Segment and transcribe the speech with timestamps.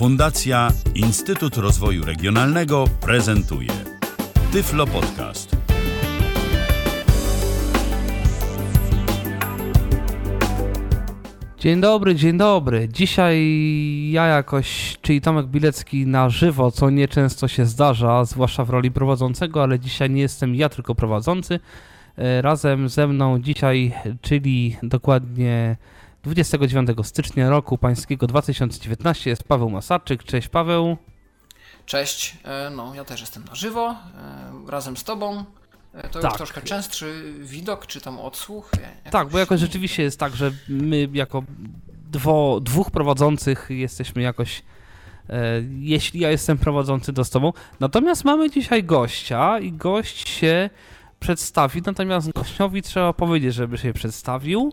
[0.00, 3.68] Fundacja Instytut Rozwoju Regionalnego prezentuje
[4.52, 5.56] Tyflo Podcast.
[11.58, 12.88] Dzień dobry, dzień dobry.
[12.88, 13.38] Dzisiaj
[14.10, 19.62] ja jakoś, czyli Tomek Bilecki na żywo, co nieczęsto się zdarza, zwłaszcza w roli prowadzącego,
[19.62, 21.60] ale dzisiaj nie jestem ja, tylko prowadzący.
[22.16, 25.76] E, Razem ze mną dzisiaj, czyli dokładnie
[26.22, 30.24] 29 stycznia roku pańskiego 2019 jest Paweł Masarczyk.
[30.24, 30.96] Cześć Paweł.
[31.86, 33.90] Cześć, E, no ja też jestem na żywo,
[34.66, 35.44] e, razem z tobą.
[35.94, 36.30] E, To Tak.
[36.30, 38.70] już troszkę częstszy widok, czy tam odsłuch.
[38.74, 41.42] e, Tak, jakoś- bo jakoś rzeczywiście jest tak, że my jako
[42.10, 44.62] dwo, dwóch prowadzących jesteśmy jakoś.
[45.30, 45.42] E,
[45.78, 47.52] jeśli ja jestem prowadzący, to z tobą.
[47.80, 50.70] Natomiast mamy dzisiaj gościa i gość się
[51.20, 51.82] przedstawi.
[51.86, 54.72] Natomiast gościowi trzeba powiedzieć, żeby się przedstawił.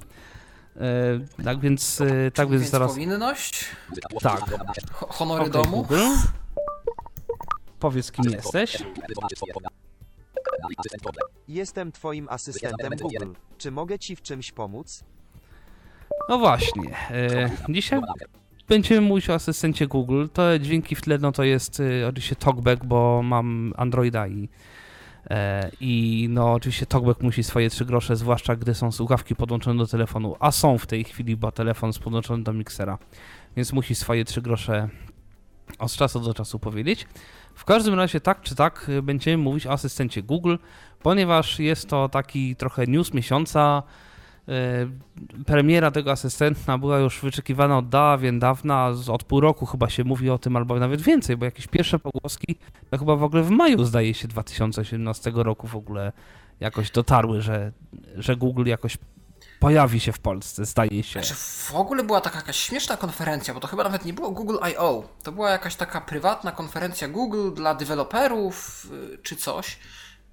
[0.77, 2.91] E, tak więc, e, tak więc Więc zaraz.
[2.91, 3.65] powinność,
[4.21, 4.41] Tak.
[4.91, 5.77] ho- honory Okej, domu.
[5.77, 6.03] Google.
[7.79, 8.77] Powiedz, kim jesteś.
[11.47, 13.25] Jestem twoim asystentem Google.
[13.57, 15.03] Czy mogę ci w czymś pomóc?
[16.29, 16.95] No właśnie.
[17.11, 18.01] E, dzisiaj
[18.67, 20.25] będziemy mówić o asystencie Google.
[20.33, 24.49] To dźwięki w tle, no to jest e, oczywiście TalkBack, bo mam Androida i,
[25.81, 30.35] i no oczywiście TalkBack musi swoje trzy grosze, zwłaszcza gdy są słuchawki podłączone do telefonu,
[30.39, 32.97] a są w tej chwili, bo telefon jest podłączony do miksera,
[33.55, 34.89] więc musi swoje trzy grosze
[35.79, 37.07] od czasu do czasu powiedzieć.
[37.55, 40.55] W każdym razie tak czy tak e, będziemy mówić o asystencie Google,
[41.03, 44.06] ponieważ jest to taki trochę news miesiąca, E,
[45.45, 50.29] Premiera tego asystenta była już wyczekiwana od dawien dawna, od pół roku chyba się mówi
[50.29, 52.55] o tym, albo nawet więcej, bo jakieś pierwsze pogłoski
[52.89, 56.11] to chyba w ogóle w maju zdaje się 2018 roku w ogóle
[56.59, 57.71] jakoś dotarły, że,
[58.15, 58.97] że Google jakoś
[59.59, 61.19] pojawi się w Polsce, zdaje się.
[61.19, 64.57] Znaczy w ogóle była taka jakaś śmieszna konferencja, bo to chyba nawet nie było Google
[64.71, 65.03] I.O.
[65.23, 69.79] To była jakaś taka prywatna konferencja Google dla deweloperów y, czy coś.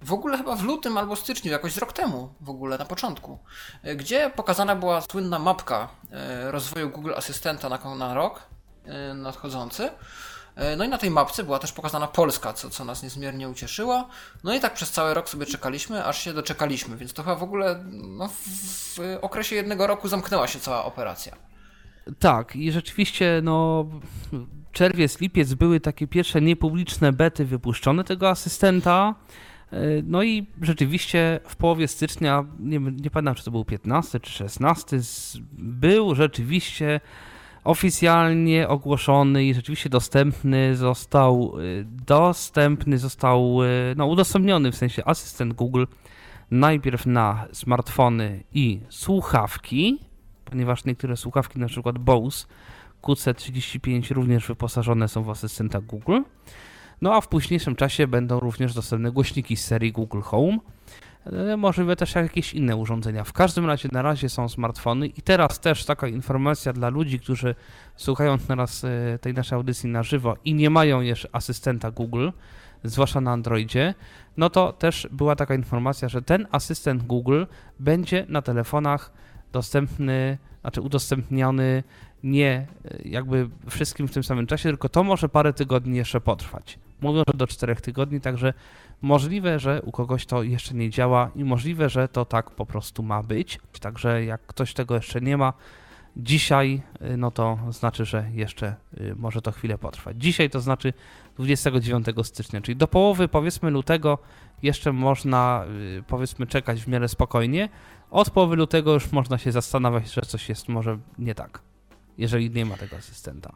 [0.02, 3.38] W ogóle chyba w lutym albo styczniu, jakoś z rok temu w ogóle, na początku.
[3.86, 5.88] y, Gdzie pokazana była słynna mapka
[6.48, 8.42] y, rozwoju Google Asystenta na, na rok
[9.10, 9.90] y, nadchodzący.
[10.76, 14.08] No i na tej mapce była też pokazana Polska, co, co nas niezmiernie ucieszyło.
[14.44, 17.42] No i tak przez cały rok sobie czekaliśmy, aż się doczekaliśmy, więc to chyba w
[17.42, 18.34] ogóle no, w,
[18.96, 21.36] w okresie jednego roku zamknęła się cała operacja.
[22.18, 23.86] Tak, i rzeczywiście, no,
[24.72, 29.14] czerwiec, lipiec były takie pierwsze niepubliczne bety wypuszczone tego asystenta.
[29.72, 34.32] E, No i rzeczywiście w połowie stycznia, nie, nie pamiętam czy to był 15 czy
[34.32, 37.00] 16, z- był rzeczywiście
[37.64, 43.66] oficjalnie ogłoszony i rzeczywiście dostępny został, y, dostępny został, y,
[43.96, 45.84] no udostępniony w sensie asystent Google
[46.50, 49.98] najpierw na smartfony i słuchawki,
[50.44, 52.46] ponieważ niektóre słuchawki, na przykład Bose
[53.02, 56.20] QC35 również wyposażone są w asystenta Google.
[57.02, 60.58] No a w późniejszym czasie będą również dostępne głośniki z serii Google Home.
[61.26, 63.24] E, Możliwe też jakieś inne urządzenia.
[63.24, 67.54] W każdym razie na razie są smartfony i teraz też taka informacja dla ludzi, którzy
[67.96, 72.28] słuchają teraz e, tej naszej audycji na żywo i nie mają jeszcze asystenta Google,
[72.84, 73.94] zwłaszcza na Androidzie,
[74.36, 77.44] no to też była taka informacja, że ten asystent Google
[77.80, 79.12] będzie na telefonach
[79.54, 81.82] dostępny, znaczy udostępniony
[82.24, 86.78] nie e, jakby wszystkim w tym samym czasie, tylko to może parę tygodni jeszcze potrwać.
[87.00, 88.54] Mówią, że do 4 tygodni, także
[89.02, 93.02] możliwe, że u kogoś to jeszcze nie działa i możliwe, że to tak po prostu
[93.02, 93.60] ma być.
[93.80, 95.52] Także jak ktoś tego jeszcze nie ma
[96.16, 100.16] dzisiaj, y, no to znaczy, że jeszcze y, może to chwilę potrwać.
[100.18, 100.92] Dzisiaj to znaczy
[101.36, 104.18] 29 stycznia, czyli do połowy powiedzmy lutego
[104.62, 105.64] jeszcze można
[106.06, 107.68] powiedzmy czekać w miarę spokojnie.
[108.10, 111.60] Od połowy lutego już można się zastanawiać, że coś jest może nie tak,
[112.18, 113.54] jeżeli nie ma tego asystenta.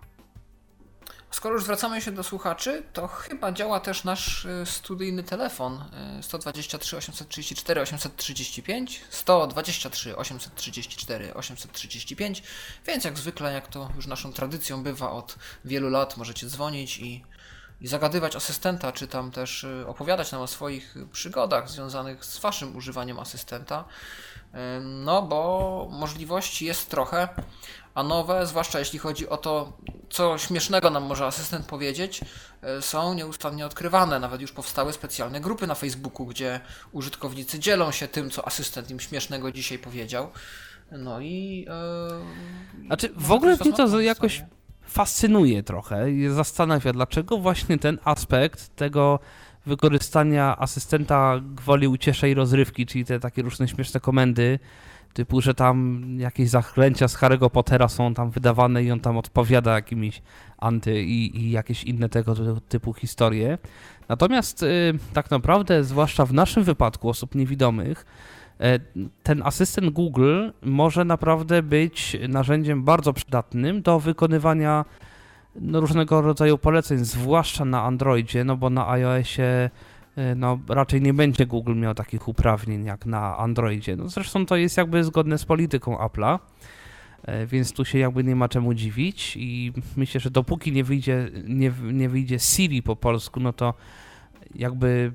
[1.30, 5.84] Skoro już zwracamy się do słuchaczy, to chyba działa też nasz y, studyjny telefon
[6.18, 12.42] y, 123 834 835, 123 834 835,
[12.86, 17.24] więc jak zwykle, jak to już naszą tradycją bywa od wielu lat, możecie dzwonić i,
[17.80, 22.76] i zagadywać asystenta, czy tam też y, opowiadać nam o swoich przygodach związanych z waszym
[22.76, 23.84] używaniem asystenta.
[24.82, 27.28] No, bo możliwości jest trochę,
[27.94, 29.72] a nowe, zwłaszcza jeśli chodzi o to,
[30.10, 32.20] co śmiesznego nam może asystent powiedzieć,
[32.62, 34.18] e, są nieustannie odkrywane.
[34.20, 36.60] Nawet już powstały specjalne grupy na Facebooku, gdzie
[36.92, 40.30] użytkownicy dzielą się tym, co asystent im śmiesznego dzisiaj powiedział.
[40.92, 41.66] No i.
[42.82, 44.44] E, Znaczy, w może ogóle mnie to jakoś
[44.82, 49.18] fascynuje trochę i zastanawia, dlaczego właśnie ten aspekt tego
[49.68, 54.58] wykorzystania asystenta gwoli uciesze i rozrywki, czyli te takie różne śmieszne komendy,
[55.12, 59.74] typu, że tam jakieś zaklęcia z Harry'ego Pottera są tam wydawane i on tam odpowiada
[59.74, 60.22] jakimiś
[60.58, 62.34] anty i, i jakieś inne tego
[62.68, 63.58] typu historie.
[64.08, 68.06] Natomiast y, tak naprawdę, zwłaszcza w naszym wypadku osób niewidomych,
[68.60, 68.64] y,
[69.22, 74.84] ten asystent Google może naprawdę być narzędziem bardzo przydatnym do wykonywania
[75.60, 79.70] no, różnego rodzaju poleceń, zwłaszcza na Androidzie, no bo na iOSie
[80.18, 83.96] y, no, raczej nie będzie Google miał takich uprawnień jak na Androidzie.
[83.96, 86.38] No, zresztą to jest jakby zgodne z polityką Apple'a.
[87.22, 91.30] E, więc tu się jakby nie ma czemu dziwić i myślę, że dopóki nie wyjdzie,
[91.44, 93.74] nie, nie wyjdzie Siri po polsku, no to
[94.54, 95.12] jakby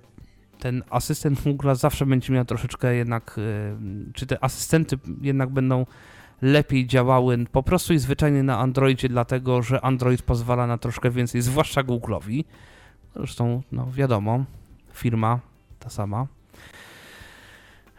[0.60, 5.86] ten asystent Google zawsze będzie miał troszeczkę jednak, e, czy te asystenty jednak będą
[6.44, 11.42] lepiej działały po prostu i zwyczajnie na Androidzie, dlatego że Android pozwala na troszkę więcej,
[11.42, 12.44] zwłaszcza Google'owi.
[13.16, 14.44] Zresztą, no wiadomo,
[14.94, 15.40] firma
[15.80, 16.28] ta sama.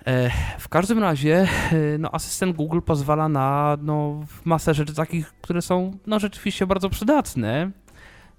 [0.07, 5.63] E, w każdym razie, e, no, asystent Google pozwala na no, masę rzeczy takich, które
[5.63, 7.71] są no, rzeczywiście bardzo przydatne.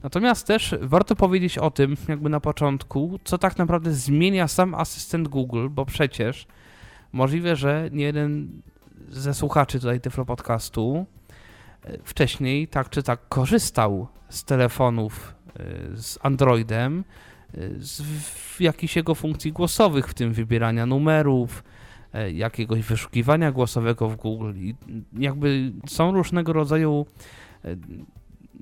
[0.03, 5.27] Natomiast też warto powiedzieć o tym, jakby na początku, co tak naprawdę zmienia sam asystent
[5.27, 6.47] Google, bo przecież
[7.11, 8.61] możliwe, że nie jeden
[9.09, 11.05] ze słuchaczy tutaj Tyflo Podcastu
[11.83, 15.35] e, wcześniej tak czy tak korzystał z telefonów
[15.93, 17.03] z Androidem,
[17.77, 18.03] z
[18.59, 21.63] jakichś jego funkcji głosowych, w tym wybierania numerów,
[22.13, 24.53] e, jakiegoś wyszukiwania głosowego w Google.
[24.55, 24.75] I
[25.17, 27.05] jakby są różnego rodzaju
[27.65, 27.75] e,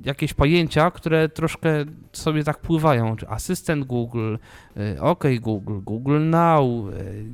[0.06, 4.36] jakieś pojęcia, które troszkę sobie tak pływają, czy asystent Google,
[4.78, 6.66] e, OK Google, Google Now,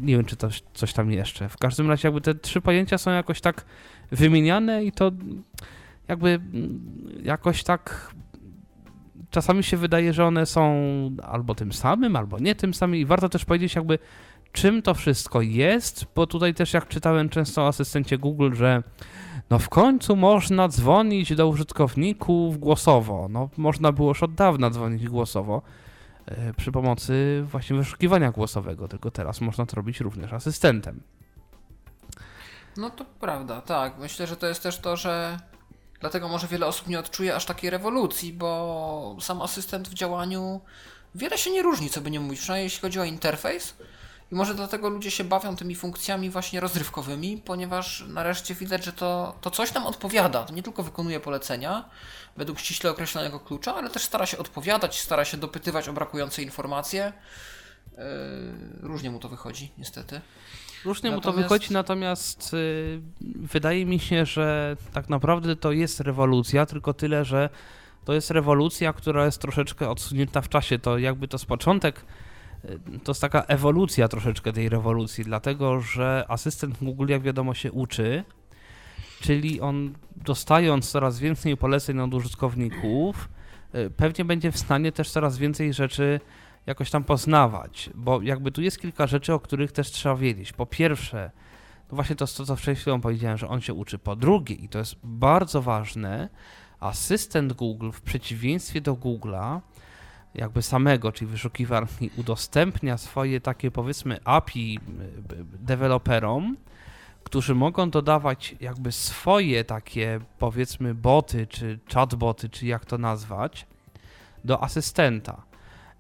[0.02, 1.50] nie wiem czy to coś tam jeszcze.
[1.50, 3.66] W każdym razie jakby te trzy pojęcia są jakoś tak
[4.12, 5.12] wymieniane i to
[6.08, 6.80] jakby mm,
[7.24, 8.14] jakoś tak
[9.30, 10.76] czasami się wydaje, że one są
[11.24, 14.00] albo tym samym, albo nie tym samym i warto też powiedzieć jakby
[14.52, 18.84] czym to wszystko jest, bo tutaj też jak czytałem często o asystencie Google, że
[19.50, 23.28] no w końcu można dzwonić do użytkowników głosowo.
[23.30, 25.62] No można było już od dawna dzwonić głosowo
[26.28, 31.02] yy, przy pomocy właśnie wyszukiwania głosowego, tylko teraz można to robić również asystentem.
[32.78, 33.98] No to prawda, tak.
[33.98, 35.40] Myślę, że to jest też to, że
[36.00, 40.62] Dlatego może wiele osób nie odczuje aż takiej rewolucji, bo sam asystent w działaniu
[41.16, 43.76] wiele się nie różni, co by nie mówić, przynajmniej jeśli chodzi o interfejs.
[44.32, 49.36] I może dlatego ludzie się bawią tymi funkcjami właśnie rozrywkowymi, ponieważ nareszcie widać, że to,
[49.42, 50.44] to coś nam odpowiada.
[50.44, 51.90] To nie tylko wykonuje polecenia
[52.38, 57.14] według ściśle określonego klucza, ale też stara się odpowiadać, stara się dopytywać o brakujące informacje.
[57.98, 58.04] Yy,
[58.82, 60.22] różnie mu to wychodzi, niestety.
[60.86, 61.28] Różnie natomiast...
[61.28, 63.02] mu to wychodzi, natomiast y,
[63.36, 67.50] wydaje mi się, że tak naprawdę to jest rewolucja, tylko tyle, że
[68.06, 70.80] to jest rewolucja, która jest troszeczkę odsunięta w czasie.
[70.80, 72.06] To jakby to z początek
[73.04, 78.24] to jest taka ewolucja troszeczkę tej rewolucji, dlatego że asystent Google, jak wiadomo, się uczy,
[79.22, 83.30] czyli on dostając coraz więcej poleceń od użytkowników,
[83.76, 86.20] y, pewnie będzie w stanie też coraz więcej rzeczy
[86.66, 90.54] jakoś tam poznawać, bo jakby tu jest kilka rzeczy, o których też trzeba wiedzieć.
[90.54, 91.32] Po pierwsze,
[91.92, 93.98] no właśnie to, co przed chwilą powiedziałem, że on się uczy.
[93.98, 96.30] Po drugie, i to jest bardzo ważne,
[96.80, 99.60] asystent Google w przeciwieństwie do Google'a,
[100.36, 104.80] jakby samego, czyli wyszukiwarki, udostępnia swoje takie powiedzmy API
[105.60, 106.58] deweloperom,
[107.24, 113.68] którzy mogą dodawać jakby swoje takie powiedzmy boty, czy chatboty, czy jak to nazwać,
[114.44, 115.42] do asystenta.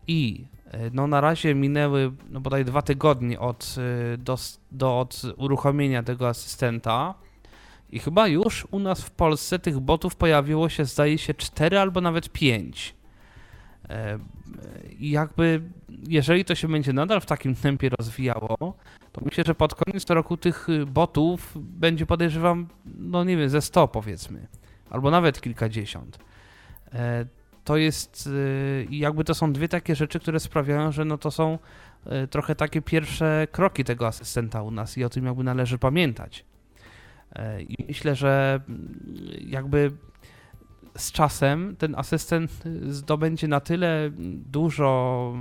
[0.07, 3.75] I e, no na razie minęły no bodaj dwa tygodnie od,
[4.13, 4.37] e, do,
[4.71, 7.13] do, od uruchomienia tego asystenta
[7.89, 12.01] i chyba już u nas w Polsce tych botów pojawiło się zdaje się cztery albo
[12.01, 12.98] nawet pięć.
[13.89, 14.19] E,
[14.99, 15.61] I jakby
[16.07, 18.57] jeżeli to się będzie nadal w takim tempie rozwijało,
[19.11, 23.87] to myślę, że pod koniec roku tych botów będzie podejrzewam, no nie wiem, ze 100
[23.87, 24.47] powiedzmy,
[24.89, 26.19] albo nawet kilkadziesiąt
[27.69, 31.59] to jest y, jakby to są dwie takie rzeczy, które sprawiają, że no to są
[32.23, 36.45] y, trochę takie pierwsze kroki tego asystenta u nas i o tym jakby należy pamiętać.
[37.35, 38.99] E, I myślę, że mm,
[39.39, 39.91] jakby
[40.99, 44.09] z czasem ten asystent zdobędzie na tyle
[44.45, 45.33] dużo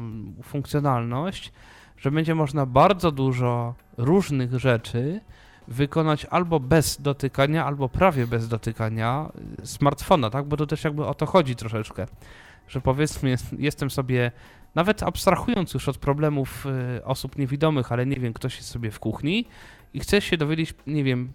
[0.43, 1.53] funkcjonalność,
[1.97, 5.21] że będzie można bardzo dużo różnych rzeczy
[5.69, 9.33] wykonać albo bez dotykania, albo prawie bez dotykania
[9.65, 10.47] smartfona, tak?
[10.47, 12.07] Bo to też jakby o to chodzi troszeczkę,
[12.69, 14.33] że powiedzmy, jestem sobie,
[14.75, 19.01] nawet abstrahując już od problemów y, osób niewidomych, ale nie wiem, ktoś jest sobie w
[19.01, 19.45] kuchni
[19.95, 21.33] i chce się dowiedzieć, nie wiem,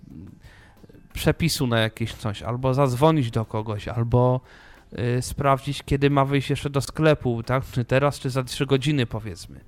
[1.13, 4.41] przepisu na jakieś coś, albo zadzwonić do kogoś, albo
[5.17, 7.63] y, sprawdzić, kiedy ma wyjść jeszcze do sklepu, tak?
[7.71, 9.59] Czy teraz, czy za 3 godziny, powiedzmy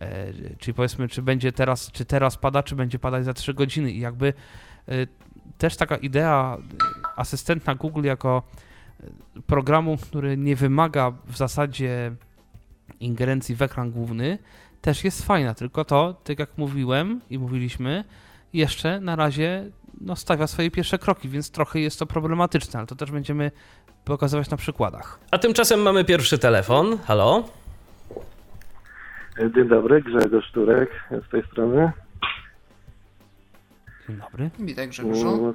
[0.00, 3.92] E, czyli powiedzmy, czy będzie teraz, czy teraz pada, czy będzie padać za 3 godziny.
[3.92, 4.32] I jakby
[4.88, 4.92] e,
[5.58, 6.58] też taka idea
[7.16, 8.42] asystenta Google jako
[9.46, 12.12] programu, który nie wymaga w zasadzie
[13.00, 14.38] ingerencji w ekran główny,
[14.80, 18.04] też jest fajna, tylko to, tak jak mówiłem i mówiliśmy,
[18.52, 19.70] jeszcze na razie
[20.00, 23.50] no, stawia swoje pierwsze kroki, więc trochę jest to problematyczne, ale to też będziemy
[24.04, 25.18] pokazywać na przykładach.
[25.30, 26.98] A tymczasem mamy pierwszy telefon.
[27.04, 27.44] Halo?
[29.54, 30.90] Dzień dobry, Grzegorz Turek
[31.26, 31.92] z tej strony.
[34.08, 34.50] Dzień dobry.
[34.58, 35.54] Witaj Grzegorzu.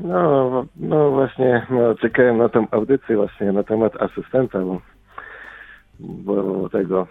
[0.00, 4.80] No, no właśnie, no, czekałem na tę audycję właśnie na temat asystenta, bo,
[5.98, 7.06] bo tego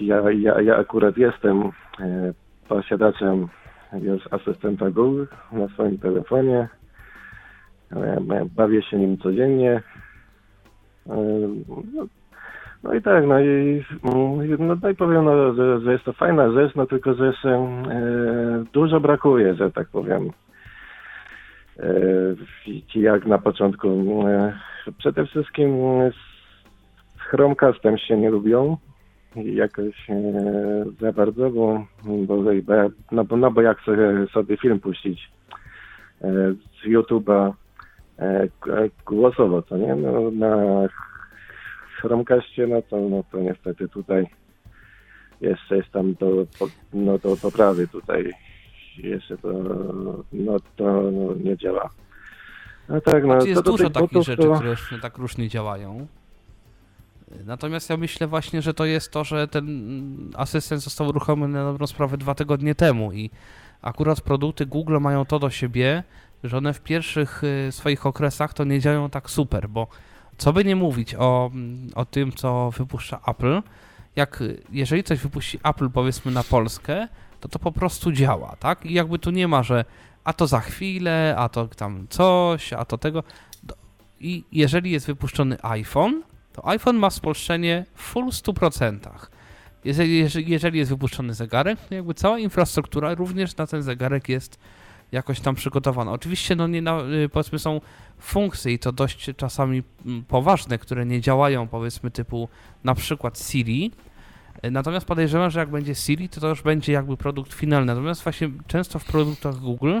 [0.00, 1.62] ja, ja, ja akurat jestem
[2.00, 2.32] e,
[2.68, 3.48] posiadaczem
[3.92, 6.68] już asystenta Google na swoim telefonie.
[7.92, 8.20] E,
[8.56, 9.82] bawię się nim codziennie.
[11.06, 11.16] E,
[11.94, 12.06] no,
[12.82, 13.84] no i tak, no i,
[14.58, 18.64] no i powiem, no, że, że jest to fajna rzecz, no tylko, że jeszcze e,
[18.72, 20.30] dużo brakuje, że tak powiem.
[21.78, 23.88] E, jak na początku.
[24.28, 24.52] E,
[24.98, 25.70] przede wszystkim
[27.16, 28.76] z Chromecastem się nie lubią
[29.36, 32.36] jakoś e, za bardzo, bo, bo,
[33.12, 35.30] no, bo, no bo jak sobie, sobie film puścić
[36.22, 37.52] e, z YouTube'a
[38.18, 38.48] e,
[39.06, 39.96] głosowo, to nie?
[39.96, 40.56] No, na
[42.00, 44.26] Chromecastie, no to, no to niestety tutaj
[45.40, 46.46] jeszcze jest tam do,
[46.92, 48.32] no, do poprawy tutaj.
[48.98, 49.52] Jeszcze to,
[50.32, 51.90] no, to no, nie działa.
[52.88, 54.54] No tak, no, znaczy jest dużo takich rzeczy, to...
[54.54, 56.06] które tak różnie działają.
[57.44, 59.66] Natomiast ja myślę właśnie, że to jest to, że ten
[60.36, 63.30] asystent został uruchomiony na dobrą sprawę dwa tygodnie temu i
[63.82, 66.02] akurat produkty Google mają to do siebie,
[66.44, 69.86] że one w pierwszych y, swoich okresach to nie działają tak super, bo
[70.38, 71.50] co by nie mówić o,
[71.94, 73.62] o tym, co wypuszcza Apple,
[74.16, 74.42] jak
[74.72, 77.08] jeżeli coś wypuści Apple powiedzmy na Polskę,
[77.40, 78.86] to to po prostu działa, tak?
[78.86, 79.84] I jakby tu nie ma, że
[80.24, 83.22] a to za chwilę, a to tam coś, a to tego.
[84.20, 86.22] I jeżeli jest wypuszczony iPhone,
[86.58, 88.98] to iPhone ma spolszczenie w full 100%.
[89.84, 94.58] Jeżeli, jeżeli jest wypuszczony zegarek, jakby cała infrastruktura również na ten zegarek jest
[95.12, 96.12] jakoś tam przygotowana.
[96.12, 97.80] Oczywiście, no nie na, y, powiedzmy są
[98.18, 99.82] funkcje i to dość czasami
[100.28, 102.48] poważne, które nie działają, powiedzmy typu
[102.84, 103.92] na przykład Siri,
[104.64, 107.86] y, Natomiast podejrzewam, że jak będzie Siri, to to już będzie jakby produkt finalny.
[107.86, 110.00] Natomiast właśnie często w produktach Google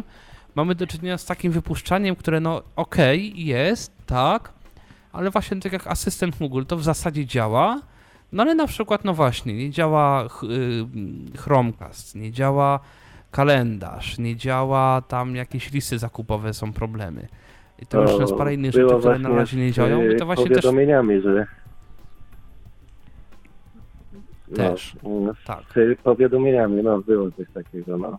[0.54, 4.57] mamy do czynienia z takim wypuszczaniem, które no okej, okay, jest, tak,
[5.12, 7.80] ale właśnie tak jak asystent Google to w zasadzie działa,
[8.32, 12.80] no ale na przykład, no właśnie, nie działa y, Chromecast, nie działa
[13.30, 17.28] kalendarz, nie działa tam jakieś listy zakupowe, są problemy.
[17.78, 20.10] I to, już jest parę innych rzeczy, które na razie nie działają.
[20.10, 21.24] I to właśnie powiadomieniami, też...
[21.24, 21.46] że
[24.56, 24.96] też.
[25.02, 25.62] No, tak.
[25.74, 28.18] Z powiadomieniami, no było coś takiego, no.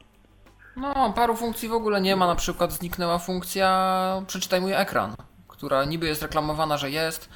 [0.77, 5.15] No, paru funkcji w ogóle nie ma, na przykład zniknęła funkcja przeczytaj mój ekran
[5.59, 7.29] która niby jest reklamowana, że jest,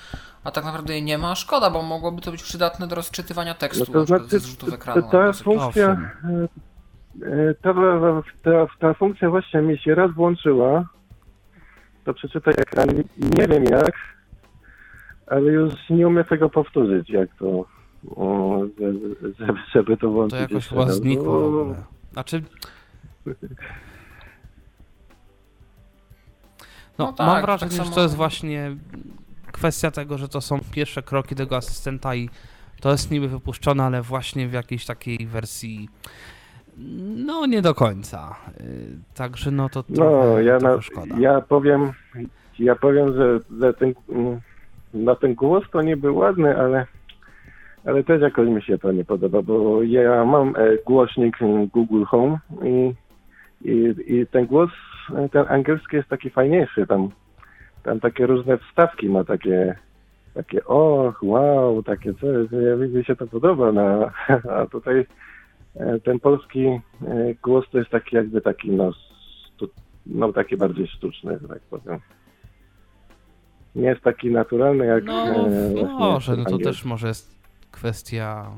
[0.44, 1.36] a tak naprawdę jej nie ma.
[1.36, 5.10] Szkoda, bo mogłoby to być przydatne do rozczytywania tekstu, no to znaczy, ze zrzutów ekranu.
[5.12, 6.48] Ta funkcja, e,
[7.28, 7.74] e, ta,
[8.44, 10.86] ta, ta funkcja właśnie mi się raz włączyła,
[12.06, 12.88] to przeczytaj ekran,
[13.38, 13.94] nie wiem jak,
[15.28, 17.66] ale już nie umiem tego powtórzyć, jak to,
[18.16, 18.60] o,
[19.40, 20.40] żeby, żeby to włączyć.
[20.40, 21.76] To jakoś chyba znikło.
[22.12, 22.44] Znaczy...
[26.98, 27.90] No, no tak, mam wrażenie, tak samo...
[27.90, 28.76] że to jest właśnie
[29.52, 32.30] kwestia tego, że to są pierwsze kroki tego asystenta i
[32.82, 35.90] to jest niby wypuszczone, ale właśnie w jakiejś takiej wersji
[37.26, 38.36] no nie do końca.
[38.62, 41.16] Y, także no to No, ja, na, szkoda.
[41.20, 41.92] ja powiem,
[42.60, 43.94] ja powiem, że, że ten,
[44.94, 46.86] na ten głos to nie był ładny, ale,
[47.86, 51.38] ale też jakoś mi się to nie podoba, bo ja mam e, głośnik
[51.74, 52.94] Google Home i,
[53.62, 54.70] i, i ten głos
[55.32, 57.10] ten angielski jest taki fajniejszy, tam,
[57.84, 59.76] tam takie różne wstawki ma takie,
[60.34, 62.52] takie och, wow, takie coś,
[62.90, 64.10] mi się to podoba, no,
[64.56, 65.06] a tutaj
[65.76, 66.80] e, ten polski e,
[67.44, 68.92] głos to jest taki jakby taki, no,
[69.56, 69.70] stu,
[70.06, 72.00] no taki bardziej sztuczny, tak powiem.
[73.76, 78.52] Nie jest taki naturalny jak No, e, może, no to też może jest kwestia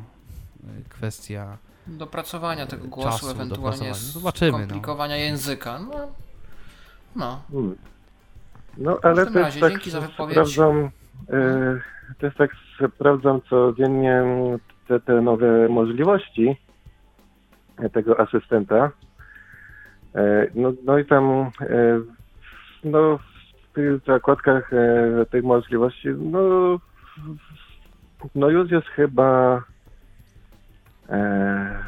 [0.89, 4.57] kwestia dopracowania tego głosu, czasu, ewentualnie Zobaczymy, no.
[4.57, 5.21] skomplikowania no.
[5.21, 5.79] języka.
[5.79, 6.07] No,
[7.15, 7.41] no.
[7.51, 7.75] Hmm.
[8.77, 10.31] No, ale też razie, tak dzięki za wypowiedź.
[10.31, 10.89] sprawdzam,
[11.29, 11.79] e,
[12.19, 14.23] też tak sprawdzam codziennie
[14.87, 16.57] te, te nowe możliwości
[17.93, 18.91] tego asystenta.
[20.15, 21.49] E, no, no i tam e,
[22.83, 26.39] no, w tych zakładkach e, tych możliwości, no,
[28.35, 29.61] no już jest chyba
[31.09, 31.83] E,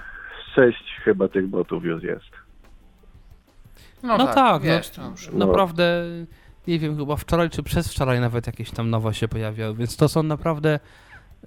[0.56, 2.47] sześć chyba tych botów już jest.
[4.04, 4.70] No tak, no.
[4.70, 5.14] jest, no.
[5.34, 5.46] No.
[5.46, 6.04] Naprawdę,
[6.68, 10.10] nie wiem, chyba wczoraj czy przez wczoraj nawet jakieś tam nowe się pojawiały, więc to
[10.10, 10.80] są naprawdę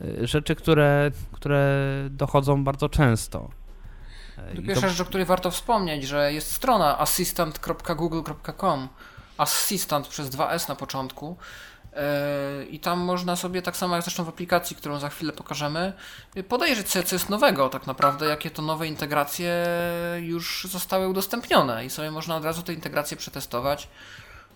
[0.02, 1.76] y, rzeczy, które, które
[2.10, 3.48] dochodzą bardzo często.
[4.52, 8.88] Y, to- Pierwsza rzecz, o której warto wspomnieć, że jest strona assistant.google.com
[9.38, 11.36] Assistant przez 2S na początku
[12.70, 15.92] i tam można sobie, tak samo jak zresztą w aplikacji, którą za chwilę pokażemy,
[16.34, 19.66] yy, podejrzeć sobie, co jest nowego tak naprawdę, jakie to nowe integracje
[20.20, 23.88] już zostały udostępnione i sobie można od razu te integracje przetestować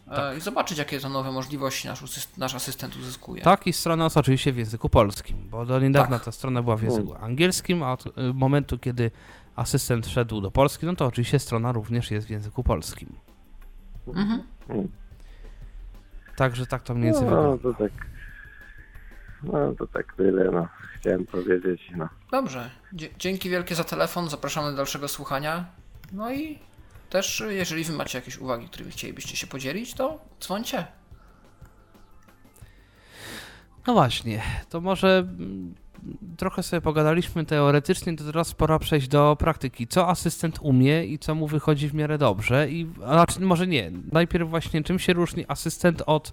[0.06, 2.02] yy, i zobaczyć, jakie to nowe możliwości nasz,
[2.36, 3.42] nasz asystent uzyskuje.
[3.42, 6.24] Tak, i strona jest oczywiście w języku polskim, bo do niedawna Tak.
[6.24, 9.10] ta strona była w języku angielskim, a od y, momentu, kiedy
[9.56, 13.16] asystent wszedł do Polski, no to oczywiście strona również jest w języku polskim.
[14.06, 14.42] Mhm.
[16.36, 17.62] Także tak to mniej więcej No wygląda.
[17.62, 17.92] to tak.
[19.42, 20.68] No to tak tyle, no.
[20.96, 22.08] Chciałem powiedzieć, no.
[22.30, 22.70] Dobrze.
[22.92, 24.28] Dzie- dzięki wielkie za telefon.
[24.28, 25.64] Zapraszamy do dalszego słuchania.
[26.12, 26.58] No i
[27.10, 30.86] też, jeżeli wy macie jakieś uwagi, którymi chcielibyście się podzielić, to dzwońcie.
[33.86, 35.74] No właśnie, to może mm,
[36.36, 39.86] trochę sobie pogadaliśmy teoretycznie, to teraz pora przejść do praktyki.
[39.86, 42.70] Co asystent umie i co mu wychodzi w miarę dobrze?
[42.70, 43.90] I, znaczy, może nie.
[44.12, 46.32] Najpierw właśnie czym się różni asystent od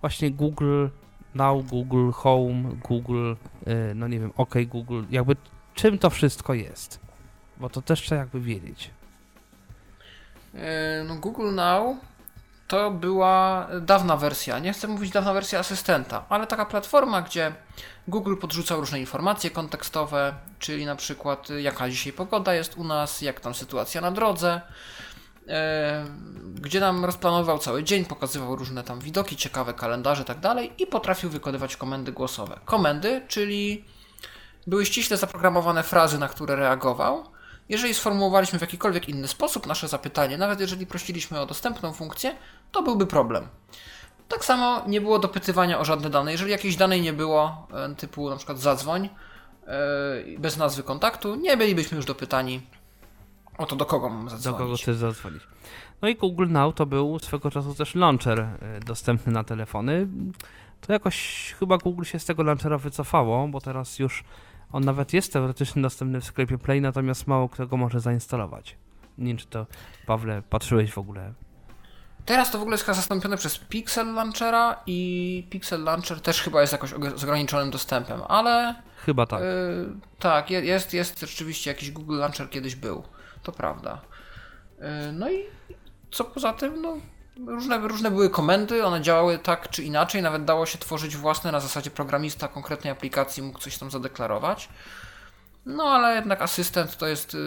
[0.00, 0.86] właśnie Google
[1.34, 3.34] Now, Google Home, Google,
[3.68, 5.36] y, no nie wiem, OK Google, jakby
[5.74, 7.00] czym to wszystko jest?
[7.60, 8.90] Bo to też trzeba jakby wiedzieć.
[10.54, 10.60] Yy,
[11.08, 11.96] No, Google Now
[12.68, 17.52] to była dawna wersja, nie chcę mówić dawna wersja asystenta, ale taka platforma, gdzie
[18.08, 23.22] Google podrzucał różne informacje kontekstowe, czyli na przykład y, jaka dzisiaj pogoda jest u nas,
[23.22, 24.60] jak tam sytuacja na drodze,
[25.46, 25.54] yy,
[26.54, 31.30] gdzie nam rozplanował cały dzień, pokazywał różne tam widoki, ciekawe kalendarze tak dalej i potrafił
[31.30, 32.60] wykonywać komendy głosowe.
[32.64, 33.84] Komendy, czyli
[34.66, 37.31] były ściśle zaprogramowane frazy, na które reagował.
[37.68, 42.34] Jeżeli sformułowaliśmy w jakikolwiek inny sposób nasze zapytanie, nawet jeżeli prosiliśmy o dostępną funkcję,
[42.72, 43.48] to byłby problem.
[44.28, 46.32] Tak samo nie było dopytywania o żadne dane.
[46.32, 49.08] Jeżeli jakiejś danej nie było, e, typu na przykład zadzwoń,
[49.66, 52.62] e, bez nazwy kontaktu, nie bylibyśmy już dopytani
[53.58, 54.58] o to, do kogo mam Do zadzwonić.
[54.58, 55.42] kogo chcesz zadzwonić.
[56.02, 60.06] No i Google Now to był swego czasu też launcher y, dostępny na telefony.
[60.80, 64.24] To jakoś chyba Google się z tego launchera wycofało, bo teraz już
[64.72, 68.76] on nawet jest teoretycznie dostępny w sklepie Play, natomiast mało kto go może zainstalować.
[69.18, 69.66] Nie wiem, czy to,
[70.06, 71.32] Pawle, patrzyłeś w ogóle.
[72.24, 76.60] Teraz to w ogóle jest chyba zastąpione przez Pixel Launchera i Pixel Launcher też chyba
[76.60, 79.42] jest jakoś z ograniczonym dostępem, ale Chyba tak.
[79.42, 79.44] Y,
[80.18, 83.02] tak, je- jest, jest rzeczywiście jakiś Google Launcher kiedyś był.
[83.42, 84.00] To prawda.
[85.08, 85.42] Y, no i
[86.10, 86.96] co poza tym, no,
[87.46, 91.60] różne, różne były komendy, one działały tak czy inaczej, nawet dało się tworzyć własne na
[91.60, 94.68] zasadzie programista konkretnej aplikacji mógł coś tam zadeklarować.
[95.66, 97.38] No ale jednak asystent to jest y,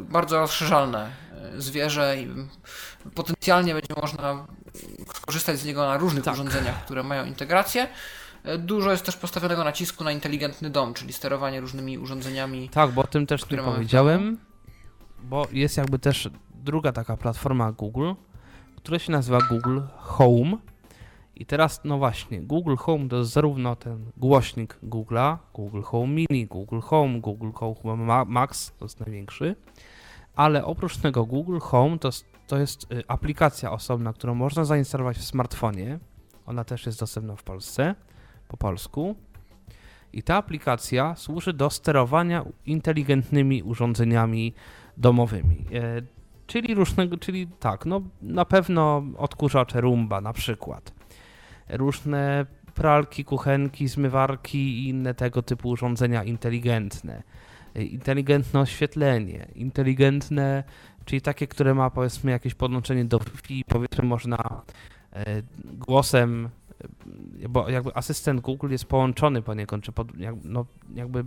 [0.00, 1.10] bardzo rozszerzalne
[1.56, 2.28] y, zwierzę i
[3.14, 4.46] potencjalnie będzie można
[5.14, 6.34] skorzystać z niego na różnych Tak.
[6.34, 7.88] urządzeniach, które mają integrację.
[8.46, 12.68] Y, Dużo jest też postawionego nacisku na inteligentny dom, czyli sterowanie różnymi urządzeniami.
[12.68, 14.38] Tak, bo o tym też nie powiedziałem,
[15.22, 18.12] bo jest jakby też druga taka platforma Google,
[18.82, 20.56] która się nazywa Google Home.
[21.36, 26.46] I teraz, no właśnie, Google Home to jest zarówno ten głośnik Google'a, Google Home Mini,
[26.46, 29.56] Google Home, Google Home Ma- Max, to jest największy,
[30.36, 32.10] ale oprócz tego Google Home to,
[32.46, 35.98] to jest y, aplikacja osobna, którą można zainstalować w smartfonie.
[36.46, 37.94] Ona też jest dostępna w Polsce,
[38.48, 39.14] po polsku.
[40.12, 44.54] I ta aplikacja służy do sterowania inteligentnymi urządzeniami
[44.96, 45.64] domowymi.
[46.50, 50.94] Czyli różnego, czyli tak, no na pewno odkurzacze Roomba na przykład.
[51.68, 57.22] Różne pralki, kuchenki, zmywarki i inne tego typu urządzenia inteligentne.
[57.74, 60.64] Inteligentne oświetlenie, inteligentne,
[61.04, 64.62] czyli takie, które ma powiedzmy jakieś podłączenie do Wi-Fi, powiedzmy można
[65.12, 66.48] e, głosem
[67.44, 70.08] e, bo jakby asystent Google jest połączony poniekąd, czy pod,
[70.44, 71.24] no, jakby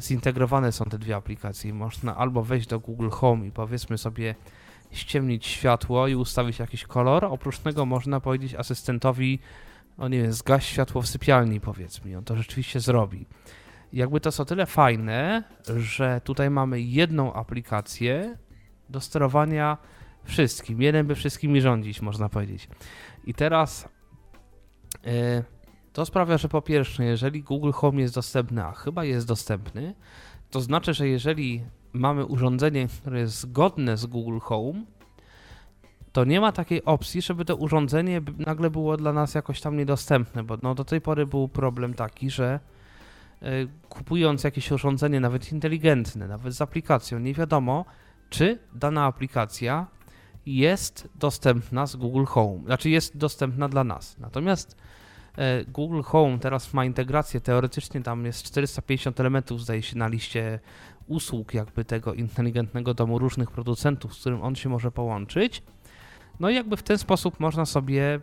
[0.00, 1.74] zintegrowane są te dwie aplikacje.
[1.74, 4.34] Można albo wejść do Google Home i powiedzmy sobie
[4.90, 7.24] ściemnić światło i ustawić jakiś kolor.
[7.24, 9.38] Oprócz tego można powiedzieć asystentowi,
[9.98, 12.18] no nie wiem, zgaś światło w sypialni powiedzmy.
[12.18, 13.26] On to rzeczywiście zrobi.
[13.92, 15.44] Jakby to o tyle fajne,
[15.76, 18.38] że tutaj mamy jedną aplikację
[18.88, 19.78] do sterowania
[20.24, 20.82] wszystkim.
[20.82, 22.68] Jeden by wszystkimi rządzić, można powiedzieć.
[23.24, 23.88] I teraz
[25.06, 25.44] e,
[25.92, 29.94] to sprawia, że po pierwsze, jeżeli Google Home jest dostępny, a chyba jest dostępny,
[30.50, 34.84] to znaczy, że jeżeli mamy urządzenie, które jest zgodne z Google Home,
[36.12, 40.42] to nie ma takiej opcji, żeby to urządzenie nagle było dla nas jakoś tam niedostępne,
[40.42, 42.60] bo no do tej pory był problem taki, że
[43.88, 47.84] kupując jakieś urządzenie, nawet inteligentne, nawet z aplikacją, nie wiadomo,
[48.30, 49.86] czy dana aplikacja
[50.46, 54.18] jest dostępna z Google Home, znaczy jest dostępna dla nas.
[54.18, 54.99] Natomiast e,
[55.68, 60.60] Google Home teraz ma integrację, teoretycznie tam jest 450 elementów, zdaje się, na liście
[61.06, 65.62] usług jakby tego inteligentnego domu różnych producentów, z którym on się może połączyć.
[66.40, 68.20] No i jakby w ten sposób można sobie e,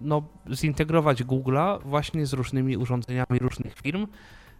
[0.00, 0.22] no,
[0.54, 4.06] zintegrować Google'a właśnie z różnymi urządzeniami różnych firm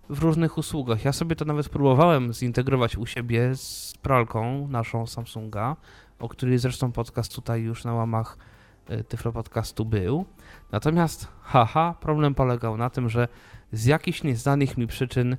[0.09, 1.05] w różnych usługach.
[1.05, 5.77] Ja sobie to nawet próbowałem zintegrować u siebie z pralką naszą Samsunga,
[6.19, 8.39] o której zresztą podcast tutaj już na łamach
[8.89, 10.25] e, Tyflo Podcastu był.
[10.73, 13.29] Natomiast, haha, problem polegał na tym, że
[13.73, 15.37] z jakichś nieznanych mi przyczyn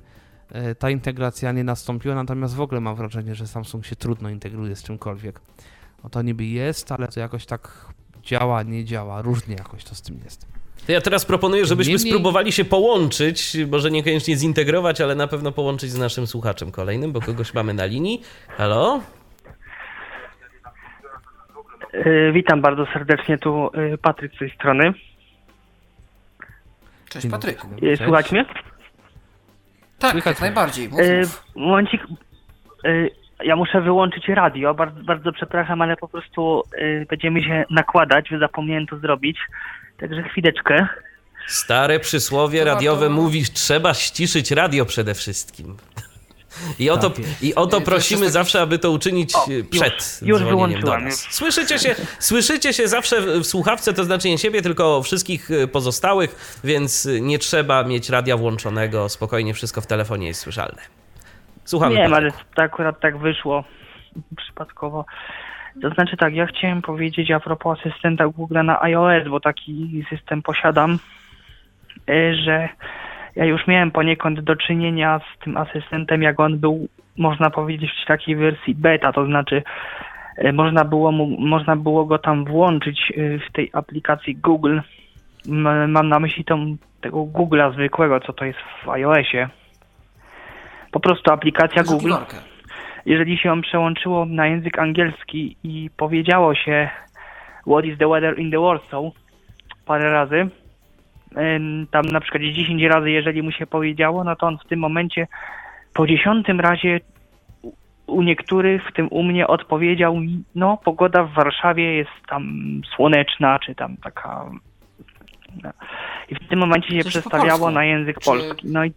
[0.52, 4.76] e, ta integracja nie nastąpiła, natomiast w ogóle mam wrażenie, że Samsung się trudno integruje
[4.76, 5.40] z czymkolwiek.
[6.02, 10.02] O to niby jest, ale to jakoś tak działa, nie działa, różnie jakoś to z
[10.02, 10.46] tym jest.
[10.86, 15.52] To ja teraz proponuję, żebyśmy Niemniej- spróbowali się połączyć, może niekoniecznie zintegrować, ale na pewno
[15.52, 18.22] połączyć z naszym słuchaczem kolejnym, bo kogoś mamy na linii.
[18.48, 19.00] Halo?
[21.92, 24.92] E, Witam bardzo serdecznie, tu e, Patryk z tej strony.
[27.08, 27.68] Cześć Patryku.
[27.68, 27.96] dobry.
[27.96, 28.44] Słuchać mnie?
[29.98, 30.88] Tak, Słychać jak najbardziej.
[30.88, 31.44] Mów, mów.
[31.56, 32.00] Momencik,
[33.44, 36.62] ja muszę wyłączyć radio, bardzo, bardzo przepraszam, ale po prostu
[37.10, 39.38] będziemy się nakładać, zapomniałem to zrobić.
[40.00, 40.86] Także chwileczkę.
[41.46, 45.76] Stare przysłowie radiowe mówi, trzeba ściszyć radio przede wszystkim.
[46.78, 49.50] I o to, Tak i o to To prosimy taki- zawsze, aby to uczynić O,
[49.50, 51.14] już- przed już do wyłączyłam, już.
[51.14, 56.60] Słyszycie się, słyszycie się zawsze w słuchawce, to znaczy nie siebie, tylko wszystkich e, pozostałych,
[56.64, 60.82] więc nie trzeba mieć radia włączonego, spokojnie wszystko w telefonie jest słyszalne.
[61.64, 63.64] Słuchamy Nie ale to akurat tak wyszło
[64.36, 65.04] przypadkowo.
[65.82, 70.42] To znaczy tak, ja chciałem powiedzieć a propos asystenta Google na iOS, bo taki system
[70.42, 70.98] posiadam,
[72.44, 72.68] że
[73.38, 78.08] ja już miałem poniekąd do czynienia z tym asystentem, jak on był, można powiedzieć, w
[78.08, 79.62] takiej wersji beta, to znaczy
[80.36, 84.78] e, można było, mu, można było go tam włączyć e, w tej aplikacji Google.
[85.88, 89.48] Mam na myśli tą, tego Google'a zwykłego, co to jest w iOSie.
[90.90, 92.12] Po prostu aplikacja Google
[93.06, 96.88] jeżeli się przełączyło na język angielski i powiedziało się
[97.66, 99.04] What is the weather in the Warsaw
[99.86, 100.48] parę razy,
[101.90, 105.26] tam na przykład 10 razy, jeżeli mu się powiedziało, no to on w tym momencie
[105.94, 107.00] po dziesiątym razie
[108.06, 110.16] u- niektórych, w tym u mnie, odpowiedział
[110.54, 112.44] no pogoda w Warszawie jest tam
[112.96, 114.50] słoneczna, czy tam taka...
[115.62, 115.70] No.
[116.28, 118.68] I w tym momencie się Coś przestawiało na język Czy- polski.
[118.68, 118.92] No i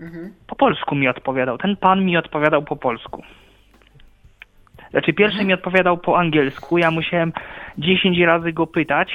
[0.00, 0.32] Mhm.
[0.46, 1.58] po polsku mi odpowiadał.
[1.58, 3.22] Ten pan mi odpowiadał po polsku.
[4.90, 6.78] Znaczy, pierwszy mi odpowiadał po angielsku.
[6.78, 7.32] Ja musiałem
[7.78, 9.08] 10 razy go pytać,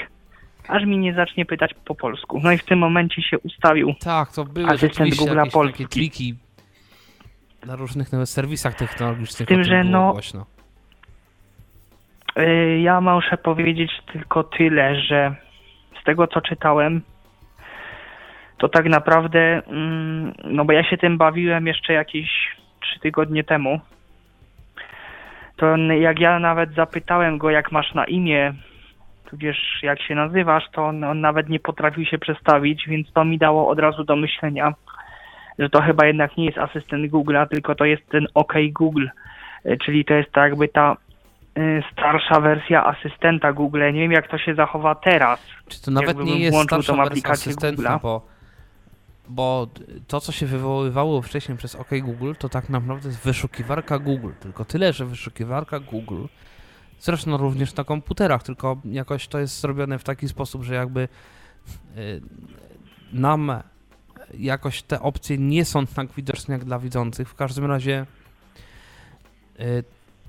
[0.67, 2.39] aż mi nie zacznie pytać po polsku.
[2.43, 3.93] No i w tym momencie się ustawił.
[3.99, 5.83] Tak, to były Asystent jakieś Polski.
[5.83, 6.35] takie triki
[7.65, 9.47] na różnych nawet serwisach technologicznych.
[9.47, 10.45] tym, że no- Głośno.
[12.35, 15.35] Yy, Ja muszę powiedzieć tylko tyle, że
[16.01, 17.01] z tego co czytałem,
[18.57, 22.29] to tak naprawdę, mm, no bo ja się tym bawiłem jeszcze jakieś
[22.81, 23.79] 3 tygodnie temu.
[25.57, 28.53] To jak ja nawet zapytałem go, jak masz na imię,
[29.31, 33.37] tudzież jak się nazywasz, to on, on nawet nie potrafił się przedstawić, więc to mi
[33.37, 34.73] dało od razu do myślenia,
[35.59, 39.07] że to chyba jednak nie jest asystent Google'a, tylko to jest ten OK Google,
[39.65, 40.97] Yy, czyli to jest tak jakby ta
[41.57, 43.79] y, starsza wersja asystenta Google.
[43.93, 45.39] Nie wiem, jak to się zachowa teraz.
[45.67, 48.01] Czy to nawet jakbym nie jest starsza tą wersja aplikację asystenta, Google'a.
[48.01, 48.25] bo,
[49.29, 49.67] bo
[50.07, 54.31] to, co się wywoływało wcześniej przez OK Google, to tak naprawdę jest wyszukiwarka Google.
[54.39, 56.25] Tylko tyle, że wyszukiwarka Google,
[57.01, 61.07] zresztą również na komputerach, tylko jakoś to jest zrobione w taki sposób, że jakby
[61.97, 62.21] y,
[63.13, 63.51] nam
[64.37, 67.29] jakoś te opcje nie są tak widoczne jak dla widzących.
[67.29, 68.05] W każdym razie
[69.59, 69.83] y,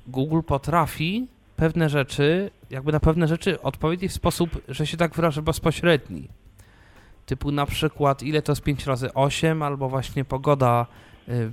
[0.06, 5.42] Google potrafi pewne rzeczy, jakby na pewne rzeczy odpowiedzieć w sposób, że się tak wyrażę,
[5.42, 6.28] bezpośredni.
[7.26, 10.86] Typu na przykład, ile to jest 5 razy 8, albo właśnie pogoda,
[11.28, 11.52] y,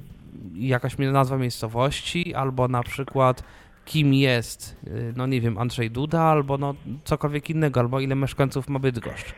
[0.54, 3.44] jakaś nazwa miejscowości, albo na przykład
[3.90, 6.74] kim jest, y, no nie wiem, Andrzej Duda, albo no
[7.04, 9.34] cokolwiek innego, albo ile mieszkańców ma Bydgoszcz.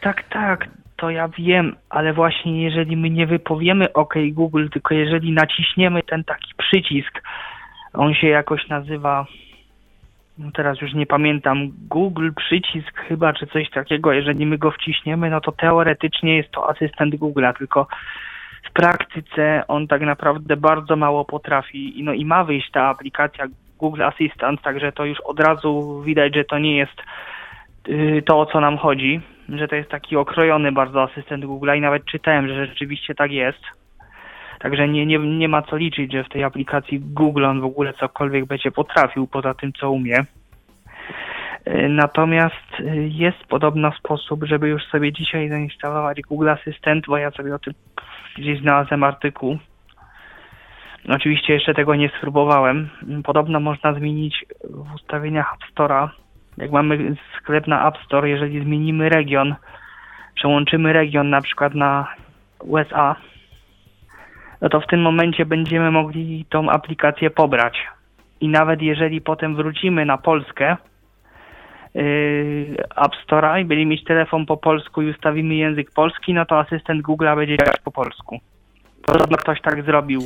[0.00, 5.32] Tak, tak, to ja wiem, ale właśnie jeżeli my nie wypowiemy OK Google, tylko jeżeli
[5.32, 7.22] naciśniemy ten taki przycisk,
[7.92, 9.26] on się jakoś nazywa,
[10.38, 15.30] no teraz już nie pamiętam, Google przycisk chyba, czy coś takiego, jeżeli my go wciśniemy,
[15.30, 17.86] no to teoretycznie jest to asystent Google'a, tylko
[18.70, 23.46] w praktyce on tak naprawdę bardzo mało potrafi, no i ma wyjść ta aplikacja
[23.78, 27.02] Google Assistant, także to już od razu widać, że to nie jest
[27.88, 29.20] y, to, o co nam chodzi.
[29.48, 33.60] że to jest taki okrojony bardzo asystent Google'a i nawet czytałem, że rzeczywiście tak jest.
[34.58, 37.92] Także nie, nie, nie ma co liczyć, że w tej aplikacji Google on w ogóle
[37.92, 40.18] cokolwiek będzie potrafił poza tym, co umie.
[41.68, 47.30] Y, Natomiast y, jest podobno sposób, żeby już sobie dzisiaj zainstalować Google Assistant, bo ja
[47.30, 47.74] sobie o tym
[48.36, 49.58] gdzieś znalazłem artykuł.
[51.08, 52.88] Oczywiście jeszcze tego nie spróbowałem.
[53.24, 56.08] Podobno można zmienić w ustawieniach App Store'a.
[56.56, 59.54] Jak mamy sklep na App Store, jeżeli zmienimy region,
[60.34, 62.14] przełączymy region na przykład na
[62.58, 63.16] USA,
[64.60, 67.78] no to w tym momencie będziemy mogli tą aplikację pobrać.
[68.40, 70.76] I nawet jeżeli potem wrócimy na Polskę,
[71.94, 76.58] yy, App Store'a i będziemy mieć telefon po polsku i ustawimy język polski, no to
[76.58, 78.40] asystent Google'a będzie działać po polsku.
[79.06, 80.20] Podobno ktoś tak zrobił.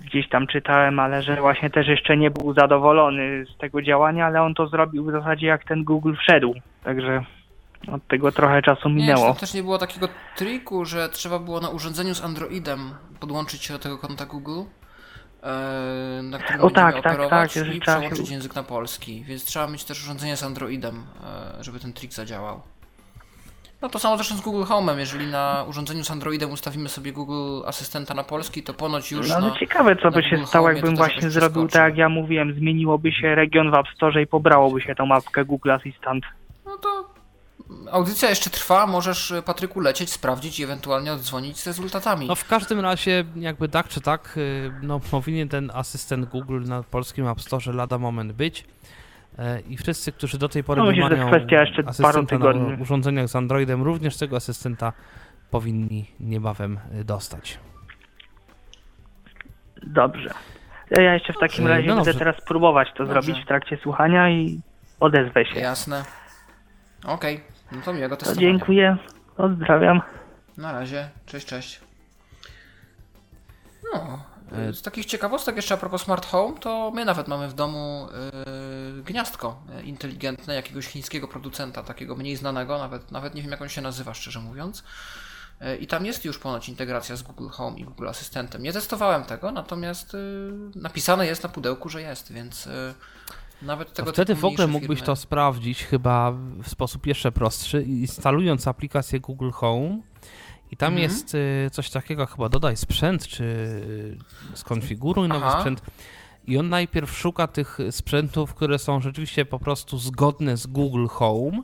[0.00, 4.42] Gdzieś tam czytałem, ale że właśnie też jeszcze nie był zadowolony z tego działania, ale
[4.42, 6.54] on to zrobił w zasadzie jak ten Google wszedł.
[6.84, 7.24] Także
[7.92, 9.26] od tego trochę czasu Nie, minęło.
[9.26, 13.72] tam też nie było takiego triku, że trzeba było na urządzeniu z Androidem podłączyć się
[13.72, 14.60] do tego konta Google,
[15.42, 19.44] e, na którym O, będziemy tak, tak, operować tak, i przełączyć język na polski, więc
[19.44, 21.02] trzeba mieć też urządzenie z Androidem,
[21.58, 22.62] e, żeby ten trik zadziałał.
[23.82, 27.66] No to samo zresztą z Google Home'em, jeżeli na urządzeniu z Androidem ustawimy sobie Google
[27.66, 29.58] Asystenta na polski, to ponoć już No ale na...
[29.58, 33.70] ciekawe, co by się stało, jakbym właśnie zrobił tak, jak ja mówiłem, zmieniłoby się region
[33.70, 36.24] w App Store i pobrałoby się tą mapkę Google Assistant.
[36.64, 37.18] No to
[37.90, 42.26] audycja jeszcze trwa, możesz e, Patryku lecieć, sprawdzić i ewentualnie oddzwonić z rezultatami.
[42.26, 46.82] No w każdym razie, jakby tak czy tak, y, no powinien ten asystent Google na
[46.82, 48.64] polskim App Store lada moment być.
[49.38, 51.30] E, I wszyscy, którzy do tej pory No, nie myślę, mają
[51.86, 54.92] asystenta na urządzeniach z Androidem, również tego asystenta
[55.50, 57.58] powinni niebawem y, dostać.
[59.82, 60.30] Dobrze.
[60.90, 62.18] Ja jeszcze w takim Dobrze, razie no będę dobrze.
[62.18, 63.12] teraz próbować to Dobrze.
[63.22, 64.60] zrobić w trakcie słuchania i
[65.00, 65.60] odezwę się.
[65.60, 66.04] Jasne.
[67.06, 67.40] Okej,
[67.72, 68.50] no to miłego To testowania.
[68.50, 68.96] dziękuję,
[69.36, 70.00] pozdrawiam.
[70.56, 71.80] Na razie, cześć, cześć.
[73.94, 74.24] No,
[74.72, 78.08] z takich ciekawostek jeszcze a propos smart home, to my nawet mamy w domu
[78.96, 83.62] yy, gniazdko yy, inteligentne jakiegoś chińskiego producenta, takiego mniej znanego, nawet, nawet nie wiem jak
[83.62, 84.84] on się nazywa, szczerze mówiąc.
[85.60, 88.62] Yy, I tam jest już ponoć integracja z Google Home i Google Asystentem.
[88.62, 92.68] Nie testowałem tego, natomiast yy, napisane jest na pudełku, że jest, więc
[93.62, 96.32] nawet To tego wtedy typu w ogóle mógłbyś firmy- to sprawdzić chyba
[96.62, 99.98] w sposób jeszcze prostszy, instalując aplikację Google Home.
[100.70, 101.02] I tam Mhm.
[101.10, 105.58] jest y, coś takiego, chyba dodaj sprzęt, czy y, skonfiguruj nowy Aha.
[105.58, 105.82] sprzęt.
[106.46, 111.62] I on najpierw szuka tych sprzętów, które są rzeczywiście po prostu zgodne z Google Home.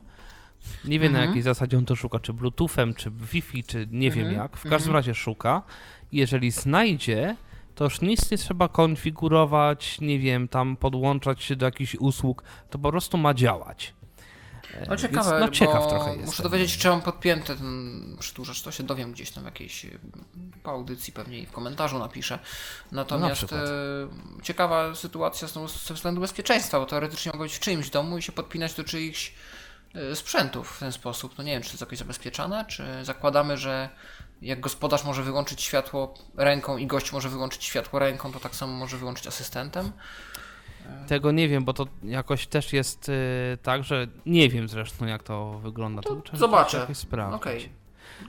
[0.85, 1.29] Nie wiem na Mhm.
[1.29, 4.37] jakiej zasadzie on to szuka, czy Bluetoothem, czy Wi-Fi, czy nie wiem Mhm.
[4.43, 4.57] jak.
[4.57, 4.95] W każdym Mhm.
[4.95, 5.61] razie szuka.
[6.11, 7.35] I jeżeli znajdzie,
[7.75, 12.79] to już nic nie trzeba konfigurować, nie wiem, tam podłączać się do jakichś usług, to
[12.79, 13.93] po prostu ma działać.
[14.73, 16.43] E, No więc, ciekawe, no ciekaw bo trochę muszę jestem.
[16.43, 19.99] dowiedzieć, czy mam podpięty ten przydłużacz, to się dowiem gdzieś tam w jakiejś y,
[20.63, 22.39] po audycji pewnie i w komentarzu napiszę.
[22.91, 23.61] Natomiast przykład.
[23.61, 25.47] e, ciekawa sytuacja
[25.87, 29.33] ze względu bezpieczeństwa, bo teoretycznie mogą być w czyimś domu i się podpinać do czyichś
[29.95, 31.37] e, sprzętów w ten sposób.
[31.37, 33.89] No nie wiem, czy to jest jakoś zabezpieczane, czy zakładamy, że
[34.41, 38.73] jak gospodarz może wyłączyć światło ręką i gość może wyłączyć światło ręką, to tak samo
[38.73, 39.91] może wyłączyć asystentem.
[41.07, 43.13] Tego nie wiem, bo to jakoś też jest y,
[43.63, 46.01] tak, że nie wiem zresztą jak to wygląda.
[46.01, 46.77] To trzeba zobaczę.
[46.77, 47.05] jakoś.
[47.33, 47.69] Okej.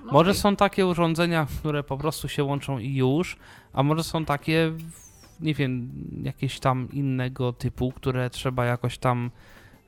[0.04, 0.40] No Może okej.
[0.40, 3.36] są takie urządzenia, które po prostu się łączą i już,
[3.72, 4.72] a może są takie,
[5.40, 5.90] nie wiem,
[6.22, 9.30] jakieś tam innego typu, które trzeba jakoś tam,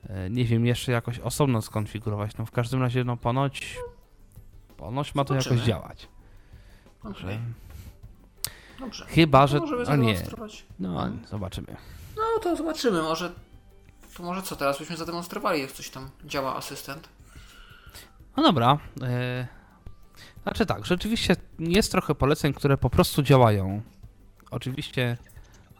[0.09, 2.37] e, nie wiem, jeszcze jakoś osobno skonfigurować.
[2.37, 3.77] No w każdym razie, no ponoć,
[4.77, 5.67] ponoć ma to jakoś Zobaczymy.
[5.67, 6.07] działać.
[7.03, 7.39] Okej.
[8.79, 9.05] Dobrze.
[9.05, 10.65] Chyba, To że, możemy a nie, zademonstrować.
[10.79, 11.75] no zobaczymy.
[12.35, 13.31] No to zobaczymy, może.
[14.17, 17.09] To może co, teraz byśmy zademonstrowali, jak coś tam działa asystent.
[18.37, 18.77] No dobra.
[19.01, 19.47] E,
[20.43, 23.81] znaczy tak, rzeczywiście jest trochę poleceń, które po prostu działają.
[24.51, 25.17] Oczywiście.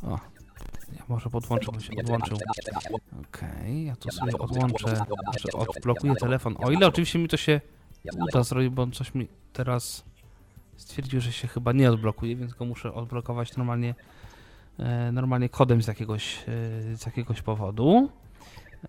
[0.04, 0.20] O,
[0.94, 2.38] ja może podłączę, bo się odłączył.
[3.30, 6.56] Okej, ja tu sobie odłączę, znaczy odblokuję telefon.
[6.60, 7.62] O ile oczywiście mi to się
[8.20, 10.04] uda zrobić, bo on coś mi teraz
[10.78, 13.96] stwierdził, że się chyba nie odblokuje, więc go muszę odblokować normalnie,
[15.12, 18.10] normalnie kodem z jakiegoś, e, z jakiegoś powodu.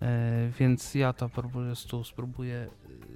[0.01, 2.67] E, Więc ja to po prostu spróbuję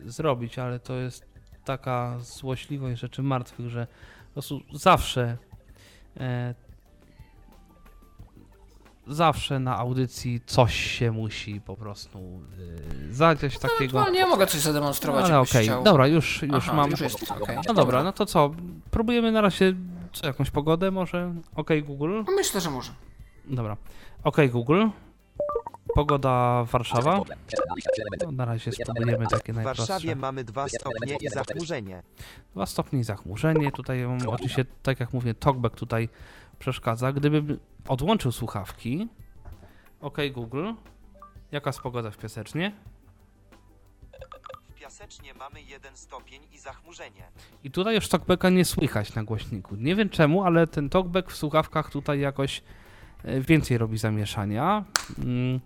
[0.05, 1.25] e, zrobić, ale to jest
[1.65, 3.87] taka złośliwość rzeczy martwych, że
[4.27, 5.37] po prostu zawsze
[6.19, 6.55] e,
[9.07, 12.19] zawsze na audycji coś się musi po prostu
[13.09, 13.99] e, zadziać takiego.
[14.01, 15.83] No nie mogę coś zademonstrować, ale jakbyś okej, chciał.
[15.83, 16.91] dobra, już, już Aha, mam.
[16.91, 17.57] Już jest, okej.
[17.67, 18.51] No dobra, no to co?
[18.91, 19.73] Próbujemy na razie
[20.15, 21.33] co, jakąś pogodę może?
[21.55, 22.23] Okej Google.
[22.27, 22.91] No Myślę, że może.
[23.45, 23.77] Dobra.
[24.23, 24.87] Okej Google.
[25.95, 27.21] pogoda Warszawa.
[28.25, 29.93] No, na razie spróbujemy takie W najprostsze.
[29.93, 32.03] Warszawie mamy 2 stopnie i zachmurzenie.
[32.53, 33.71] 2 stopnie i zachmurzenie.
[33.71, 36.09] Tutaj oczywiście, tak jak mówię, talkback tutaj
[36.59, 37.13] przeszkadza.
[37.13, 39.07] Gdybym odłączył słuchawki.
[40.01, 40.73] OK Google.
[41.51, 42.71] Jaka jest pogoda w Piasecznie?
[44.85, 47.23] Piasecznie mamy 1 stopień i zachmurzenie.
[47.63, 49.75] I tutaj już talkbacka nie słychać na głośniku.
[49.75, 52.63] Nie wiem czemu, ale ten talkback w słuchawkach tutaj jakoś
[53.23, 54.83] e, więcej robi zamieszania.
[55.17, 55.59] Mm.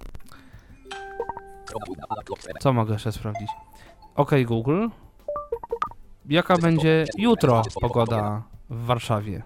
[2.60, 3.50] Co mogę jeszcze sprawdzić?
[4.16, 4.88] OK Google.
[6.26, 9.44] Jaka będzie jutro pogoda w Warszawie?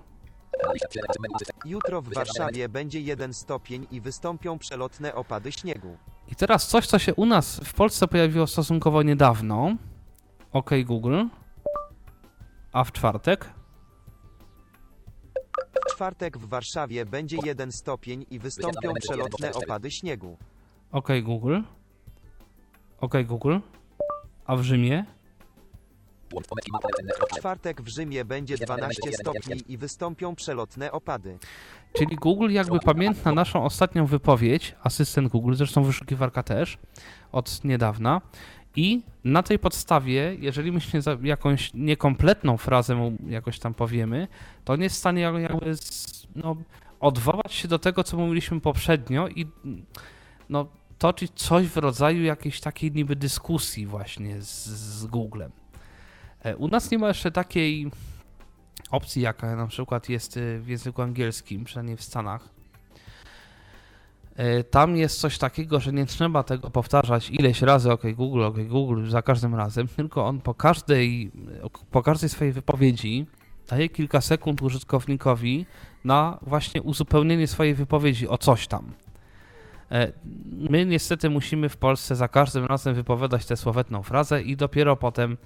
[1.65, 5.97] Jutro w Warszawie będzie 1 stopień i wystąpią przelotne opady śniegu.
[6.27, 9.75] I teraz coś, co się u nas w Polsce pojawiło stosunkowo niedawno.
[10.51, 11.23] OK Google.
[12.71, 13.49] A w czwartek?
[15.89, 20.37] W czwartek w Warszawie będzie 1 stopień i wystąpią przelotne opady śniegu.
[20.91, 21.59] OK Google.
[22.99, 23.57] OK Google.
[24.45, 25.05] A w Rzymie?
[27.37, 31.37] Czwartek w Rzymie będzie 12 stopni i wystąpią przelotne opady.
[31.93, 36.77] Czyli Google jakby pamięta naszą ostatnią wypowiedź, asystent Google, zresztą wyszukiwarka też,
[37.31, 38.21] od niedawna.
[38.75, 44.27] I na tej podstawie, jeżeli my się za jakąś niekompletną frazę mu jakoś tam powiemy,
[44.65, 46.55] to on jest w stanie jak- jakby z, no,
[46.99, 49.47] odwołać się do tego, co mówiliśmy poprzednio i
[50.49, 50.65] no,
[50.97, 55.51] toczyć coś w rodzaju jakiejś takiej niby dyskusji właśnie z, z Googlem.
[56.43, 57.91] E, U nas nie ma jeszcze takiej
[58.91, 62.49] opcji, jaka na przykład jest y, w języku angielskim, przynajmniej w Stanach.
[64.39, 68.57] Y, Tam jest coś takiego, że nie trzeba tego powtarzać ileś razy OK Google, OK
[68.63, 71.31] Google za każdym razem, tylko on po każdej,
[71.91, 73.25] po każdej swojej wypowiedzi
[73.69, 75.65] daje kilka sekund użytkownikowi
[76.03, 78.91] na właśnie uzupełnienie swojej wypowiedzi o coś tam.
[79.91, 80.11] E,
[80.69, 85.31] My niestety musimy w Polsce za każdym razem wypowiadać tę słowetną frazę i dopiero potem
[85.33, 85.37] e,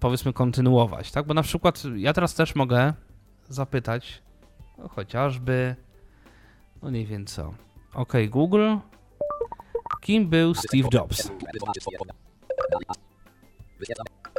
[0.00, 1.26] powiedzmy kontynuować, tak?
[1.26, 2.92] Bo na przykład ja teraz też mogę
[3.48, 4.22] zapytać
[4.78, 5.76] no, chociażby
[6.82, 7.54] no nie wiem co.
[7.94, 8.76] OK Google,
[10.00, 11.30] kim był Steve Jobs?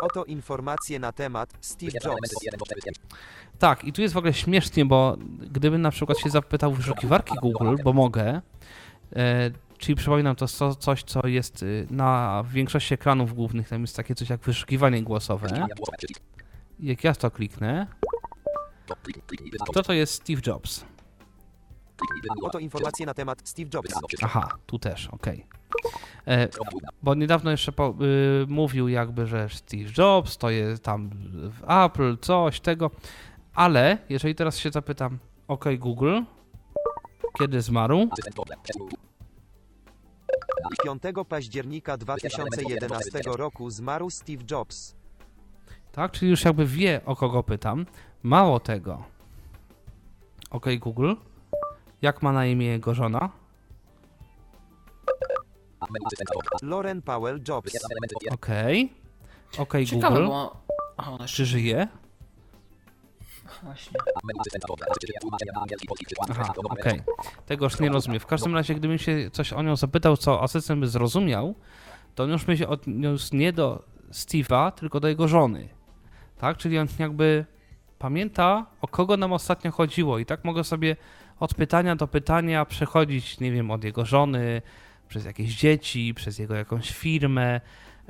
[0.02, 2.34] Oto informacje na temat Steve Jobs.
[3.60, 5.18] Tak, i tu jest w ogóle śmiesznie, bo
[5.52, 8.42] gdybym na przykład się zapytał wyszukiwarki Google, bo mogę,
[9.16, 9.52] e,
[9.84, 14.16] czyli przypominam to co, coś, co jest y, na większości ekranów głównych, tam jest takie
[14.16, 15.68] coś jak wyszukiwanie głosowe.
[16.80, 17.88] Jak ja to kliknę,
[19.70, 20.86] kto to jest Steve Jobs?
[22.42, 23.94] Oto informacje na temat Steve Jobs.
[24.22, 25.46] Aha, tu też, okej.
[26.28, 26.48] E,
[27.04, 27.96] Bo niedawno jeszcze po,
[28.44, 31.10] y, mówił jakby, że Steve Jobs to jest tam
[31.50, 32.92] w Apple, coś tego,
[33.54, 36.22] ale jeżeli teraz się zapytam, OK Google,
[37.40, 38.10] kiedy zmarł?
[40.84, 44.96] 5 października 2011 roku zmarł Steve Jobs.
[45.92, 47.86] Tak, czyli już jakby wie o kogo pytam.
[48.24, 49.04] Mało tego.
[50.50, 51.14] OK Google,
[52.02, 53.30] jak ma na imię jego żona?
[56.62, 57.74] Lauren Powell Jobs.
[58.32, 58.94] Okej.
[59.58, 60.64] OK Ciekawe, Google, bo...
[61.28, 61.88] Czy żyje?
[63.64, 64.00] Właśnie.
[66.30, 67.02] Aha, okej.
[67.46, 68.20] Tego już nie rozumiem.
[68.20, 71.56] W każdym razie, gdybym się coś o nią zapytał, co asystent by zrozumiał,
[72.16, 75.70] to on już by się odniósł nie do Steve'a, tylko do jego żony.
[76.38, 76.58] Tak?
[76.58, 77.46] Czyli on jakby
[78.00, 80.96] pamięta, o kogo nam ostatnio chodziło i tak mogę sobie
[81.40, 84.62] od pytania do pytania przechodzić, nie wiem, od jego żony,
[85.08, 87.62] przez jakieś dzieci, przez jego jakąś firmę.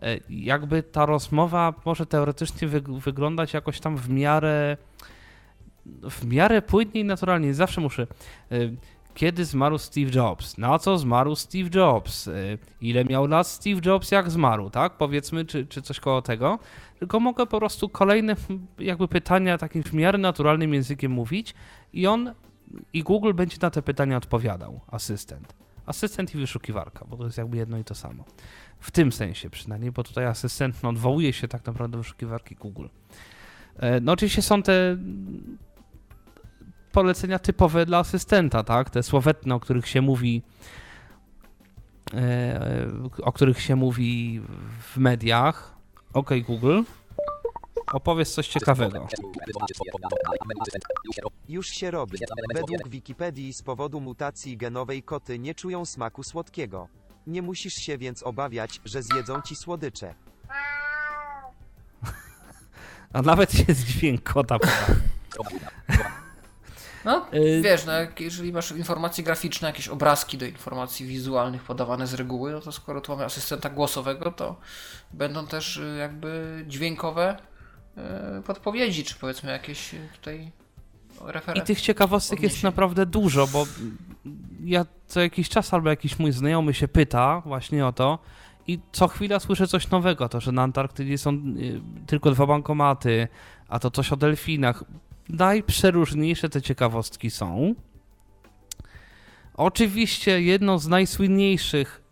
[0.01, 4.77] E, Jakby ta rozmowa może teoretycznie wyg- wyglądać jakoś tam w miarę
[6.09, 7.47] w miarę płynnie i naturalnie.
[7.47, 8.07] Nie Zawsze muszę.
[8.51, 8.75] y,
[9.13, 10.57] Kiedy zmarł Steve Jobs?
[10.57, 12.27] Na co zmarł Steve Jobs?
[12.27, 14.97] Y, Ile miał lat Steve Jobs, jak zmarł, tak?
[14.97, 16.59] Powiedzmy, czy, czy coś koło tego.
[16.99, 18.35] Tylko mogę po prostu kolejne
[18.79, 21.53] jakby pytania takim w miarę naturalnym językiem mówić
[21.93, 22.33] i on
[22.93, 25.53] i Google będzie na te pytania odpowiadał, asystent.
[25.85, 28.23] Asystent i wyszukiwarka, bo to jest jakby jedno i to samo.
[28.79, 32.85] W tym sensie przynajmniej, bo tutaj asystent no, odwołuje się tak naprawdę do wyszukiwarki Google.
[33.77, 34.97] E, No oczywiście są te
[36.93, 38.89] polecenia typowe dla asystenta, tak?
[38.89, 40.41] Te słowetne, o których się mówi
[42.13, 42.87] e,
[43.21, 44.41] o których się mówi
[44.81, 45.73] w mediach.
[46.13, 46.81] OK Google,
[47.93, 49.07] opowiedz coś ciekawego.
[51.49, 52.17] Już się robi.
[52.53, 56.87] Według Wikipedii z powodu mutacji genowej koty nie czują smaku słodkiego.
[57.27, 60.13] Nie musisz się więc obawiać, że zjedzą ci słodycze.
[63.13, 64.57] A nawet jest dźwięk kota.
[67.05, 72.07] No, Y- wiesz, no, jak, jeżeli masz informacje graficzne, jakieś obrazki do informacji wizualnych podawane
[72.07, 74.55] z reguły, no to skoro tu mamy asystenta głosowego, to
[75.13, 77.37] będą też y, jakby dźwiękowe
[78.39, 80.51] y, podpowiedzi, czy powiedzmy jakieś y, tutaj I
[81.31, 81.75] referencje.
[81.75, 82.67] tych ciekawostek jest odniesień.
[82.67, 83.67] naprawdę dużo, bo
[84.63, 88.19] ja co jakiś czas albo jakiś mój znajomy się pyta właśnie o to
[88.67, 91.37] i co chwila słyszę coś nowego, to że na Antarktydzie są
[92.07, 93.27] tylko dwa bankomaty,
[93.67, 94.83] a to coś o delfinach.
[95.29, 97.75] Najprzeróżniejsze te ciekawostki są.
[99.53, 102.03] Oczywiście jedną z najsłynniejszych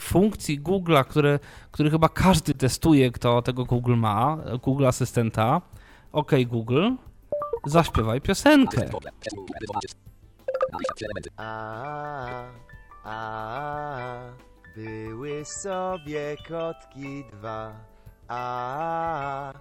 [0.00, 1.38] funkcji Google'a, które,
[1.70, 5.60] który chyba każdy testuje, kto tego Google ma, Google Asystenta.
[6.12, 6.90] OK Google,
[7.66, 8.90] zaśpiewaj piosenkę.
[11.36, 12.44] A,
[13.04, 14.20] a,
[14.76, 17.72] były sobie kotki dwa.
[18.28, 19.52] A,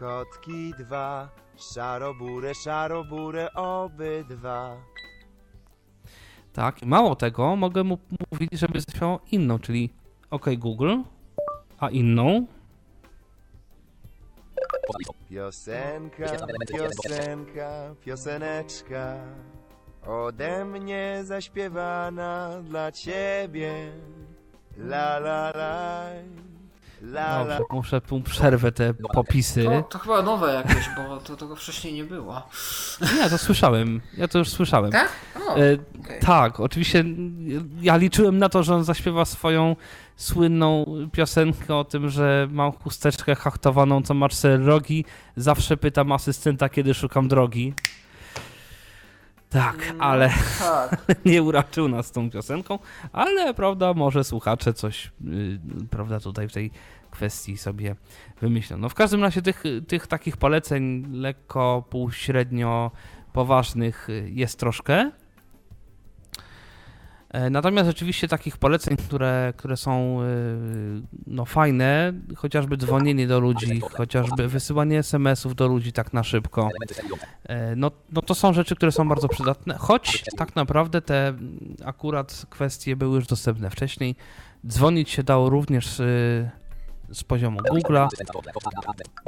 [0.00, 1.28] kotki dwa.
[1.56, 4.76] Szarobure, szarobure obydwa.
[6.52, 7.98] Tak, i mało tego, mogę mu
[8.32, 9.90] mówić, żeby zaśpiewał inną, czyli
[10.30, 10.96] OK Google,
[11.78, 12.46] a inną
[15.30, 16.26] Piosenka,
[16.72, 19.16] piosenka, pioseneczka.
[20.06, 23.92] Ode mnie zaśpiewana dla ciebie.
[24.76, 26.49] La la la.
[27.02, 27.44] La la.
[27.58, 29.64] Dobrze, muszę tu przerwę te popisy.
[29.64, 32.42] To, to chyba nowe jakieś, bo to tego wcześniej nie było.
[33.16, 34.00] Nie, to słyszałem.
[34.16, 34.92] Ja to już słyszałem.
[34.92, 35.08] Tak?
[35.48, 36.20] O, E, okej.
[36.20, 37.04] tak, oczywiście
[37.80, 39.76] ja liczyłem na to, że on zaśpiewa swoją
[40.16, 45.04] słynną piosenkę o tym, że mam chusteczkę hachtowaną, co ma cztery rogi.
[45.36, 47.74] Zawsze pytam asystenta, kiedy szukam drogi.
[49.50, 51.06] Tak, ale Tak.
[51.24, 52.78] nie uraczył nas tą piosenką,
[53.12, 55.58] ale prawda, może słuchacze coś, yy,
[55.90, 56.70] prawda, tutaj w tej
[57.10, 57.96] kwestii sobie
[58.40, 58.76] wymyślą.
[58.76, 62.90] No w każdym razie tych, tych takich poleceń lekko, półśrednio
[63.32, 65.10] poważnych y, jest troszkę.
[67.30, 70.26] E, Natomiast rzeczywiście takich poleceń, które, które są y,
[71.26, 76.68] no, fajne, chociażby dzwonienie do ludzi, chociażby wysyłanie SMS-ów do ludzi tak na szybko,
[77.44, 81.34] e, no, no to są rzeczy, które są bardzo przydatne, choć tak naprawdę te
[81.84, 84.16] akurat kwestie były już dostępne wcześniej.
[84.66, 86.50] Dzwonić się dało również y,
[87.12, 88.08] z poziomu Google'a.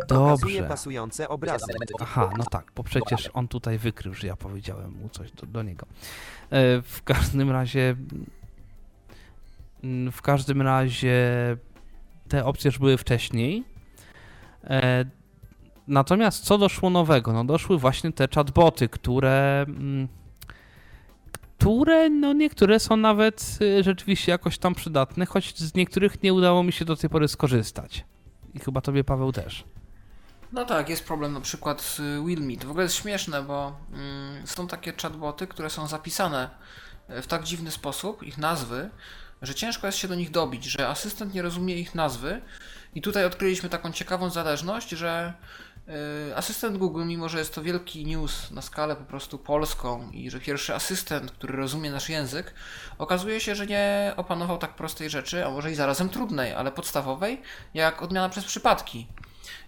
[0.08, 0.62] Dobrze.
[0.68, 1.64] pasujące obrazy.
[2.00, 5.62] Aha, no tak, bo przecież on tutaj wykrył, że ja powiedziałem mu coś do, do
[5.62, 5.86] niego.
[6.50, 7.96] E, W każdym razie.
[9.84, 11.20] mm, W każdym razie
[12.28, 13.64] te opcje już były wcześniej.
[14.64, 15.04] E,
[15.88, 17.32] Natomiast co doszło nowego?
[17.32, 19.66] No doszły właśnie te chatboty, które.
[21.62, 26.62] Które, no niektóre są nawet y, rzeczywiście jakoś tam przydatne, choć z niektórych nie udało
[26.62, 28.04] mi się do tej pory skorzystać.
[28.54, 29.64] I chyba tobie, Paweł, też.
[30.52, 32.58] No tak, jest problem na przykład z Wilmi.
[32.58, 36.50] To w ogóle jest śmieszne, bo mm, są takie chatboty, które są zapisane
[37.08, 38.90] w tak dziwny sposób, ich nazwy,
[39.42, 42.42] że ciężko jest się do nich dobić, że asystent nie rozumie ich nazwy.
[42.94, 45.32] I tutaj odkryliśmy taką ciekawą zależność, że
[45.71, 45.71] y,
[46.36, 50.40] asystent Google, mimo że jest to wielki news na skalę po prostu polską i że
[50.40, 52.54] pierwszy asystent, który rozumie nasz język,
[52.98, 57.40] okazuje się, że nie opanował tak prostej rzeczy, a może i zarazem trudnej, ale podstawowej,
[57.74, 59.06] jak odmiana przez przypadki.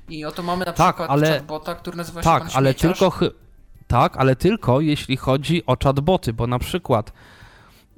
[0.09, 2.99] I oto mamy na Tak, przykład ale- chatbota, który nazywa się Tak, pan ale Śmieciarz.
[2.99, 3.31] tylko chy-
[3.87, 7.13] tak, ale tylko jeśli chodzi o chatboty, bo na przykład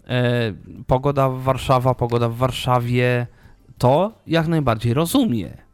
[0.08, 0.52] e,
[0.86, 3.26] pogoda w Warszawa, pogoda w Warszawie,
[3.78, 5.65] to jak najbardziej rozumie.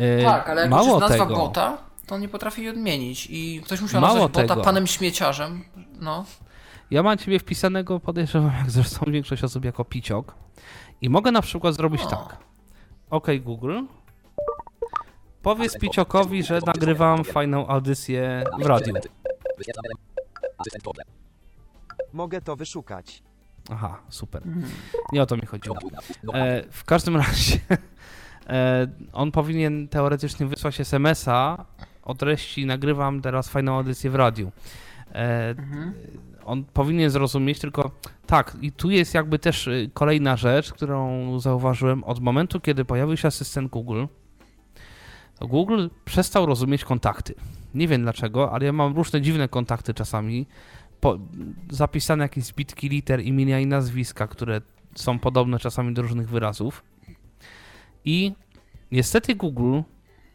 [0.00, 2.70] E, Tak, ale jak już mało jest nazwa tego, bota, to on nie potrafi jej
[2.70, 3.26] odmienić.
[3.30, 4.64] I ktoś musiał Mało nazwać bota tego.
[4.64, 5.64] panem śmieciarzem.
[6.00, 6.24] No.
[6.90, 10.34] ja mam ciebie wpisanego, podejrzewam, jak zresztą większość osób, jako piciok
[11.02, 12.06] i mogę na przykład zrobić O.
[12.06, 12.36] tak.
[13.10, 13.80] OK Google,
[15.42, 18.94] powiedz piciokowi, że nagrywam fajną audycję w radiu.
[22.12, 23.22] Mogę to wyszukać.
[23.72, 24.42] Aha, super.
[25.12, 25.76] Nie o to mi chodziło.
[26.34, 27.58] E, w każdym razie
[29.12, 31.64] on powinien teoretycznie wysłać SMS-a
[32.02, 34.52] o treści nagrywam teraz fajną audycję w radiu.
[35.14, 35.54] E,
[36.44, 37.90] on powinien zrozumieć, tylko
[38.26, 43.16] tak, i tu jest jakby też y, kolejna rzecz, którą zauważyłem od momentu, kiedy pojawił
[43.16, 44.04] się asystent Google.
[45.40, 47.34] Google przestał rozumieć kontakty.
[47.74, 50.46] Nie wiem dlaczego, ale ja mam różne dziwne kontakty czasami.
[51.00, 51.18] Po,
[51.70, 54.60] zapisane jakieś zbitki liter, imienia i nazwiska, które
[54.94, 56.82] są podobne czasami do różnych wyrazów.
[58.04, 58.32] I
[58.92, 59.80] niestety Google,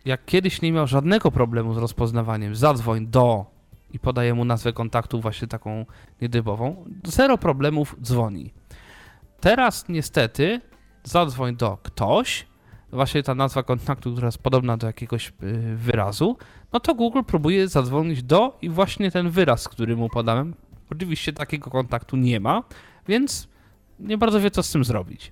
[0.06, 3.46] jak kiedyś nie miał żadnego problemu z rozpoznawaniem, zadzwoń do
[3.94, 5.86] i podaje mu nazwę kontaktu właśnie taką
[6.22, 8.54] niedybową, zero problemów dzwoni.
[9.40, 10.62] Teraz niestety
[11.04, 12.46] zadzwoń do ktoś,
[12.92, 16.38] właśnie ta nazwa kontaktu, która jest podobna do jakiegoś y, wyrazu,
[16.74, 20.54] no to Google próbuje zadzwonić do i właśnie ten wyraz, który mu podałem.
[20.92, 22.64] Oczywiście takiego kontaktu nie ma,
[23.08, 23.48] więc
[24.00, 25.32] nie bardzo wie, co z tym zrobić.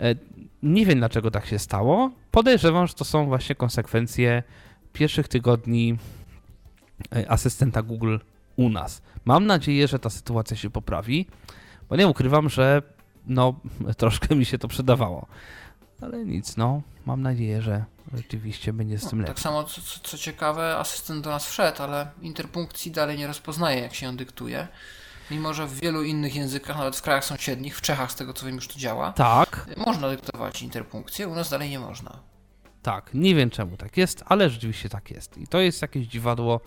[0.00, 0.14] E,
[0.62, 2.10] Nie wiem, dlaczego tak się stało.
[2.30, 4.42] Podejrzewam, że to są właśnie konsekwencje
[4.92, 5.96] pierwszych tygodni
[7.16, 8.18] e, asystenta Google
[8.56, 9.02] u nas.
[9.24, 11.26] Mam nadzieję, że ta sytuacja się poprawi,
[11.88, 12.82] bo nie ukrywam, że
[13.26, 13.60] no,
[13.98, 15.26] troszkę mi się to przydawało.
[16.02, 17.84] Ale nic, no, mam nadzieję, że
[18.14, 19.42] rzeczywiście będzie z tym No, tak lepiej.
[19.42, 23.94] samo, co, co, co ciekawe, asystent do nas wszedł, ale interpunkcji dalej nie rozpoznaje, jak
[23.94, 24.68] się ją dyktuje.
[25.30, 28.46] Mimo, że w wielu innych językach, nawet w krajach sąsiednich, w Czechach z tego co
[28.46, 32.18] wiem już to działa, Tak, można dyktować interpunkcję, u nas dalej nie można.
[32.82, 35.38] tak, nie wiem czemu tak jest, ale rzeczywiście tak jest.
[35.38, 36.60] I to jest jakieś dziwadło,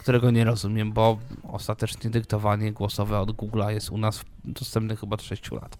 [0.00, 1.18] którego nie rozumiem, bo
[1.52, 5.76] ostatecznie dyktowanie głosowe od Google'a jest u nas dostępne chyba od 6 lat.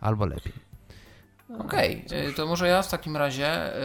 [0.00, 0.52] Albo lepiej.
[1.58, 3.76] Okej, y, to może ja w takim razie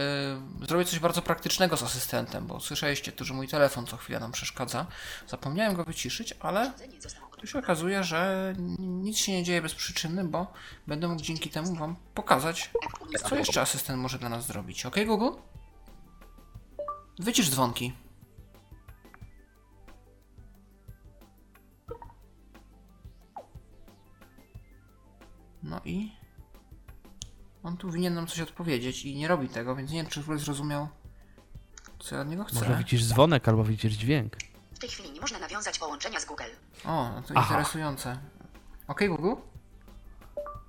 [0.62, 4.20] y, zrobię coś bardzo praktycznego z asystentem, bo słyszeliście tu, że mój telefon co chwilę
[4.20, 4.86] nam przeszkadza.
[5.28, 6.72] Zapomniałem go wyciszyć, ale
[7.44, 10.52] tu się okazuje, że nic się nie dzieje bez przyczyny, bo
[10.86, 12.70] będę mógł dzięki temu Wam pokazać,
[13.28, 14.86] co jeszcze asystent może dla nas zrobić.
[14.86, 15.38] Ok, Google?
[17.18, 17.92] Wycisz dzwonki.
[25.62, 26.12] No i
[27.62, 30.24] on tu winien nam coś odpowiedzieć i nie robi tego, więc nie wiem, czy w
[30.24, 30.88] ogóle zrozumiał,
[31.98, 32.60] co ja od niego chcę.
[32.60, 34.36] Może widzisz dzwonek albo widzisz dźwięk.
[34.84, 36.42] W tej chwili nie można nawiązać połączenia z Google.
[36.84, 37.48] O, no to Aha.
[37.54, 38.18] interesujące.
[38.88, 39.34] Ok, Google?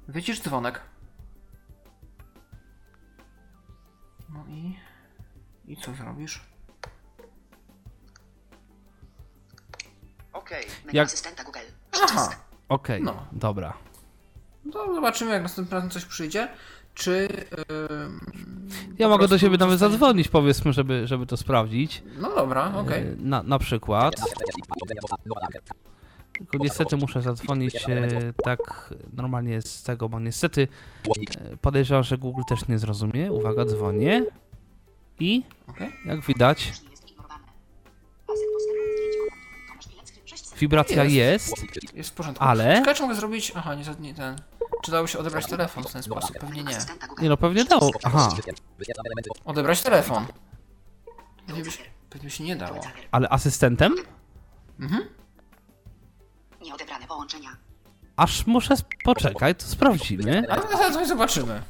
[0.08, 0.82] Wycisz dzwonek.
[4.30, 4.80] No i...
[5.68, 6.42] I co zrobisz?
[10.34, 10.66] Okej.
[10.86, 11.60] Menu Jak- asystenta Google.
[12.04, 12.30] Aha!
[12.70, 13.26] Okej, No.
[13.32, 13.74] dobra.
[14.74, 16.48] To zobaczymy, jak następnym razem coś przyjdzie.
[16.96, 17.28] Czy...
[18.98, 22.04] Ja po mogę do siebie nawet zadzwonić, powiedzmy, żeby, żeby to sprawdzić.
[22.20, 23.04] No dobra, okej.
[23.04, 24.16] E, Na, na przykład.
[26.38, 30.68] Tylko niestety muszę zadzwonić e, tak normalnie z tego, bo niestety
[31.52, 33.32] e, podejrzewam, że Google też nie zrozumie.
[33.32, 34.26] Uwaga, dzwonię.
[35.20, 35.44] I
[36.06, 37.44] jak widać, Nie jest ignorowane.
[38.28, 39.68] Pasek dostępu zdjęć kontaktu.
[39.68, 40.60] Tomasz Pilecki, 600.
[40.60, 41.58] wibracja Jest.
[41.74, 42.44] jest, Jest w porządku.
[42.44, 42.76] ale...
[42.76, 43.52] Ciekawe, czy mogę zrobić...
[43.56, 44.36] Aha, nie, nie ten...
[44.86, 46.38] Czy dało się odebrać telefon w ten sposób?
[46.40, 46.78] Pewnie nie.
[47.22, 47.92] Nie no, pewnie dało.
[48.04, 48.30] Aha,
[49.46, 50.26] Odebrać telefon.
[51.48, 52.80] Pewnie by, się- pewnie by się nie dało.
[53.12, 53.96] ale asystentem?
[54.80, 55.04] Mhm.
[56.62, 57.50] Nieodebrane połączenia.
[58.16, 58.74] Aż muszę...
[58.82, 60.44] sp- Poczekaj, to sprawdzimy.
[60.50, 61.62] Ale zaraz coś zobaczymy.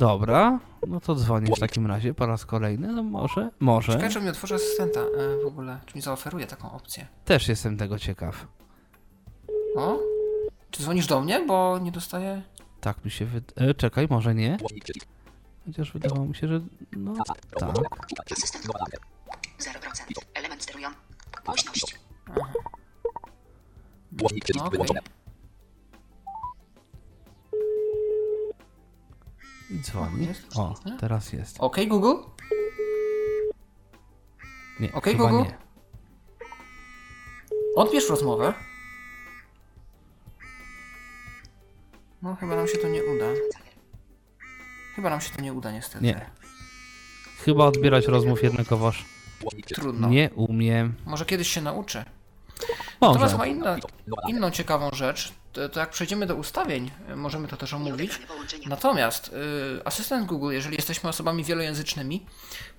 [0.00, 2.88] Dobra, no to dzwonię w takim razie po raz kolejny.
[2.92, 3.92] No może, może.
[3.92, 5.78] Ciekawe, czy mi otworzy asystenta e, w ogóle.
[5.86, 7.06] Czy mi zaoferuje taką opcję.
[7.24, 8.46] Też jestem tego ciekaw.
[9.76, 9.98] O?
[10.76, 12.42] Czy dzwonisz do mnie, bo nie dostaję...
[12.80, 13.74] Tak mi się wydaje.
[13.74, 14.58] Czekaj, może nie.
[15.66, 16.60] Chociaż wydawało mi się, że.
[16.92, 17.38] No tak.
[18.32, 18.78] Asystent Google.
[19.58, 20.26] 0%.
[20.34, 20.98] Element sterujący.
[21.44, 21.98] Głośność.
[24.12, 24.86] No okej.
[29.70, 30.28] I dzwoni.
[30.56, 31.56] O, teraz jest.
[31.60, 32.22] Okej, Google?
[34.80, 35.42] Nie, Okej, chyba Google?
[35.44, 35.58] nie.
[37.76, 38.54] Odbierz rozmowę.
[42.22, 43.26] No, chyba nam się to nie uda.
[44.96, 46.04] Chyba nam się to nie uda, niestety.
[46.04, 46.30] Nie.
[47.44, 49.04] Chyba odbierać rozmów jednakowoż
[49.74, 50.08] Trudno.
[50.08, 50.94] nie umiem.
[51.06, 51.60] Może kiedyś się.
[51.60, 53.36] Natomiast Może.
[53.36, 53.76] ma inna,
[54.28, 55.32] inną ciekawą rzecz.
[55.52, 58.20] To, to jak przejdziemy do ustawień, możemy to też omówić.
[58.66, 62.26] Natomiast y, asystent Google, jeżeli jesteśmy osobami wielojęzycznymi,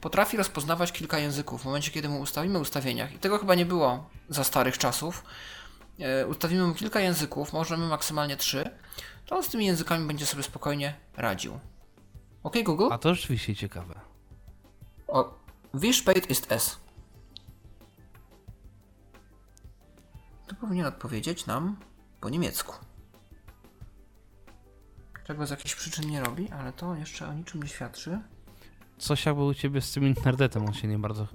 [0.01, 3.13] potrafi rozpoznawać kilka języków w momencie, kiedy mu ustawimy ustawieniach.
[3.13, 5.23] I tego chyba nie było za starych czasów.
[6.23, 8.69] Y, ustawimy mu kilka języków, możemy maksymalnie trzy,
[9.27, 11.59] to on z tymi językami będzie sobie spokojnie radził.
[12.43, 12.87] Ok, Google?
[12.91, 13.99] A to rzeczywiście ciekawe.
[15.07, 15.33] O,
[15.73, 16.77] wie spät ist es?
[20.47, 21.77] To powinien odpowiedzieć nam
[22.21, 22.73] po niemiecku.
[25.23, 28.19] Czego z jakichś przyczyn nie robi, ale to jeszcze o niczym nie świadczy.
[28.97, 31.27] Coś jakby u ciebie z tym internetem on się nie bardzo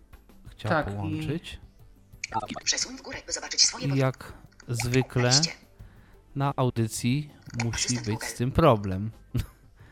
[0.51, 1.61] chciał Tak, i- połączyć.
[2.65, 4.33] Przesuń w górę, by zobaczyć swoje I jak
[4.69, 5.53] zwykle Wejście.
[6.37, 7.31] Na audycji
[7.65, 9.11] musi być z tym problem.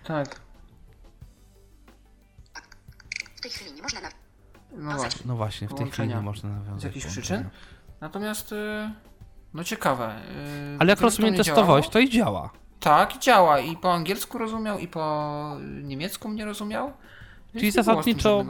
[0.05, 0.41] Tak,
[3.37, 4.09] W tej chwili nie można na...
[4.73, 5.21] no właśnie.
[5.25, 6.81] No właśnie, w tej chwili nie można nawiązać.
[6.81, 7.49] Z jakichś przyczyn?
[8.01, 8.91] Natomiast, y,
[9.55, 10.17] no ciekawe.
[10.75, 11.93] y, Ale jak rozumiem, testowałeś, działało.
[11.93, 12.51] to i działa.
[12.81, 13.59] Tak, działa.
[13.61, 16.87] I po angielsku rozumiał, i po niemiecku mnie rozumiał.
[16.87, 18.45] Więc Czyli nie zasadniczo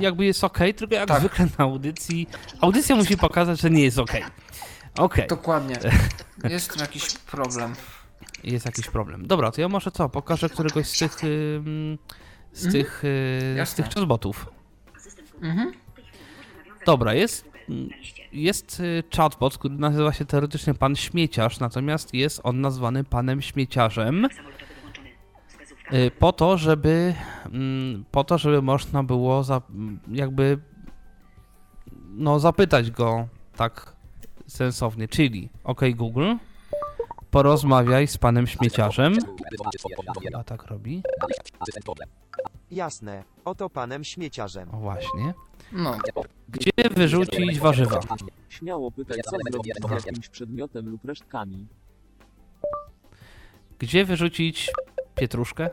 [0.00, 1.18] jakby jest ok, tylko jak Tak.
[1.20, 2.26] zwykle na audycji.
[2.60, 4.12] Audycja musi pokazać, że nie jest ok.
[4.98, 5.76] Ok, Dokładnie.
[6.50, 7.74] Jest tu jakiś problem.
[8.44, 9.26] jest jakiś problem.
[9.26, 11.98] Dobra, to ja może co, pokażę któregoś z tych ym,
[12.52, 12.72] z Mhm.
[12.72, 13.84] tych, y, z Jasne.
[13.84, 14.46] tych chatbotów.
[15.42, 15.72] Mhm.
[16.86, 17.48] Dobra, jest,
[18.32, 24.28] jest y, chatbot, który nazywa się teoretycznie Pan Śmieciarz, natomiast jest on nazwany Panem Śmieciarzem
[25.92, 27.14] y, po to, żeby
[27.52, 29.62] mm, po to, żeby można było za,
[30.08, 30.58] jakby
[32.10, 33.99] no zapytać go tak
[34.50, 36.34] sensownie, czyli OK Google,
[37.30, 39.14] porozmawiaj z Panem Śmieciarzem.
[40.34, 41.02] A tak robi.
[42.70, 44.74] Jasne, oto panem śmieciarzem.
[44.74, 45.34] O właśnie.
[45.72, 45.98] No.
[46.48, 48.00] Gdzie wyrzucić warzywa?
[48.48, 51.66] Śmiało pytaj, co zrobić z jakimś przedmiotem lub resztkami.
[53.78, 54.70] Gdzie wyrzucić
[55.14, 55.70] pietruszkę?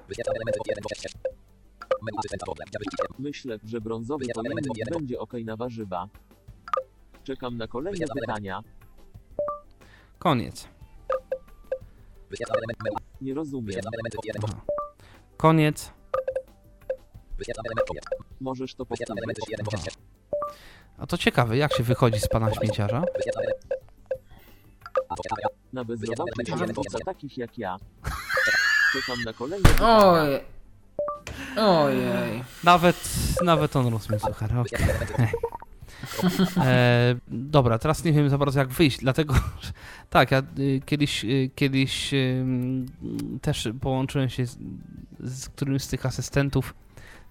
[3.19, 6.09] Myślę, że brązowy pojemnik będzie ok na warzywa.
[7.28, 8.61] Czekam na kolejne pytania.
[10.19, 10.67] Koniec.
[13.21, 13.82] Nie rozumiem.
[14.43, 14.61] Aha.
[15.38, 15.91] Koniec.
[18.41, 19.39] Możesz to powtórzyć.
[19.73, 19.84] Aha.
[20.97, 23.03] A to ciekawe, jak się wychodzi z pana śmieciarza?
[25.73, 27.78] Na bezrobotnych dla takich jak ja.
[28.93, 30.11] Czekam na kolejne pytania.
[30.11, 30.39] Oj.
[31.57, 32.43] Ojej.
[32.63, 33.09] Nawet,
[33.43, 34.57] nawet on rozumie suchar.
[34.57, 34.88] okej.
[36.57, 39.71] E, dobra, teraz nie wiem za bardzo jak wyjść, dlatego że,
[40.09, 42.11] tak, ja y, kiedyś, y, kiedyś
[43.41, 44.57] też połączyłem się z,
[45.19, 46.75] z którymś z tych asystentów,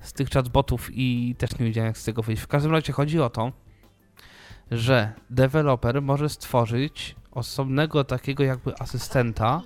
[0.00, 2.42] z tych chatbotów i też nie wiedziałem jak z tego wyjść.
[2.42, 3.52] W każdym razie chodzi o to,
[4.70, 9.62] że deweloper może stworzyć osobnego takiego jakby asystenta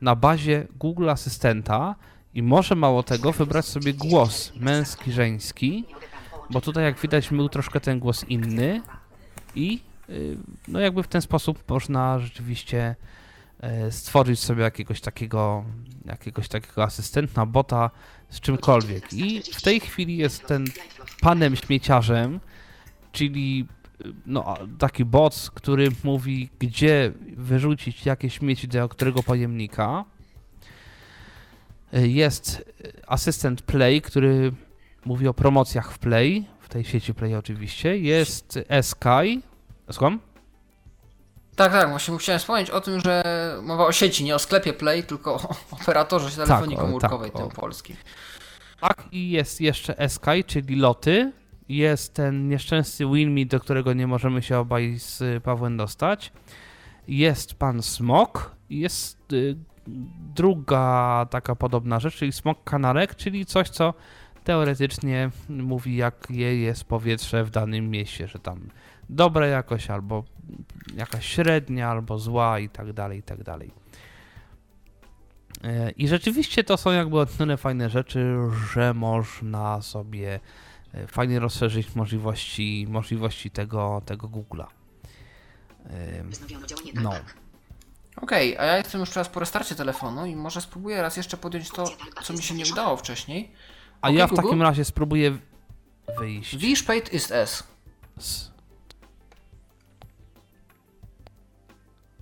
[0.00, 1.94] na bazie Google Asystenta
[2.34, 5.84] i może mało tego wybrać sobie głos męski, żeński,
[6.52, 8.82] bo tutaj jak widać był troszkę ten głos inny
[9.54, 10.36] i y,
[10.68, 12.96] no jakby w ten sposób można rzeczywiście
[13.60, 15.64] e, stworzyć sobie jakiegoś takiego
[16.04, 17.90] jakiegoś takiego asystenta, bota
[18.28, 19.12] z czymkolwiek.
[19.12, 20.64] I w tej chwili jest ten
[21.20, 22.40] panem śmieciarzem,
[23.12, 23.66] czyli
[24.06, 30.04] y, no, taki bot, który mówi, gdzie wyrzucić jakie śmieci do którego pojemnika.
[31.94, 34.52] Y, Jest y, asystent Play, który
[35.04, 37.98] mówi o promocjach w Play, w tej sieci Play oczywiście.
[37.98, 39.40] Jest Sky.
[39.90, 40.20] Słucham?
[41.56, 43.22] Tak, tak, właśnie chciałem wspomnieć o tym, że
[43.62, 47.50] mowa o sieci, nie o sklepie Play, tylko o operatorze telefonii Tak, komórkowej, tak, tym
[47.50, 47.96] polskim.
[48.80, 51.32] Tak, i jest jeszcze Sky, czyli loty.
[51.68, 56.32] Jest ten nieszczęsny WinMe, do którego nie możemy się obaj z Pawłem dostać.
[57.08, 58.56] Jest pan Smok.
[58.70, 59.56] Jest y,
[60.34, 63.94] druga taka podobna rzecz, czyli Smok Kanarek, czyli coś, co
[64.44, 68.68] teoretycznie mówi, jakie jest powietrze w danym mieście, że tam
[69.08, 70.24] dobre jakoś, albo
[70.96, 73.70] jakaś średnia, albo zła i tak dalej, i tak dalej.
[75.64, 78.36] E, I rzeczywiście to są jakby o tyle fajne rzeczy,
[78.74, 80.40] że można sobie
[80.94, 84.66] e, fajnie rozszerzyć możliwości, możliwości tego, tego Google'a.
[86.66, 87.10] Działanie No.
[87.10, 87.42] talkback.
[88.16, 91.70] Okej, a ja jestem już teraz po restarcie telefonu i może spróbuję raz jeszcze podjąć
[91.70, 91.84] to,
[92.22, 93.52] co mi się nie udało wcześniej.
[94.02, 94.42] A Okej, ja w Google?
[94.42, 95.38] takim razie spróbuję
[96.18, 96.56] wyjść.
[96.56, 97.64] Wie spät ist es?
[98.18, 98.50] z-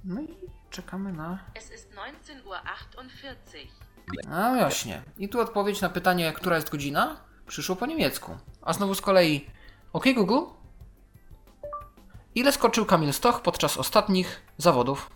[0.05, 0.29] No i
[0.71, 1.39] czekamy na...
[1.55, 4.29] Es ist 19.48 Uhr.
[4.29, 5.03] No właśnie.
[5.19, 7.17] I tu odpowiedź na pytanie, która jest godzina,
[7.47, 8.37] przyszło po niemiecku.
[8.63, 9.47] A znowu z kolei,
[9.93, 10.39] OK Google?
[12.35, 15.11] Ile skoczył Kamil Stoch podczas ostatnich zawodów?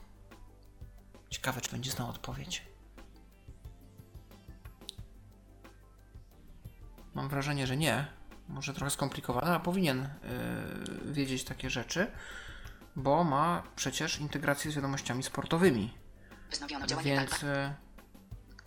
[1.30, 2.62] Ciekawe, czy będzie znał odpowiedź.
[7.14, 8.06] Mam wrażenie, że nie.
[8.48, 10.08] Może trochę skomplikowane, ale powinien
[11.04, 12.10] yy, wiedzieć takie rzeczy,
[12.96, 15.94] bo ma przecież integrację z wiadomościami sportowymi.
[16.50, 17.42] Wznowiono działanie Więc...
[17.42, 17.74] Yy,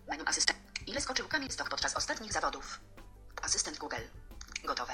[0.09, 0.59] Menu asystent.
[0.87, 2.79] Ile skoczył Kamil Stoch podczas ostatnich zawodów?
[3.41, 3.95] Asystent Google.
[4.65, 4.93] Gotowe.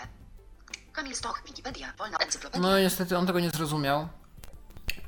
[0.93, 2.69] Kamil Stoch, Wikipedia, wolna encyklopedia.
[2.69, 4.07] No i niestety on tego nie zrozumiał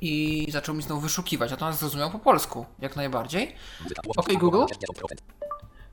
[0.01, 3.55] i zaczął mi znowu wyszukiwać, a to nas zrozumiał po polsku, jak najbardziej.
[4.17, 4.65] OK Google,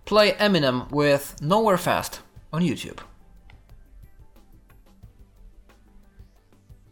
[0.05, 3.05] play Eminem with Nowhere Fast on YouTube.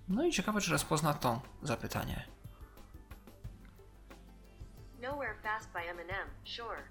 [0.08, 2.24] No i ciekawe, czy rozpozna to zapytanie.
[5.02, 6.28] Nowhere Fast by Eminem.
[6.44, 6.82] Sure.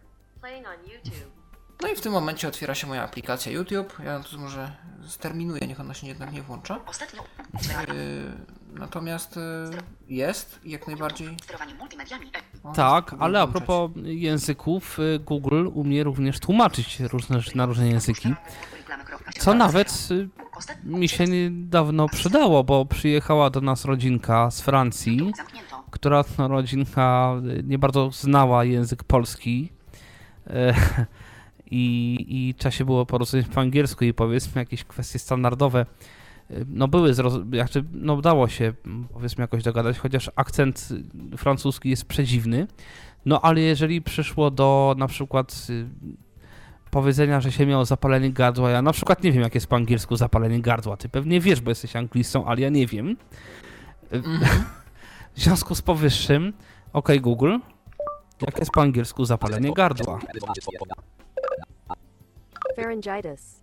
[0.42, 1.39] Playing on YouTube.
[1.82, 3.98] No i w tym momencie otwiera się moja aplikacja YouTube.
[4.06, 4.72] Ja to może
[5.08, 6.80] sterminuję, niech ona się jednak nie włącza.
[6.86, 7.24] Ostatnio.
[7.24, 11.38] Yy, natomiast yy, jest i jak najbardziej.
[12.64, 18.34] O, Tak, ale a propos języków, Google umie również tłumaczyć różne na różne języki.
[19.40, 20.08] Co nawet
[20.84, 25.34] mi się niedawno przydało, bo przyjechała do nas rodzinka z Francji,
[25.92, 29.72] która to rodzinka nie bardzo znała język polski.
[31.72, 35.86] I, i trzeba się było porozumieć po angielsku i powiedzmy jakieś kwestie standardowe
[36.52, 37.14] y, no były,
[37.52, 40.90] jakby, no udało się mm, powiedzmy jakoś dogadać, chociaż akcent
[41.38, 42.68] francuski jest przedziwny,
[43.26, 45.86] no ale jeżeli przyszło do na przykład y,
[46.92, 50.16] powiedzenia, że się miało zapalenie gardła, ja na przykład nie wiem jak jest po angielsku
[50.16, 53.18] zapalenie gardła, ty pewnie wiesz, bo jesteś anglistą, ale ja nie wiem.
[54.14, 54.22] Y,
[55.36, 56.54] W związku z powyższym,
[56.94, 57.58] ok Google,
[58.42, 60.20] jak jest po angielsku zapalenie gardła?
[62.82, 63.60] Pharyngitis.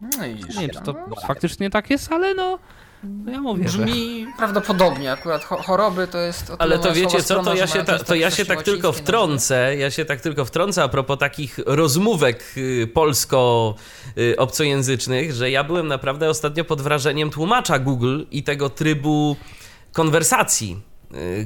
[0.00, 2.58] No i Nie wiem, czy to no, faktycznie tak jest, ale no,
[3.04, 3.78] no ja mówię, że...
[3.78, 7.84] Brzmi prawdopodobnie, akurat cho- choroby to jest Ale to wiecie co, to ja że się,
[7.84, 11.58] ta, to ja się tak tylko wtrącę, ja się tak tylko wtrącę a propos takich
[11.66, 19.36] rozmówek y, polsko-obcojęzycznych, że ja byłem naprawdę ostatnio pod wrażeniem tłumacza Google i tego trybu
[19.92, 20.91] konwersacji, y,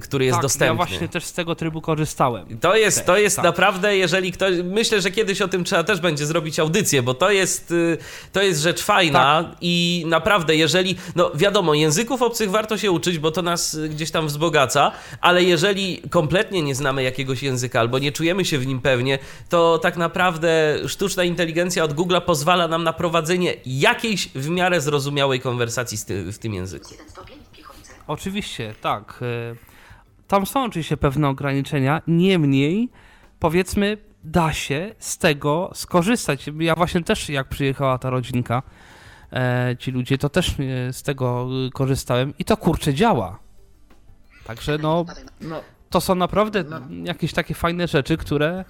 [0.02, 0.66] który jest tak, dostępny.
[0.66, 2.58] ja właśnie też z tego trybu korzystałem.
[2.60, 3.44] To jest, Też, to jest tak.
[3.44, 4.54] naprawdę, jeżeli ktoś.
[4.64, 7.98] Myślę, że kiedyś o tym trzeba też będzie zrobić audycję, bo to jest, y,
[8.32, 9.56] to jest rzecz fajna Tak.
[9.60, 10.96] i naprawdę, jeżeli.
[11.16, 15.42] No wiadomo, języków obcych warto się uczyć, bo to nas y, gdzieś tam wzbogaca, ale
[15.44, 19.96] jeżeli kompletnie nie znamy jakiegoś języka albo nie czujemy się w nim pewnie, to tak
[19.96, 26.04] naprawdę sztuczna inteligencja od Google'a pozwala nam na prowadzenie jakiejś w miarę zrozumiałej konwersacji z
[26.04, 26.88] ty, w tym języku.
[26.90, 27.92] Jeden stopień w Piechowice.
[28.06, 29.20] Oczywiście, tak.
[29.22, 29.54] e,
[30.28, 32.88] Tam są oczywiście pewne ograniczenia, niemniej
[33.40, 36.50] powiedzmy, da się z tego skorzystać.
[36.58, 38.62] Ja właśnie też, jak przyjechała ta rodzinka,
[39.32, 43.38] e, ci ludzie, to też e, z tego korzystałem i to kurczę działa.
[44.44, 45.04] Także no,
[45.40, 46.80] No, to są naprawdę No.
[47.04, 48.64] jakieś takie fajne rzeczy, które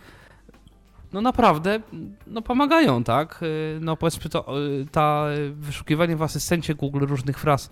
[1.13, 1.81] no naprawdę
[2.27, 3.41] no pomagają, tak?
[3.81, 4.47] No powiedzmy to,
[4.93, 7.71] ta wyszukiwanie w asystencie Google różnych fraz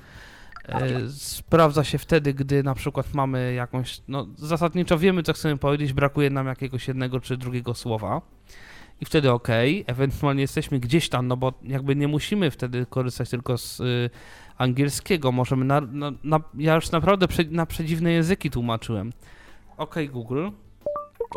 [1.18, 6.30] sprawdza się wtedy, gdy na przykład mamy jakąś, no zasadniczo wiemy co chcemy powiedzieć, brakuje
[6.30, 8.20] nam jakiegoś jednego czy drugiego słowa
[9.00, 9.48] i wtedy ok,
[9.86, 14.10] ewentualnie jesteśmy gdzieś tam, no bo jakby nie musimy wtedy korzystać tylko z y,
[14.58, 19.12] angielskiego, możemy, na, na, na, ja już naprawdę prze, na przedziwne języki tłumaczyłem.
[19.76, 20.48] Ok Google,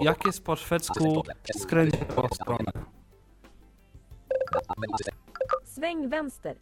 [0.01, 1.23] jak jest po szwedzku
[1.57, 2.71] skręć w lewą stronę?
[5.65, 6.55] Sväng vänster.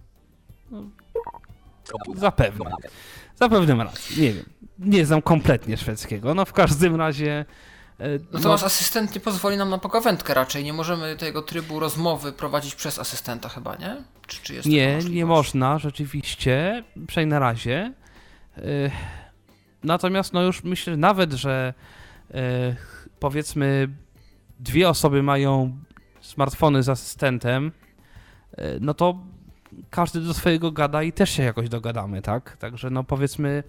[2.16, 2.72] Zapewne.
[3.36, 4.46] Zapewne ma rację, nie wiem.
[4.80, 7.46] Nie znam kompletnie szwedzkiego, no w każdym razie...
[8.00, 10.64] e, no to nasz asystent nie pozwoli nam na pogawędkę raczej.
[10.64, 13.96] Nie możemy tego trybu rozmowy prowadzić przez asystenta chyba, nie?
[14.28, 17.94] Czy, czy jest Nie, nie można, rzeczywiście, przynajmniej na razie.
[18.58, 18.62] E,
[19.84, 21.74] Natomiast no już myślę nawet, że
[22.34, 22.76] e,
[23.20, 23.88] powiedzmy
[24.60, 25.78] dwie osoby mają
[26.22, 27.72] smartfony z asystentem,
[28.82, 29.20] no to
[29.90, 32.58] każdy do swojego gada i też się jakoś dogadamy, tak?
[32.58, 33.64] Także no powiedzmy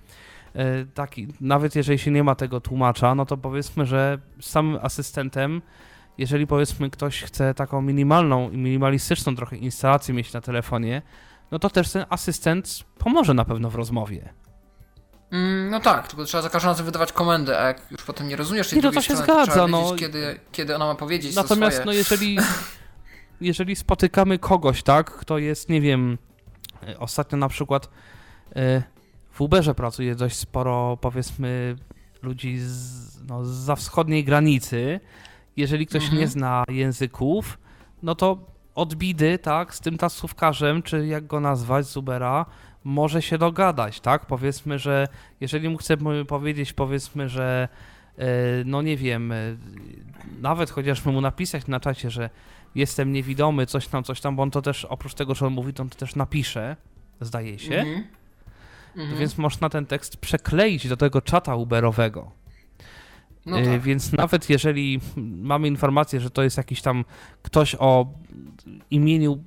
[0.55, 4.79] e, taki, nawet jeżeli się nie ma tego tłumacza, no to powiedzmy, że z samym
[4.83, 5.63] asystentem
[6.19, 11.03] jeżeli powiedzmy ktoś chce taką minimalną i minimalistyczną trochę instalację mieć na telefonie,
[11.51, 14.35] no to też ten asystent pomoże na pewno w rozmowie.
[15.31, 18.37] Mm, no tak, tylko trzeba za każdym razem wydawać komendę, a jak już potem nie
[18.37, 19.83] rozumiesz tej Nie, no drugiej to się strony, zgadza, trzeba no.
[19.83, 22.39] wiedzieć, kiedy, kiedy ona ma powiedzieć to Natomiast no jeżeli,
[23.41, 26.19] jeżeli spotykamy kogoś, tak, kto jest, nie wiem,
[26.89, 27.91] e, ostatnio na przykład
[28.57, 28.83] e,
[29.31, 31.77] w Uberze pracuje dość sporo, powiedzmy,
[32.23, 35.01] ludzi z, no, za wschodniej granicy.
[35.57, 36.21] Jeżeli ktoś Mhm.
[36.21, 37.59] nie zna języków,
[38.03, 38.39] no to
[38.75, 42.47] od bidy, tak, z tym taksówkarzem, czy jak go nazwać, z Ubera,
[42.85, 44.27] może się dogadać, tak?
[44.27, 45.09] Powiedzmy, że
[45.41, 47.69] jeżeli mu chcemy powiedzieć, powiedzmy, że
[48.19, 48.27] e,
[48.65, 49.33] no nie wiem,
[50.41, 52.31] nawet chociażby mu napisać na czacie, że
[52.77, 55.73] jestem niewidomy, coś tam, coś tam, bo on to też, oprócz tego, że on mówi,
[55.73, 56.77] to on to też napisze,
[57.21, 58.05] zdaje się, Mhm.
[58.97, 59.19] Mhm.
[59.19, 62.31] więc można ten tekst przekleić do tego czata uberowego.
[63.47, 63.81] No E, tak.
[63.81, 65.01] Więc nawet jeżeli
[65.43, 67.05] mamy informację, że to jest jakiś tam
[67.43, 68.07] ktoś o
[68.91, 69.45] imieniu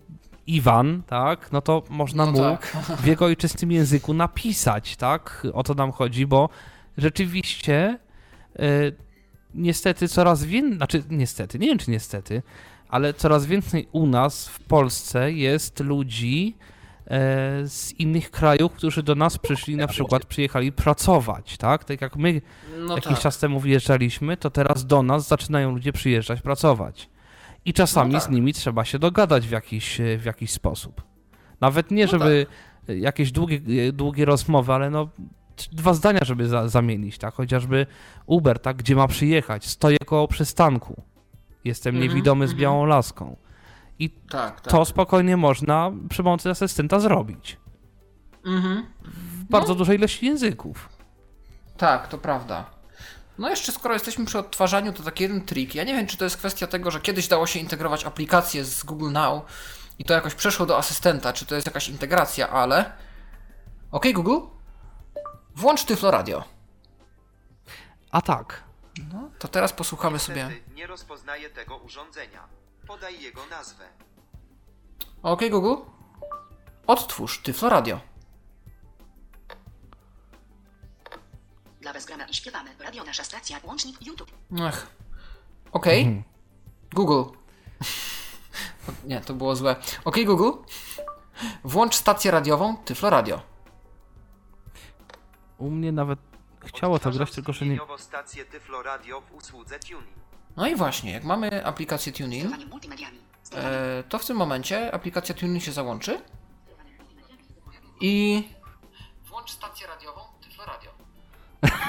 [0.47, 2.77] Iwan, tak, no to można No mu tak.
[3.01, 5.47] w jego ojczystym języku napisać, tak?
[5.53, 6.49] O to nam chodzi, bo
[6.97, 7.99] rzeczywiście
[8.59, 8.69] e,
[9.53, 12.41] niestety coraz więcej, znaczy niestety, nie wiem czy niestety,
[12.89, 16.55] ale coraz więcej u nas w Polsce jest ludzi
[17.07, 21.83] e, z innych krajów, którzy do nas przyszli, na przykład przyjechali pracować, tak?
[21.83, 22.41] Tak jak my
[22.79, 23.19] No jakiś tak.
[23.19, 27.09] czas temu wjeżdżaliśmy, to teraz do nas zaczynają ludzie przyjeżdżać, pracować.
[27.65, 28.31] I czasami No z tak.
[28.33, 31.01] nimi trzeba się dogadać w jakiś, e, w jakiś sposób.
[31.61, 32.45] Nawet nie, No żeby
[32.89, 35.09] e, jakieś długie, e, długie rozmowy, ale no
[35.71, 37.33] dwa zdania, żeby za, zamienić, tak?
[37.33, 37.85] Chociażby
[38.25, 38.77] Uber, tak?
[38.77, 39.65] Gdzie ma przyjechać?
[39.65, 41.03] Stoję koło przystanku.
[41.63, 42.61] Jestem Mhm, niewidomy z mhm.
[42.61, 43.37] białą laską.
[43.99, 44.71] I Tak, tak.
[44.71, 47.57] to spokojnie można przy pomocy asystenta zrobić.
[48.45, 48.85] Mhm.
[49.03, 50.89] W bardzo dużej ilości języków.
[51.77, 52.65] Tak, to prawda.
[53.37, 55.75] No jeszcze skoro jesteśmy przy odtwarzaniu, to taki jeden trik.
[55.75, 58.83] Ja nie wiem, czy to jest kwestia tego, że kiedyś dało się integrować aplikacje z
[58.83, 59.43] Google Now
[59.99, 62.91] i to jakoś przeszło do asystenta, czy to jest jakaś integracja, ale...
[63.91, 64.37] OK Google?
[65.55, 66.43] Włącz Tyflo Radio.
[68.11, 68.63] A tak.
[69.13, 70.47] No, to teraz posłuchamy sobie...
[70.49, 72.47] Niestety nie rozpoznaje tego urządzenia.
[72.87, 73.87] Podaj jego nazwę.
[75.23, 75.75] OK Google?
[76.87, 77.99] Odtwórz Tyflo Radio.
[81.81, 82.69] Dla bezgrana i śpiewamy.
[82.79, 83.59] Radio nasza stacja.
[83.63, 84.31] Łącznik YouTube.
[84.67, 84.87] Ech.
[85.71, 85.85] OK.
[86.93, 87.37] Google.
[89.05, 89.75] Nie, to było złe.
[90.05, 90.51] OK Google?
[91.63, 93.41] Włącz stację radiową Tyflo Radio.
[95.57, 96.19] U mnie nawet
[96.65, 97.79] chciało to grać, tylko że nie...
[97.97, 100.07] Stację Tyflo Radio w usłudze Tuning.
[100.57, 102.13] No i właśnie, jak mamy aplikację
[102.69, 103.19] multimediami.
[103.55, 106.21] e, to w tym momencie aplikacja TuneIn się załączy
[108.01, 108.43] i...
[109.25, 110.91] Włącz stację radiową Tyflo Radio.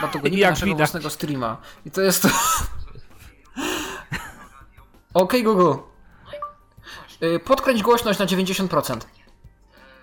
[0.00, 0.78] Bo to gonimy naszego widać.
[0.78, 1.56] własnego streama.
[1.86, 2.26] I to jest...
[5.14, 5.72] OK Google.
[7.20, 9.00] E, Podkręć głośność na 90%.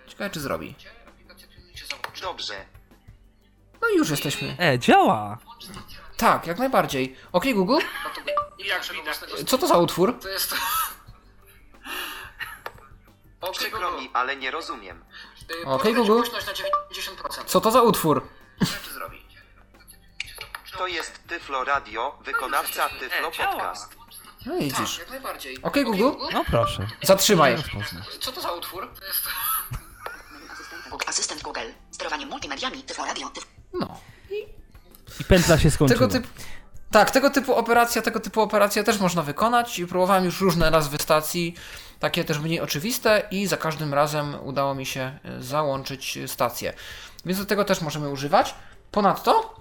[0.07, 0.75] Ciekawe czy zrobi.
[2.21, 2.65] Dobrze.
[3.87, 4.55] No już jesteśmy.
[4.59, 5.37] E, działa!
[6.17, 7.15] Tak, jak najbardziej.
[7.31, 7.79] OK Google?
[9.47, 10.19] Co to za utwór?
[10.19, 10.55] To jest...
[13.51, 15.05] Przykro mi, ale nie rozumiem.
[15.65, 16.21] OK Google?
[17.45, 18.27] Co to za utwór?
[20.77, 23.95] To jest Tyflo Radio, wykonawca Tyflo Podcast.
[24.45, 25.01] No i widzisz.
[25.63, 26.09] OK Google?
[26.33, 26.87] No proszę.
[27.03, 27.55] Zatrzymaj.
[28.19, 28.89] Co to za utwór?
[30.89, 31.71] Google Asystent Google.
[31.91, 32.83] Sterowanie multimediami.
[32.83, 33.29] Tyflo radio.
[33.29, 33.56] Tyf...
[33.73, 33.99] No.
[35.19, 35.99] I pętla się skończyła.
[35.99, 36.27] Tego typu...
[36.91, 40.97] Tak, tego typu operacja, tego typu operacja też można wykonać i próbowałem już różne nazwy
[40.97, 41.55] stacji,
[41.99, 46.73] takie też mniej oczywiste i za każdym razem udało mi się e, załączyć stację.
[47.25, 48.55] Więc do tego też możemy używać.
[48.91, 49.55] Ponadto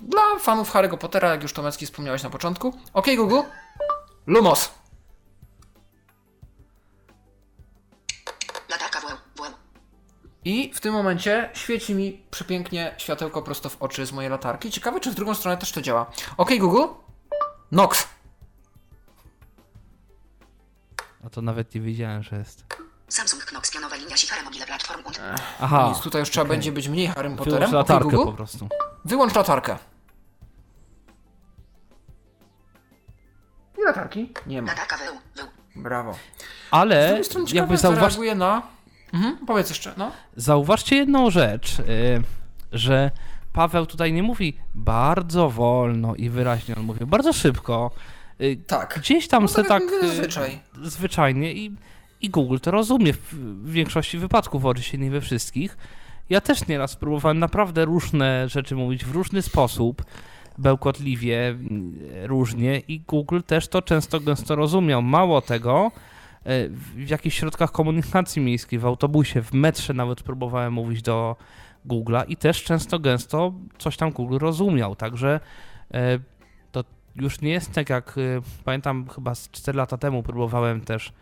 [0.00, 3.40] dla fanów Harry'ego Pottera, jak już Tomecki wspomniałeś na początku, OK Google,
[4.26, 4.70] Lumos.
[10.46, 14.70] I w tym momencie świeci mi przepięknie światełko prosto w oczy z mojej latarki.
[14.70, 16.10] Ciekawe, czy w drugą stronę też to działa.
[16.36, 16.82] OK Google,
[17.72, 18.08] Nox.
[21.26, 22.64] A to nawet nie wiedziałem, że jest.
[23.08, 23.70] Samsung Knox.
[23.70, 25.06] Pianowa linia Sifara Mobile Platform.
[25.06, 25.20] Und...
[25.60, 25.88] Aha.
[25.88, 26.56] Nic, tutaj już trzeba okej.
[26.56, 27.68] będzie być mniej Harrym Wyłącz Potterem.
[27.68, 28.68] OK latarkę Google, po prostu.
[29.04, 29.78] wyłącz latarkę.
[33.78, 34.32] I latarki?
[34.46, 34.68] Nie ma.
[34.68, 35.18] Latarka WL.
[35.36, 35.48] WL.
[35.76, 36.12] Brawo.
[36.12, 36.16] Z
[36.70, 38.00] Ale drugiej strony ciekawe, jakby jak zauważ...
[38.00, 38.75] zareaguje na...
[39.14, 40.10] Mhm, powiedz jeszcze, no.
[40.36, 41.84] zauważcie jedną rzecz, y,
[42.72, 43.10] że
[43.52, 47.90] Paweł tutaj nie mówi bardzo wolno i wyraźnie, on mówi bardzo szybko.
[48.40, 48.98] Y, Tak.
[49.00, 50.58] Gdzieś tam No se tak tak y, zazwyczaj.
[50.82, 51.72] zwyczajnie i,
[52.20, 53.34] i Google to rozumie w,
[53.72, 55.76] większości wypadków, oczywiście nie we wszystkich.
[56.30, 60.02] Ja też nieraz próbowałem naprawdę różne rzeczy mówić w różny sposób,
[60.58, 61.56] bełkotliwie,
[62.22, 65.02] różnie i Google też to często gęsto rozumiał.
[65.02, 65.90] Mało tego,
[66.70, 71.36] w jakichś środkach komunikacji miejskiej, w autobusie, w metrze nawet próbowałem mówić do
[71.86, 75.40] Google'a i też często gęsto coś tam Google rozumiał, także
[75.94, 76.18] e,
[76.72, 76.84] to
[77.16, 81.12] już nie jest tak jak, e, pamiętam chyba z 4 lata temu próbowałem też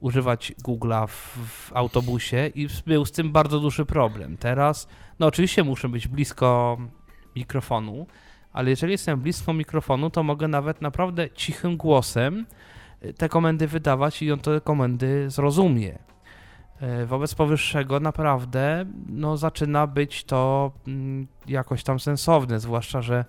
[0.00, 4.36] używać Google'a w, w autobusie i był z tym bardzo duży problem.
[4.36, 6.78] Teraz, no oczywiście muszę być blisko
[7.36, 8.06] mikrofonu,
[8.52, 12.46] ale jeżeli jestem blisko mikrofonu, to mogę nawet naprawdę cichym głosem
[13.16, 15.98] te komendy wydawać i on te komendy zrozumie.
[17.02, 23.24] Y, Wobec powyższego naprawdę no, zaczyna być to mm, jakoś tam sensowne, zwłaszcza, że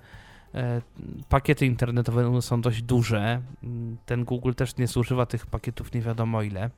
[0.55, 0.81] e,
[1.29, 3.41] pakiety internetowe są dość duże.
[3.63, 6.69] Mm, Ten Google też nie zużywa tych pakietów nie wiadomo ile.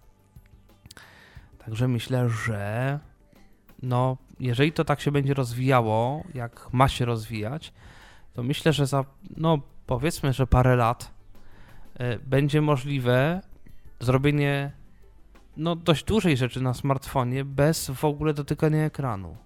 [1.66, 3.00] Także myślę, że
[3.84, 7.74] no, jeżeli to tak się będzie rozwijało, jak ma się rozwijać,
[8.34, 9.06] to myślę, że za,
[9.38, 11.13] no powiedzmy, że parę lat e,
[12.24, 13.42] będzie możliwe
[14.00, 14.72] zrobienie
[15.58, 19.38] no dość dużej rzeczy na smartfonie bez w ogóle dotykania ekranu.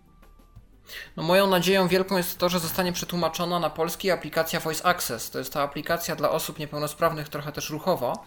[1.18, 5.32] No moją nadzieją wielką jest to, że zostanie przetłumaczona na polski aplikacja Voice Access.
[5.32, 8.26] To jest ta aplikacja dla osób niepełnosprawnych, trochę też ruchowo,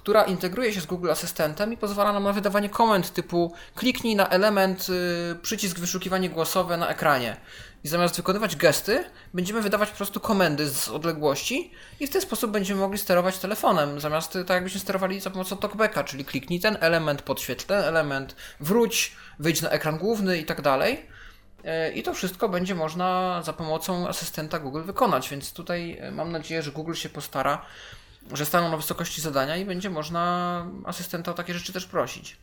[0.00, 4.28] która integruje się z Google Asystentem i pozwala nam na wydawanie komend typu kliknij na
[4.28, 7.36] element y, przycisk wyszukiwanie głosowe na ekranie.
[7.84, 11.70] I zamiast wykonywać gesty, będziemy wydawać po prostu komendy z odległości
[12.00, 16.04] i w ten sposób będziemy mogli sterować telefonem, zamiast tak jakbyśmy sterowali za pomocą talkbacka,
[16.04, 21.06] czyli kliknij ten element, podświetl ten element, wróć, wyjdź na ekran główny i tak dalej.
[21.64, 26.32] E, I to wszystko będzie można za pomocą asystenta Google wykonać, więc tutaj e, mam
[26.32, 27.64] nadzieję, że Google się postara,
[28.32, 32.36] że staną na wysokości zadania i będzie można asystenta o takie rzeczy też prosić.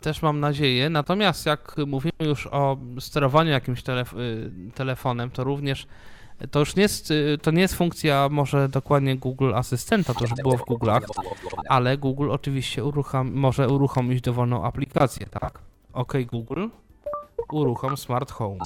[0.00, 0.90] Też mam nadzieję.
[0.90, 5.86] Natomiast jak mówimy już o sterowaniu jakimś telef- y, telefonem, to również
[6.50, 10.34] To już nie jest, y, to nie jest funkcja może dokładnie Google Asystenta, to już
[10.42, 11.00] było w Google'ach,
[11.68, 12.82] ale Google oczywiście
[13.24, 15.58] może uruchomić dowolną aplikację, tak?
[15.92, 16.66] OK Google,
[17.52, 18.58] uruchom Smart Home.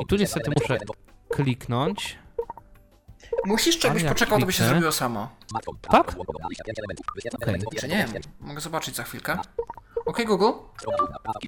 [0.00, 0.78] I tu niestety muszę
[1.28, 2.18] kliknąć.
[3.44, 5.28] Musisz, jakbyś jak poczekał, to by się zrobiło samo.
[5.80, 6.16] Tak?
[7.42, 7.62] Okej.
[7.80, 9.38] Czy nie wiem, mogę zobaczyć za chwilkę.
[10.06, 10.50] OK Google,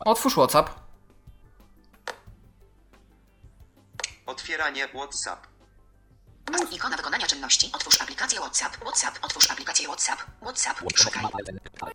[0.05, 0.71] otwórz WhatsApp.
[4.27, 5.47] Otwieranie WhatsApp.
[6.73, 7.71] Ikona wykonania czynności.
[7.73, 8.77] Otwórz aplikację WhatsApp.
[8.77, 9.19] WhatsApp.
[9.23, 10.21] Otwórz aplikację WhatsApp.
[10.43, 10.79] WhatsApp.
[10.97, 11.25] Szukaj.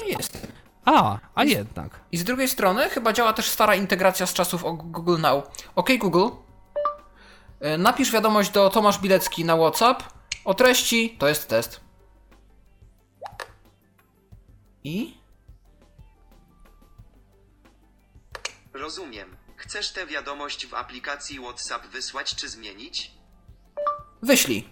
[0.07, 0.37] I jest.
[0.85, 1.99] A, a jednak.
[2.11, 5.45] I z drugiej strony chyba działa też stara integracja z czasów o Google Now.
[5.75, 6.35] OK Google,
[7.65, 10.03] y, napisz wiadomość do Tomasz Bilecki na WhatsApp
[10.45, 11.81] o treści to jest test.
[14.83, 15.17] I?
[18.73, 19.37] Rozumiem.
[19.55, 23.11] Chcesz tę wiadomość w aplikacji WhatsApp wysłać czy zmienić?
[24.23, 24.69] Wyślij.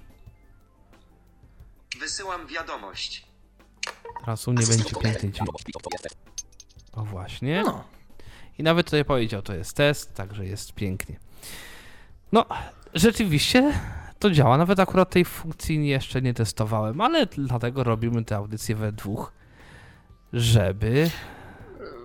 [1.99, 3.25] Wysyłam wiadomość.
[4.19, 5.49] Teraz u mnie będzie piękny dźwięk.
[6.93, 7.63] O właśnie.
[7.65, 7.83] No.
[8.57, 11.19] I nawet tutaj powiedział, to jest test, także jest pięknie.
[12.31, 12.45] No,
[12.93, 13.73] rzeczywiście
[14.19, 14.57] to działa.
[14.57, 19.33] Nawet akurat tej funkcji jeszcze nie testowałem, ale dlatego robimy te audycje we dwóch,
[20.33, 21.09] żeby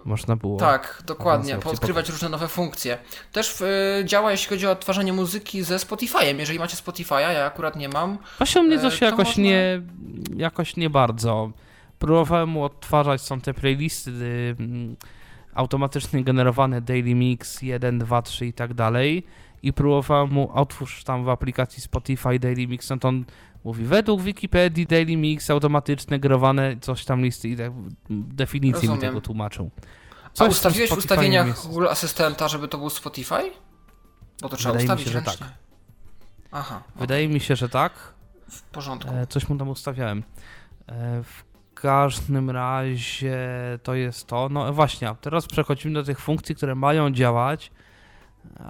[0.06, 0.58] można było.
[0.58, 2.98] Tak, dokładnie, opcje poodkrywać różne nowe funkcje.
[3.32, 6.38] Też y, działa jeśli chodzi o odtwarzanie muzyki ze Spotify'em.
[6.38, 8.18] Jeżeli macie Spotify'a, ja akurat nie mam.
[8.38, 9.82] Właśnie mnie to E, się to jakoś można- nie,
[10.36, 11.50] jakoś nie bardzo.
[11.98, 14.96] Próbowałem mu odtwarzać, są te playlisty y, mm,
[15.54, 19.26] automatycznie generowane, Daily Mix 1, 2, 3 i tak dalej.
[19.62, 23.24] I próbowałem mu otwórz tam w aplikacji Spotify Daily Mix, no to on
[23.64, 27.72] mówi według Wikipedii Daily Mix automatyczne generowane, coś tam listy i tak,
[28.54, 29.70] mi tego tłumaczył.
[30.24, 31.66] A Coś tym ustawiłeś w ustawieniach jest.
[31.68, 33.50] Google Asystenta, żeby to był Spotify?
[34.42, 35.36] Bo to trzeba Wydaje mi ustawić się, że tak.
[36.52, 37.92] Aha, Wydaje mi się, że tak.
[38.50, 39.10] w porządku.
[39.14, 40.22] E, Coś mu tam ustawiałem.
[40.88, 41.44] E, W
[41.74, 43.38] każdym razie
[43.82, 44.48] to jest to.
[44.48, 47.70] No właśnie, a teraz przechodzimy do tych funkcji, które mają działać,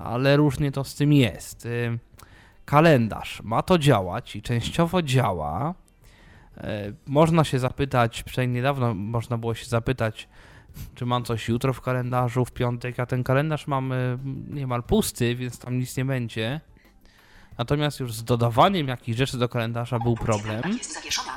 [0.05, 1.67] ale różnie to z tym jest.
[1.67, 1.99] Y,
[2.67, 5.75] Kalendarz ma to działać i częściowo działa.
[6.57, 10.29] E, Można się zapytać, przynajmniej niedawno można było się zapytać,
[10.95, 14.19] czy mam coś jutro w kalendarzu, w piątek, a ten kalendarz mamy
[14.51, 16.61] niemal pusty, więc tam nic nie będzie.
[17.59, 20.63] Natomiast już z dodawaniem jakichś rzeczy do kalendarza był problem.
[20.67, 21.33] Jest zawieszona.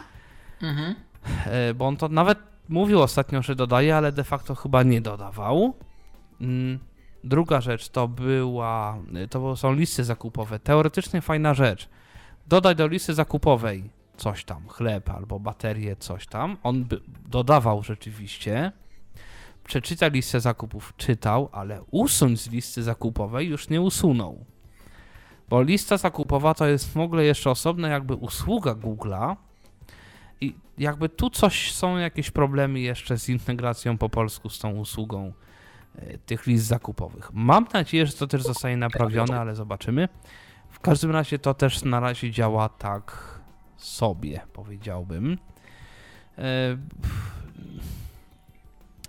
[0.61, 0.95] Mhm.
[1.45, 5.73] E, bo on to nawet mówił ostatnio, że dodaje, ale de facto chyba nie dodawał.
[7.23, 8.97] Druga rzecz to była,
[9.29, 10.59] to są listy zakupowe.
[10.59, 11.89] Teoretycznie fajna rzecz.
[12.47, 16.57] Dodaj do listy zakupowej coś tam, chleb albo baterię, coś tam.
[16.63, 18.71] On by dodawał rzeczywiście.
[19.63, 24.45] Przeczytaj listę zakupów, czytał, ale usunąć z listy zakupowej już nie usunął.
[25.49, 29.35] Bo lista zakupowa to jest w ogóle jeszcze osobna jakby usługa Google'a,
[30.41, 35.33] i jakby tu coś są jakieś problemy jeszcze z integracją po polsku z tą usługą
[36.25, 37.29] tych list zakupowych.
[37.33, 40.09] Mam nadzieję, że to też zostanie naprawione, ale zobaczymy.
[40.69, 43.39] W każdym razie to też na razie działa tak
[43.77, 45.37] sobie, powiedziałbym.
[46.37, 46.41] E,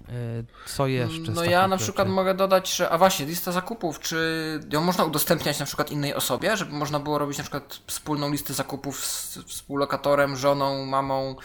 [0.08, 1.32] e, Co jeszcze?
[1.32, 1.84] No ja na rzeczy?
[1.84, 2.90] przykład mogę dodać, że.
[2.90, 7.18] A właśnie, lista zakupów, czy ją można udostępniać na przykład innej osobie, żeby można było
[7.18, 11.36] robić na przykład wspólną listę zakupów z współlokatorem, żoną, mamą,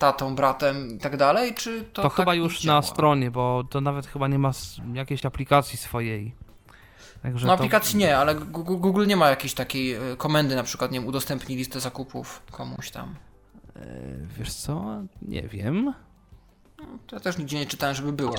[0.00, 2.02] tatą, bratem i tak dalej, czy to.
[2.02, 2.76] To, tak chyba już działa?
[2.78, 4.50] na stronie, bo to nawet chyba nie ma
[4.94, 6.34] jakiejś aplikacji swojej.
[7.22, 10.90] Także No to- aplikacji nie, ale Google nie ma jakiejś takiej e, komendy, na przykład,
[10.92, 13.14] nie wiem, udostępnij listę zakupów komuś tam.
[13.76, 13.86] E,
[14.38, 15.02] Wiesz co?
[15.22, 15.94] Nie wiem.
[17.06, 18.34] To ja też nigdzie nie czytałem, żeby było.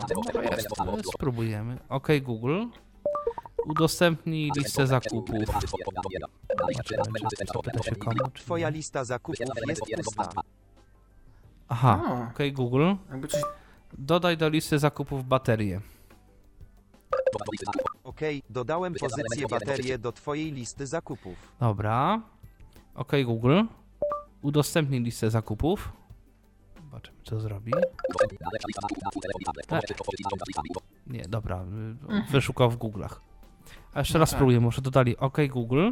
[0.51, 0.80] Jest.
[0.80, 1.78] Ale spróbujemy.
[1.89, 2.64] OK Google.
[3.66, 5.47] Udostępnij listę zakupów.
[8.34, 9.39] Twoja lista zakupów
[9.88, 10.41] jest pusta.
[11.72, 12.30] Aha, A.
[12.30, 12.94] OK Google.
[13.10, 13.42] Jakby coś...
[13.98, 15.82] Dodaj do listy zakupów baterię.
[18.04, 21.54] Okej, dodałem pozycję baterię do twojej listy zakupów.
[21.60, 22.22] Dobra.
[22.96, 23.62] OK Google.
[24.42, 25.94] Udostępnij listę zakupów.
[26.84, 27.72] Zobaczymy, co zrobi.
[29.72, 29.80] E.
[31.08, 31.66] Nie, dobra.
[32.28, 33.16] y, Wyszukał w Google'ach.
[33.94, 34.38] A jeszcze raz tak.
[34.38, 34.60] spróbuję.
[34.60, 35.92] Może dodali OK Google.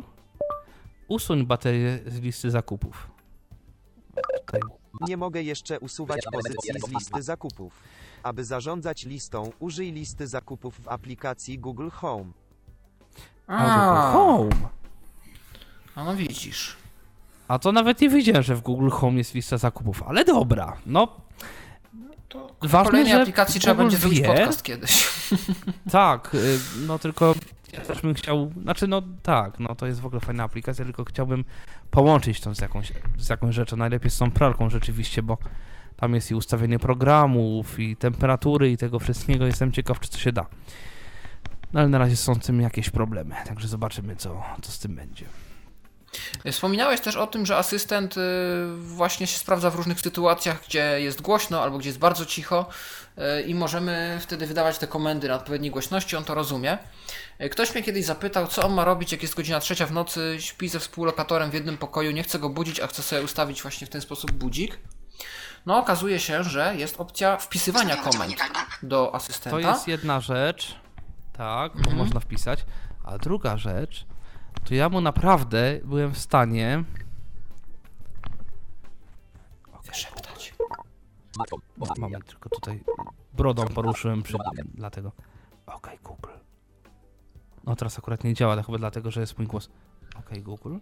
[1.08, 3.12] Usuń baterię z listy zakupów.
[4.40, 4.62] Tutaj.
[5.08, 7.74] Nie mogę jeszcze usuwać pozycji z listy zakupów.
[8.24, 12.32] Aby zarządzać listą, użyj listy zakupów w aplikacji Google Home.
[13.48, 14.70] A, Google Home.
[15.96, 16.78] A no widzisz.
[17.48, 20.78] A to nawet nie wiedziałem, że w Google Home jest lista zakupów, ale dobra.
[20.86, 21.08] No,
[22.30, 24.28] To Ważne, kolejnej że aplikacji trzeba Google będzie zrobić wie.
[24.28, 25.10] podcast kiedyś.
[25.92, 27.36] Tak, y, no tylko
[27.74, 31.06] ja też bym chciał, znaczy no tak, no to jest w ogóle fajna aplikacja, tylko
[31.06, 31.46] chciałbym
[31.92, 35.38] połączyć to z jakąś, z jakąś rzeczą, najlepiej z tą pralką rzeczywiście, bo
[35.96, 40.32] tam jest i ustawienie programów, i temperatury, i tego wszystkiego, jestem ciekaw, czy to się
[40.32, 40.46] da.
[41.74, 44.96] No ale na razie są z tym jakieś problemy, także zobaczymy, co, co z tym
[44.96, 45.26] będzie.
[46.52, 48.22] Wspominałeś też o tym, że asystent y,
[48.78, 52.70] właśnie się sprawdza w różnych sytuacjach, gdzie jest głośno albo gdzie jest bardzo cicho
[53.48, 56.78] i możemy wtedy wydawać te komendy na odpowiedniej głośności, on to rozumie.
[57.42, 60.36] Y, Ktoś mnie kiedyś zapytał, co on ma robić, jak jest godzina trzecia w nocy,
[60.40, 63.88] śpi ze współlokatorem w jednym pokoju, nie chce go budzić, a chce sobie ustawić właśnie
[63.88, 64.80] w ten sposób budzik.
[65.66, 68.36] No okazuje się, że jest opcja wpisywania komend
[68.84, 69.50] do asystenta.
[69.50, 70.76] To jest jedna rzecz,
[71.34, 71.98] tak, bo Mhm.
[71.98, 72.66] można wpisać,
[73.06, 74.06] a druga rzecz,
[74.66, 76.84] to ja mu naprawdę byłem w stanie
[81.78, 81.98] Wyszeptać.
[82.00, 82.84] Moment, tylko tutaj
[83.34, 84.38] brodą poruszyłem przy,
[84.74, 85.12] dlatego.
[85.66, 86.30] Okej, Google.
[87.64, 89.70] No teraz akurat nie działa, to chyba dlatego, że jest mój głos.
[90.20, 90.78] Okej, Google.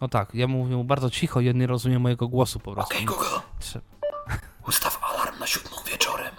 [0.00, 2.94] No tak, ja mówię mu bardzo cicho i on nie rozumie mojego głosu po prostu.
[2.94, 3.24] Okej, Google.
[3.60, 3.80] Trze-
[4.68, 6.34] Ustaw alarm na siódmą wieczorem.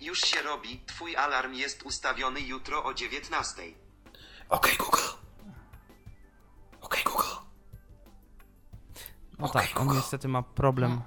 [0.00, 3.62] Już się robi, twój alarm jest ustawiony jutro o 19.
[4.48, 4.98] Okej, Google.
[6.80, 7.43] Okej, Google.
[9.38, 9.98] No Okej, tak, on Google.
[9.98, 11.00] niestety ma problem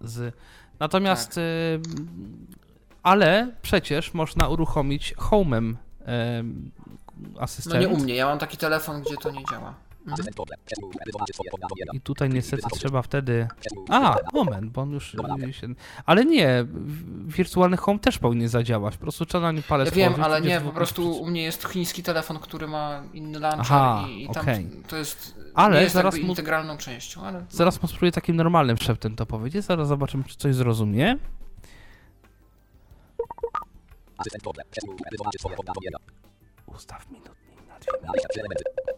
[0.00, 0.34] z...
[0.78, 1.38] Natomiast...
[1.38, 1.80] y,
[3.02, 7.74] ale przecież można uruchomić Home'em y, asystent.
[7.74, 9.74] No nie u mnie, ja mam taki telefon, gdzie to nie działa.
[11.92, 13.48] I tutaj niestety trzeba wtedy.
[13.88, 15.18] A, moment, bo on już się.
[16.06, 16.66] Ale nie,
[17.26, 18.96] wirtualny home też powinien zadziałać.
[18.96, 21.68] Po prostu trzeba na nim palec Ja wiem, ale nie, po prostu u mnie jest
[21.68, 24.70] chiński telefon, który ma inny launcher Aha, i, i tam okej.
[24.88, 28.36] to jest, Ale nie jest zaraz jakby mu- integralną częścią, ale Zaraz mu spróbuję takim
[28.36, 29.64] normalnym szeptem to powiedzieć.
[29.64, 31.16] Zaraz zobaczymy, czy coś zrozumie.
[36.66, 38.91] Ustaw minutnik na dwie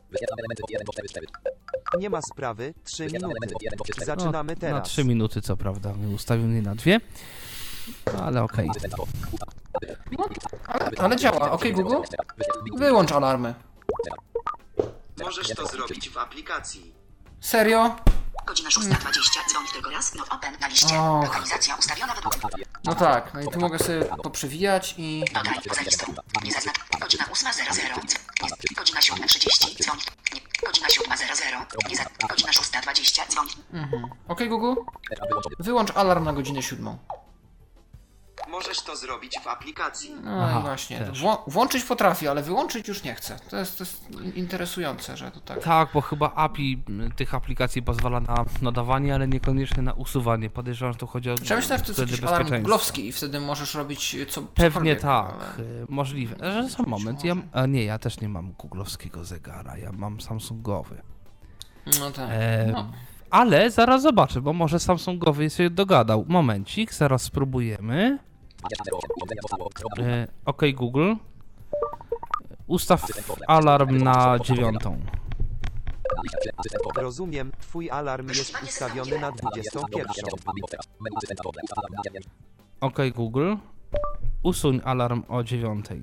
[1.99, 3.35] Nie ma sprawy, 3 minuty.
[4.05, 4.89] Zaczynamy no, Na teraz.
[4.89, 5.95] trzy minuty, co prawda.
[6.15, 7.01] Ustawił mnie na dwie.
[8.07, 8.71] No, ale okej.
[10.67, 11.51] ale, ale działa.
[11.51, 11.97] Okej, Google,
[12.77, 13.55] wyłącz alarmy.
[15.25, 16.95] Możesz to zrobić w aplikacji.
[17.45, 17.97] Serio?
[18.47, 19.49] Godzina 6.20.
[19.51, 20.15] Dzwoni tylko raz.
[20.15, 21.01] Not open na liście.
[21.01, 21.25] Och.
[21.25, 22.37] Lokalizacja ustawiona według...
[22.85, 25.25] No tak, no i tu mogę sobie poprzewijać i...
[25.35, 26.15] Dodaj poza listą.
[26.45, 26.77] Nie zaznacz.
[27.01, 28.75] Godzina 8.00.
[28.77, 29.83] Godzina 7.30.
[29.83, 30.03] Dzwoni.
[30.35, 30.41] Nie.
[30.67, 31.89] Godzina 7.00.
[31.89, 32.05] Nie za...
[32.29, 33.29] Godzina 6.20.
[33.29, 33.51] Dzwoni.
[33.73, 34.05] Mhm.
[34.29, 34.81] Okej, Google,
[35.59, 36.99] wyłącz alarm na godzinę siódmą.
[38.49, 40.15] Możesz to zrobić w aplikacji.
[40.25, 40.99] No Aha, właśnie.
[40.99, 41.23] też.
[41.23, 43.37] Wło- włączyć potrafię, ale wyłączyć już nie chcę.
[43.51, 45.63] To jest, to jest interesujące, że to tak.
[45.63, 46.83] Tak, bo chyba API
[47.17, 50.51] tych aplikacji pozwala na nadawanie, ale niekoniecznie na usuwanie.
[50.51, 53.41] Podejrzewam, że tu chodzi o ja myślałem, że to jest jakiś alarm googlowski i wtedy
[53.41, 56.37] możesz robić co Pewnie cokolwiek, tak, ale- y, możliwe.
[56.53, 61.03] Że za moment, ja, a nie, ja też nie mam googlowskiego zegara, ja mam samsungowy.
[62.01, 62.29] No tak.
[62.33, 62.93] E, No.
[63.35, 66.25] Ale zaraz zobaczę, bo może samsungowy się dogadał.
[66.29, 68.19] Momencik, zaraz spróbujemy.
[69.99, 71.15] E, ok, Google.
[72.67, 73.07] Ustaw
[73.47, 74.99] alarm na dziewiątą.
[76.97, 80.07] Rozumiem, twój alarm jest ustawiony na 21.
[82.81, 83.55] Ok, Google.
[84.43, 86.03] Usuń alarm o dziewiątej.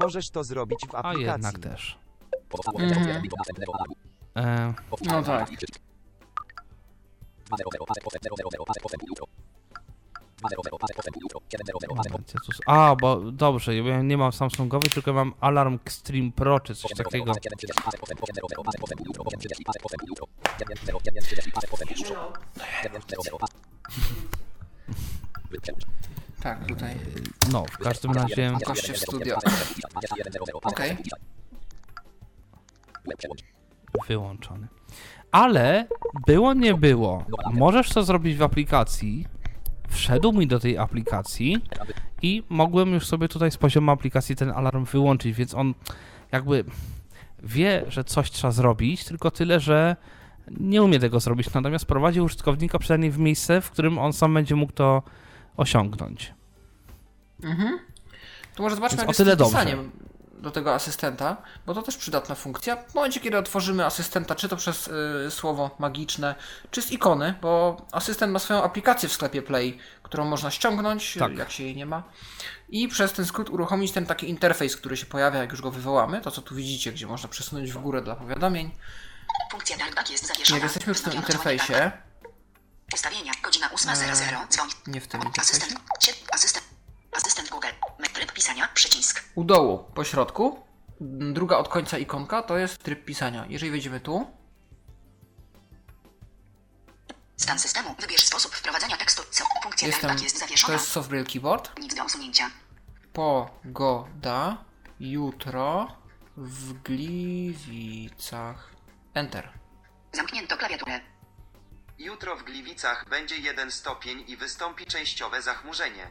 [0.00, 1.26] Możesz to zrobić w A aplikacji.
[1.26, 1.98] jednak też.
[2.78, 3.22] Mhm.
[4.36, 4.74] E,
[5.06, 5.48] No tak.
[12.12, 16.30] moment, ja tu s- A, bo dobrze, ja nie mam samsungowy, tylko mam alarm Extreme
[16.32, 17.32] Pro czy coś takiego.
[26.42, 26.94] Tak, tutaj.
[27.52, 28.52] No, w każdym razie.
[28.66, 29.38] Goście w studio.
[30.62, 30.96] Okej.
[34.08, 34.66] Wyłączony.
[35.32, 35.86] Ale
[36.26, 37.24] było, nie było.
[37.52, 39.26] Możesz to zrobić w aplikacji.
[39.88, 41.62] Wszedł mi do tej aplikacji
[42.22, 45.74] i mogłem już sobie tutaj z poziomu aplikacji ten alarm wyłączyć, więc on
[46.32, 46.64] jakby
[47.42, 49.96] wie, że coś trzeba zrobić, tylko tyle, że
[50.50, 51.54] nie umie tego zrobić.
[51.54, 55.02] Natomiast prowadzi użytkownika przynajmniej w miejsce, w którym on sam będzie mógł to
[55.56, 56.34] osiągnąć.
[57.42, 57.78] Mhm.
[58.54, 59.76] To może zobaczmy, Więc jak o jest tyle z dobrze.
[60.38, 61.36] Do tego asystenta,
[61.66, 62.76] bo to też przydatna funkcja.
[62.76, 66.34] W momencie, kiedy otworzymy asystenta, czy to przez y, słowo magiczne,
[66.70, 71.36] czy z ikony, bo asystent ma swoją aplikację w sklepie Play, którą można ściągnąć, Tak.
[71.38, 72.02] jak się jej nie ma,
[72.68, 76.20] i przez ten skrót uruchomić ten taki interfejs, który się pojawia, jak już go wywołamy.
[76.20, 78.70] To, co tu widzicie, gdzie można przesunąć w górę dla powiadomień.
[79.52, 79.76] Funkcja
[80.10, 80.56] jest zawieszona.
[80.56, 81.92] Jak jesteśmy w tym interfejsie,
[82.94, 83.32] Ustawienia.
[83.42, 84.48] Godzina 8.00.
[84.48, 84.68] Dzwoń.
[84.86, 85.80] nie w tym interfejsie, Asystent.
[86.00, 86.66] Sie- Asystent.
[87.16, 87.68] Asystent Google.
[88.12, 88.68] Tryb pisania.
[88.74, 89.24] Przycisk.
[89.34, 90.64] u dołu, po środku,
[91.00, 93.46] m, druga od końca ikonka to jest tryb pisania.
[93.48, 94.26] Jeżeli wejdziemy tu,
[97.36, 97.94] Stan systemu.
[97.98, 99.22] Wybierz sposób wprowadzania tekstu.
[99.30, 99.44] Co?
[99.62, 100.72] Funkcja jestem, jest to zawieszona.
[100.74, 102.50] jest soft braille keyboard, Nic do usunięcia.
[103.12, 104.64] pogoda,
[105.00, 105.96] jutro,
[106.36, 108.70] w Gliwicach,
[109.14, 109.52] enter.
[110.12, 111.00] Zamknięto klawiaturę.
[111.98, 116.06] Jutro w Gliwicach będzie 1 stopień i wystąpi częściowe zachmurzenie.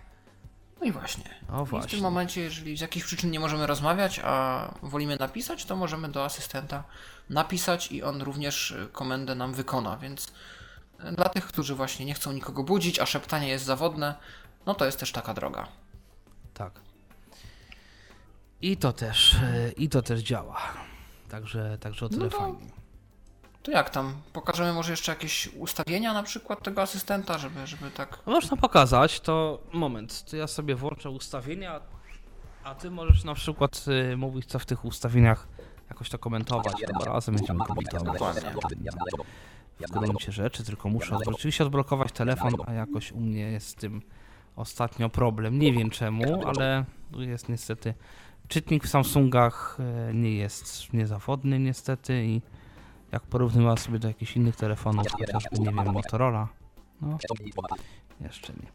[0.81, 1.23] No i właśnie.
[1.51, 1.89] O I w właśnie.
[1.91, 6.25] tym momencie, jeżeli z jakichś przyczyn nie możemy rozmawiać, a wolimy napisać, to możemy do
[6.25, 6.83] asystenta
[7.29, 10.27] napisać i on również y, komendę nam wykona, więc
[11.09, 14.15] y, dla tych, którzy właśnie nie chcą nikogo budzić, a szeptanie jest zawodne,
[14.65, 15.67] no to jest też taka droga.
[16.53, 16.71] Tak.
[18.61, 20.61] I to też, e, i to też działa.
[21.29, 22.71] Także, także o tyle No to- fajnie.
[23.65, 24.13] To jak tam?
[24.33, 28.19] Pokażemy może jeszcze jakieś ustawienia na przykład tego asystenta, żeby, żeby tak...
[28.25, 31.81] Można pokazać, to moment, to ja sobie włączę ustawienia,
[32.63, 35.47] a ty możesz na przykład y, mówić, co w tych ustawieniach
[35.89, 36.73] jakoś to komentować.
[36.93, 38.37] Dobra, razem będziemy komentować.
[39.79, 41.17] W gruncie rzeczy, tylko muszę.
[41.25, 44.01] Oczywiście odblokować telefon, a jakoś u mnie jest z tym
[44.55, 45.59] ostatnio problem.
[45.59, 47.93] Nie wiem czemu, ale tu jest niestety.
[48.47, 52.41] Czytnik w Samsungach e, nie jest niezawodny niestety i
[53.15, 56.47] jak porównywałem sobie do jakichś innych telefonów, chociażby nie wiem, Motorola,
[57.01, 57.17] no
[58.21, 58.67] jeszcze nie.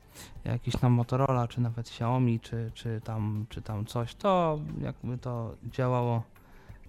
[0.52, 5.54] Jakiś tam Motorola, czy nawet Xiaomi, czy, czy, tam, czy tam coś, to jakby to
[5.64, 6.22] działało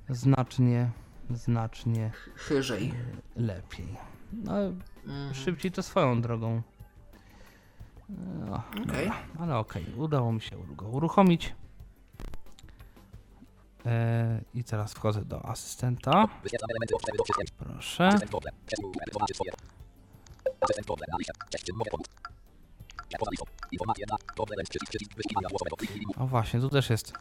[0.09, 0.89] znacznie,
[1.29, 2.93] znacznie Chyżej.
[3.35, 3.87] lepiej.
[4.33, 4.53] No,
[5.05, 5.33] Mhm.
[5.33, 6.61] szybciej to swoją drogą.
[8.09, 11.55] No, dobra, ale okej, udało mi się go uruchomić.
[13.85, 16.27] E, I teraz wchodzę do asystenta.
[17.57, 18.09] Proszę.
[26.17, 27.13] O właśnie, tu też jest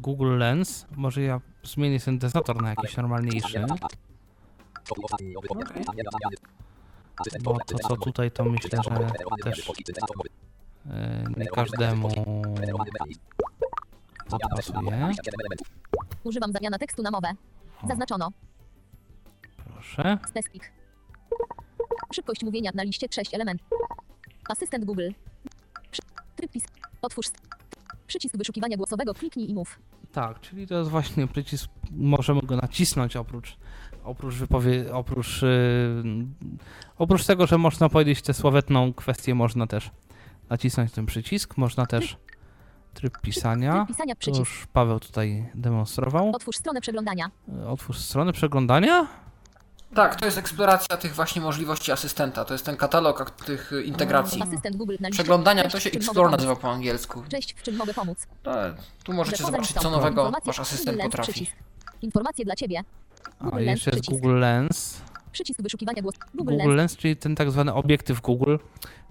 [0.00, 0.86] Google Lens.
[0.96, 3.64] Może ja zmienię syntezator na jakiś normalniejszy.
[7.42, 8.90] Bo to co tutaj to myślę, że
[9.44, 9.70] też
[10.90, 12.08] e, nie każdemu
[14.30, 15.14] to pasuje.
[16.24, 17.32] Używam zamiana tekstu na mowę.
[17.88, 18.30] Zaznaczono.
[19.56, 20.18] Proszę.
[20.28, 20.72] Spesifik.
[22.14, 23.68] Szybkość mówienia na liście 6 elementów.
[24.48, 25.08] Asystent Google.
[26.36, 26.64] Tryb pis.
[27.02, 27.26] Otwórz.
[28.06, 29.14] Przycisk wyszukiwania głosowego.
[29.14, 29.78] Kliknij i mów.
[30.12, 33.56] Tak, czyli to jest właśnie przycisk, możemy go nacisnąć oprócz,
[34.04, 36.04] oprócz wypowie, oprócz, yy,
[36.98, 39.90] oprócz tego, że można powiedzieć tę sławetną kwestię, można też
[40.50, 42.16] nacisnąć ten przycisk, można też
[42.94, 46.32] tryb pisania, Tryb pisania to już Paweł tutaj demonstrował.
[46.34, 47.30] Otwórz stronę przeglądania.
[47.66, 49.06] Otwórz stronę przeglądania?
[49.94, 52.44] Tak, to jest eksploracja tych właśnie możliwości asystenta.
[52.44, 54.42] To jest ten katalog tych y, integracji.
[54.42, 55.22] Asystent Google na liście.
[55.22, 57.22] Przeglądania to się Explore nazywa po angielsku.
[57.28, 58.26] Cześć, w czym mogę pomóc?
[58.42, 58.52] To,
[59.04, 61.32] tu możecie zobaczyć, co nowego wasz asystent potrafi.
[61.32, 61.52] Przycisk.
[62.02, 62.84] Informacje dla Ciebie.
[63.38, 64.22] A Google Lens, jeszcze jest przycisk.
[64.22, 65.00] Google Lens.
[65.32, 66.18] Przycisk wyszukiwania głosu.
[66.34, 66.76] Google, Google Lens.
[66.76, 68.56] Lens, czyli ten tak zwany obiektyw Google.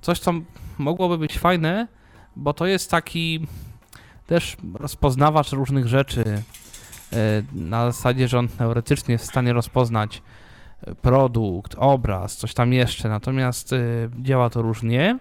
[0.02, 0.32] Coś, co
[0.78, 1.88] mogłoby być fajne,
[2.36, 3.48] bo to jest taki
[4.28, 6.24] też rozpoznawacz różnych rzeczy.
[7.14, 10.22] e, Na zasadzie, że on teoretycznie jest w stanie rozpoznać
[10.82, 13.10] e, produkt, obraz, coś tam jeszcze.
[13.10, 13.78] Natomiast e,
[14.22, 15.20] działa to różnie.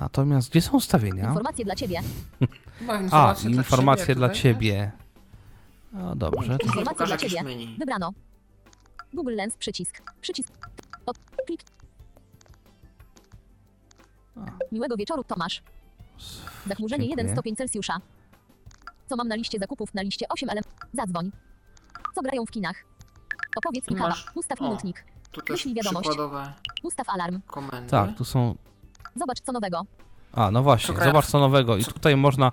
[0.00, 1.28] Natomiast gdzie są ustawienia?
[1.28, 2.00] Informacje dla Ciebie.
[2.78, 4.92] Chyba A, informacje dla informacje ciebie, dla ciebie.
[5.92, 6.58] No dobrze.
[6.64, 7.42] Informacje dla Ciebie.
[7.42, 7.76] menu.
[7.78, 8.12] Wybrano.
[9.14, 9.56] Google Lens.
[9.56, 10.02] Przycisk.
[10.20, 10.52] Przycisk.
[11.06, 11.18] Od...
[11.46, 11.60] Klik.
[14.72, 15.62] Miłego wieczoru, Tomasz.
[16.66, 17.34] Zachmurzenie 1 Dziękuję.
[17.34, 17.96] stopień Celsjusza.
[19.06, 20.72] Co mam na liście zakupów na liście 8 elementów?
[20.92, 21.30] Zadzwoń.
[22.14, 22.76] Co grają w kinach?
[23.56, 24.08] Opowiedz i kawa.
[24.08, 24.64] Masz- Ustaw o.
[24.64, 25.04] minutnik.
[25.32, 26.08] Tu też Wyślij wiadomość.
[26.08, 27.40] przykładowe Ustaw alarm.
[27.46, 27.90] komendy.
[27.90, 28.54] Tak, tu są
[29.16, 29.82] Zobacz co nowego.
[30.32, 31.76] A, no właśnie, zobacz co nowego.
[31.76, 32.52] I tutaj można.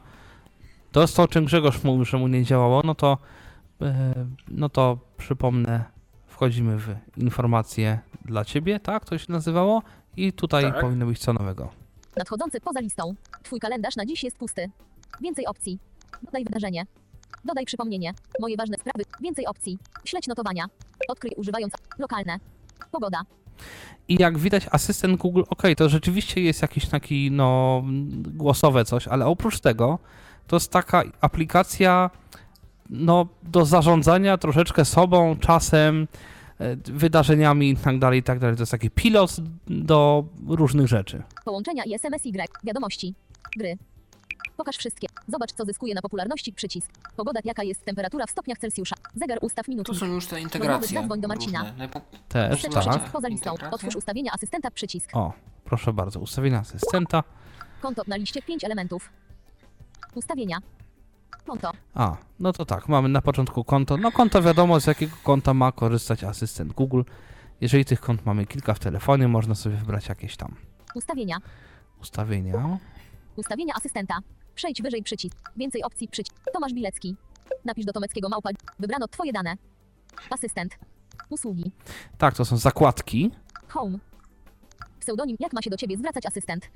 [0.92, 2.82] To jest to, o czym Grzegorz mówił, że mu nie działało.
[2.86, 3.18] No to,
[3.82, 4.14] e,
[4.48, 5.84] no to przypomnę,
[6.28, 9.06] wchodzimy w informacje dla ciebie, tak?
[9.06, 9.82] To się nazywało.
[10.18, 10.82] I tutaj Tak.
[10.82, 11.70] powinno być co nowego.
[12.18, 13.16] Nadchodzący poza listą.
[13.44, 14.70] Twój kalendarz na dziś jest pusty.
[15.22, 15.80] Więcej opcji.
[16.24, 16.86] Dodaj wydarzenie.
[17.46, 18.14] Dodaj przypomnienie.
[18.40, 19.04] Moje ważne sprawy.
[19.22, 19.78] Więcej opcji.
[20.06, 20.66] Śledź notowania.
[21.08, 22.40] Odkryj używając lokalne.
[22.92, 23.22] Pogoda.
[24.08, 27.84] I jak widać, asystent Google, ok, to rzeczywiście jest jakiś taki, no,
[28.14, 30.00] głosowe coś, ale oprócz tego,
[30.48, 32.10] to jest taka aplikacja,
[32.90, 36.08] no, do zarządzania troszeczkę sobą, czasem,
[36.86, 38.56] wydarzeniami i tak dalej, i tak dalej.
[38.56, 39.36] To jest taki pilot
[39.68, 41.24] do różnych rzeczy.
[41.46, 42.50] Połączenia i SMS Y.
[42.64, 43.16] Wiadomości.
[43.58, 43.78] Gry.
[44.58, 45.08] Pokaż wszystkie.
[45.28, 46.54] Zobacz, co zyskuje na popularności.
[46.54, 46.92] Przycisk.
[47.16, 48.96] Pogoda, jaka jest temperatura w stopniach Celsjusza.
[49.16, 49.98] Zegar ustaw Tu minutnik.
[50.00, 51.00] są już te integracje.
[51.00, 51.60] zadzwoń do Marcina.
[51.60, 51.88] różne.
[51.88, 52.84] Najpo- Też, Wstecz tak.
[52.90, 53.54] przycisk poza listą.
[53.72, 54.72] Otwórz ustawienia asystenta.
[54.72, 55.10] Przycisk.
[55.14, 55.34] O,
[55.66, 57.24] proszę bardzo, ustawienia asystenta.
[57.82, 59.10] Konto na liście 5 elementów.
[60.16, 60.58] Ustawienia.
[61.46, 61.72] Konto.
[61.94, 63.98] A, no to tak, mamy na początku konto.
[63.98, 67.02] No konto wiadomo, z jakiego konta ma korzystać asystent Google.
[67.62, 70.56] Jeżeli tych kont mamy kilka w telefonie, można sobie wybrać jakieś tam
[70.96, 71.38] Ustawienia.
[72.02, 72.78] ustawienia.
[73.36, 74.18] Ustawienia asystenta.
[74.56, 75.52] Przejdź wyżej przycisk.
[75.58, 76.52] Więcej opcji przycisk.
[76.54, 77.16] Tomasz Bilecki.
[77.66, 78.50] Napisz do Tomeckiego małpa.
[78.80, 79.56] Wybrano twoje dane.
[80.30, 80.78] Asystent.
[81.30, 81.72] Usługi.
[82.18, 83.32] Tak, to są zakładki.
[83.68, 83.98] Home.
[85.00, 85.38] Pseudonim.
[85.40, 86.70] Jak ma się do ciebie zwracać asystent?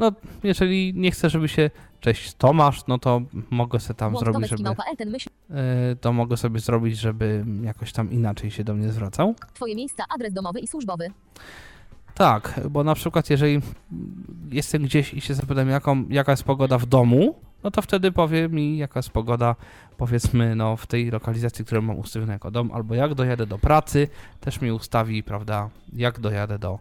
[0.00, 0.12] No,
[0.42, 1.70] jeżeli nie chcę, żeby się
[2.00, 4.70] cześć Tomasz, no to mogę sobie tam Włącz zrobić, żeby
[5.50, 9.34] e, to mogę sobie zrobić, żeby jakoś tam inaczej się do mnie zwracał.
[9.54, 11.10] Twoje miejsca, adres domowy i służbowy.
[12.14, 13.60] Tak, bo na przykład jeżeli
[14.50, 18.48] jestem gdzieś i się zapytam, jaką, jaka jest pogoda w domu, no to wtedy powie
[18.48, 19.56] mi, jaka jest pogoda,
[19.96, 24.08] powiedzmy, no w tej lokalizacji, którą mam ustawioną jako dom, albo jak dojadę do pracy,
[24.40, 26.78] też mi ustawi, prawda, jak dojadę do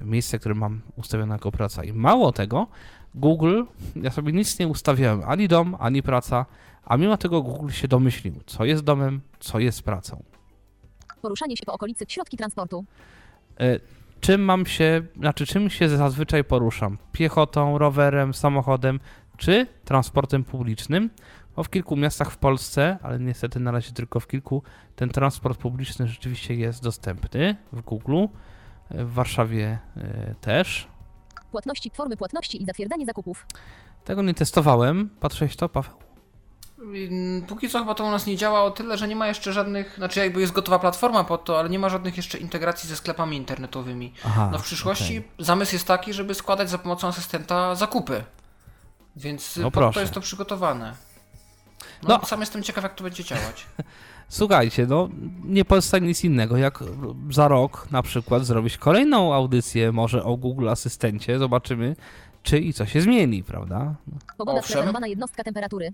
[0.00, 1.84] miejsca, które mam ustawione jako praca.
[1.84, 2.66] I mało tego,
[3.14, 3.62] Google,
[3.96, 6.46] ja sobie nic nie ustawiałem, ani dom, ani praca,
[6.84, 10.22] a mimo tego Google się domyślił, co jest domem, co jest pracą.
[11.22, 12.04] Poruszanie się po okolicy.
[12.08, 12.84] Środki transportu.
[13.60, 13.80] E,
[14.20, 16.98] Czym mam się, znaczy czym się zazwyczaj poruszam?
[17.12, 19.00] Piechotą, rowerem, samochodem
[19.36, 21.10] czy transportem publicznym?
[21.56, 24.62] Bo w kilku miastach w Polsce, ale niestety na razie tylko w kilku,
[24.96, 28.26] ten transport publiczny rzeczywiście jest dostępny w Google.
[28.90, 30.88] W Warszawie e, też.
[31.50, 31.90] Płatności.
[31.94, 33.46] Formy płatności i zatwierdzanie zakupów.
[34.04, 35.10] Tego nie testowałem.
[35.20, 35.94] Patrzałeś to, Paweł?
[37.48, 39.94] Póki co chyba to u nas nie działa o tyle, że nie ma jeszcze żadnych,
[39.96, 43.36] znaczy jakby jest gotowa platforma pod to, ale nie ma żadnych jeszcze integracji ze sklepami
[43.36, 44.12] internetowymi.
[44.26, 48.24] Aha, No w przyszłości zamysł jest taki, żeby składać za pomocą asystenta zakupy.
[49.16, 49.94] Więc No no pod proszę.
[49.94, 50.94] to jest to przygotowane.
[52.02, 52.26] No, No.
[52.26, 53.66] sam jestem ciekaw jak to będzie działać.
[54.28, 55.08] Słuchajcie, no
[55.44, 56.84] nie pozostaje nic innego, jak
[57.30, 61.38] za rok na przykład zrobić kolejną audycję może o Google Asystencie.
[61.38, 61.96] Zobaczymy,
[62.42, 63.94] czy i co się zmieni, prawda?
[64.38, 64.58] Pogoda.
[64.58, 64.72] Owszem.
[64.72, 65.92] Preferowana jednostka temperatury.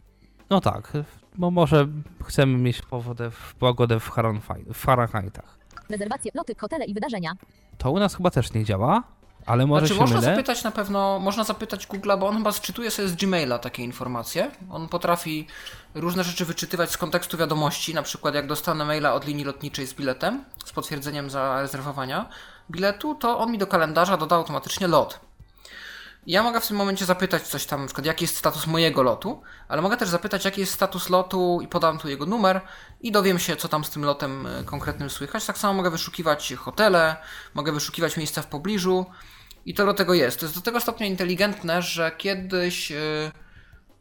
[0.50, 0.92] No tak,
[1.38, 1.88] bo może
[2.24, 5.58] chcemy mieć pogodę w, pogodę w, Fahrenheit- w Fahrenheitach.
[5.90, 7.32] Rezerwacje, loty, hotele i wydarzenia.
[7.78, 9.02] To u nas chyba też nie działa,
[9.46, 10.30] ale może znaczy można mylę.
[10.30, 14.50] zapytać na pewno, można zapytać Google'a, bo on chyba sczytuje sobie z Gmaila takie informacje.
[14.70, 15.46] On potrafi
[15.94, 19.94] różne rzeczy wyczytywać z kontekstu wiadomości, na przykład jak dostanę maila od linii lotniczej z
[19.94, 22.28] biletem, z potwierdzeniem zarezerwowania
[22.70, 25.20] biletu, to on mi do kalendarza doda automatycznie lot.
[26.26, 29.42] Ja mogę w tym momencie zapytać coś tam, na przykład jaki jest status mojego lotu,
[29.68, 32.60] ale mogę też zapytać jaki jest status lotu i podam tu jego numer
[33.00, 35.46] i dowiem się co tam z tym lotem e, konkretnym słychać.
[35.46, 37.16] Tak samo mogę wyszukiwać hotele,
[37.54, 39.06] mogę wyszukiwać miejsca w pobliżu
[39.66, 40.40] i to do tego jest.
[40.40, 42.96] To jest do tego stopnia inteligentne, że kiedyś e,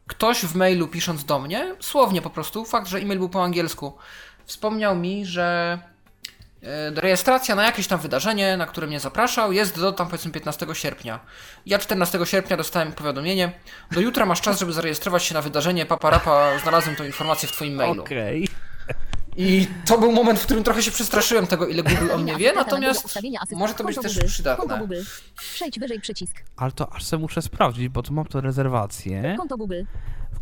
[0.06, 3.96] ktoś w mailu pisząc do mnie, słownie po prostu, fakt, że e-mail był po angielsku,
[4.44, 5.78] wspomniał mi, że
[6.62, 10.66] e, rejestracja na jakieś tam wydarzenie, na które mnie zapraszał, jest do tam powiedzmy 15
[10.72, 11.20] sierpnia.
[11.66, 13.52] Ja 14 sierpnia dostałem powiadomienie,
[13.90, 17.74] do jutra masz czas, żeby zarejestrować się na wydarzenie, paparapa, znalazłem tą informację w twoim
[17.74, 18.02] mailu.
[18.02, 18.48] Okej.
[19.36, 22.52] I to był moment, w którym trochę się przestraszyłem tego, ile Google o mnie wie,
[22.52, 23.18] natomiast
[23.56, 24.88] może to być też przydatne.
[25.36, 26.42] Przejdź wyżej przycisk.
[26.56, 29.34] Ale to aż se muszę sprawdzić, bo tu mam to rezerwację.
[29.38, 29.82] Konto Google.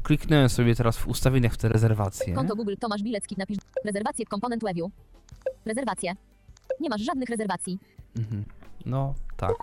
[0.03, 2.35] Kliknąłem sobie teraz w ustawieniach w te rezerwacje.
[2.35, 3.35] Konto Google Tomasz Bilecki.
[3.39, 4.91] Napisz rezerwacje komponent Webiu.
[5.65, 6.13] Rezerwacje.
[6.81, 7.79] Nie masz żadnych rezerwacji.
[8.17, 8.45] Mhm.
[8.87, 9.55] No tak.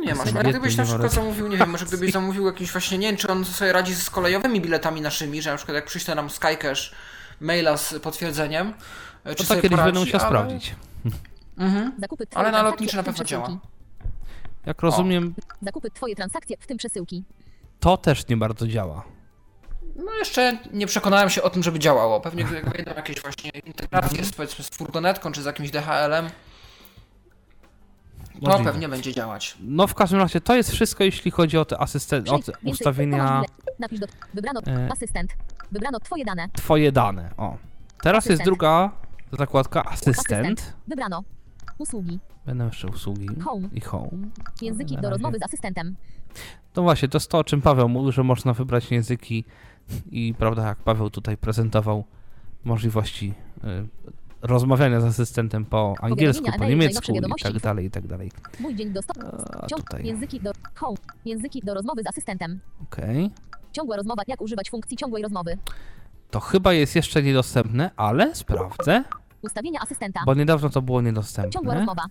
[0.00, 3.06] Nie masz, ale gdybyś na przykład zamówił, nie wiem, może gdybyś zamówił jakiś właśnie, nie
[3.06, 6.30] wiem, czy on sobie radzi z kolejowymi biletami naszymi, że na przykład jak przyśle nam
[6.30, 6.92] Skycash
[7.40, 8.74] maila z potwierdzeniem,
[9.24, 10.28] czy To sobie tak kiedyś poradzi, będę musiał ale...
[10.28, 10.74] sprawdzić.
[11.58, 11.92] Mhm.
[11.98, 13.58] Zakupy Ale na lotniczy na pewno działa.
[14.66, 17.24] Jak rozumiem, Zakupy twoje transakcje, w tym przesyłki.
[17.80, 19.02] to też nie bardzo działa.
[19.96, 22.20] No jeszcze nie przekonałem się o tym, żeby działało.
[22.20, 26.30] Pewnie wejdą jakieś właśnie integracje z, powiedzmy z furgonetką, czy z jakimś DHL-em,
[28.40, 28.72] to Możliwe.
[28.72, 29.56] pewnie będzie działać.
[29.60, 33.42] No w każdym razie to jest wszystko, jeśli chodzi o te asystent, o te ustawienia
[33.78, 34.06] Napisz do...
[34.34, 34.88] Wybrano E.
[34.92, 35.30] asystent.
[35.72, 36.48] Wybrano twoje dane.
[36.52, 37.30] twoje dane.
[37.36, 37.56] O.
[38.02, 38.44] Teraz jest Asystent.
[38.44, 38.90] druga
[39.38, 40.76] zakładka asystent.
[40.88, 41.24] Wybrano.
[41.78, 42.18] Usługi.
[42.46, 43.68] Będą jeszcze usługi Home.
[43.72, 44.10] i home.
[44.62, 45.96] Języki do rozmowy z asystentem.
[46.76, 49.44] No właśnie, to jest to, o czym Paweł mówił, że można wybrać języki
[50.10, 52.04] i prawda, jak Paweł tutaj prezentował
[52.64, 53.34] możliwości
[53.64, 53.88] y,
[54.42, 58.30] rozmawiania z asystentem po angielsku, po niemiecku i tak dalej, i tak dalej.
[58.60, 59.12] Mój dzień do sto...
[59.62, 60.52] A tutaj, Języki do...
[60.74, 60.96] Home.
[61.24, 62.60] Języki do rozmowy z asystentem.
[62.82, 63.30] okej.
[63.78, 64.22] Ciągła rozmowa.
[64.26, 65.58] Jak używać funkcji ciągłej rozmowy.
[66.30, 69.04] To chyba jest jeszcze niedostępne, ale sprawdzę,
[69.42, 70.20] Ustawienia asystenta.
[70.26, 71.74] bo niedawno to było Ciągła niedostępne.
[71.74, 72.02] rozmowa.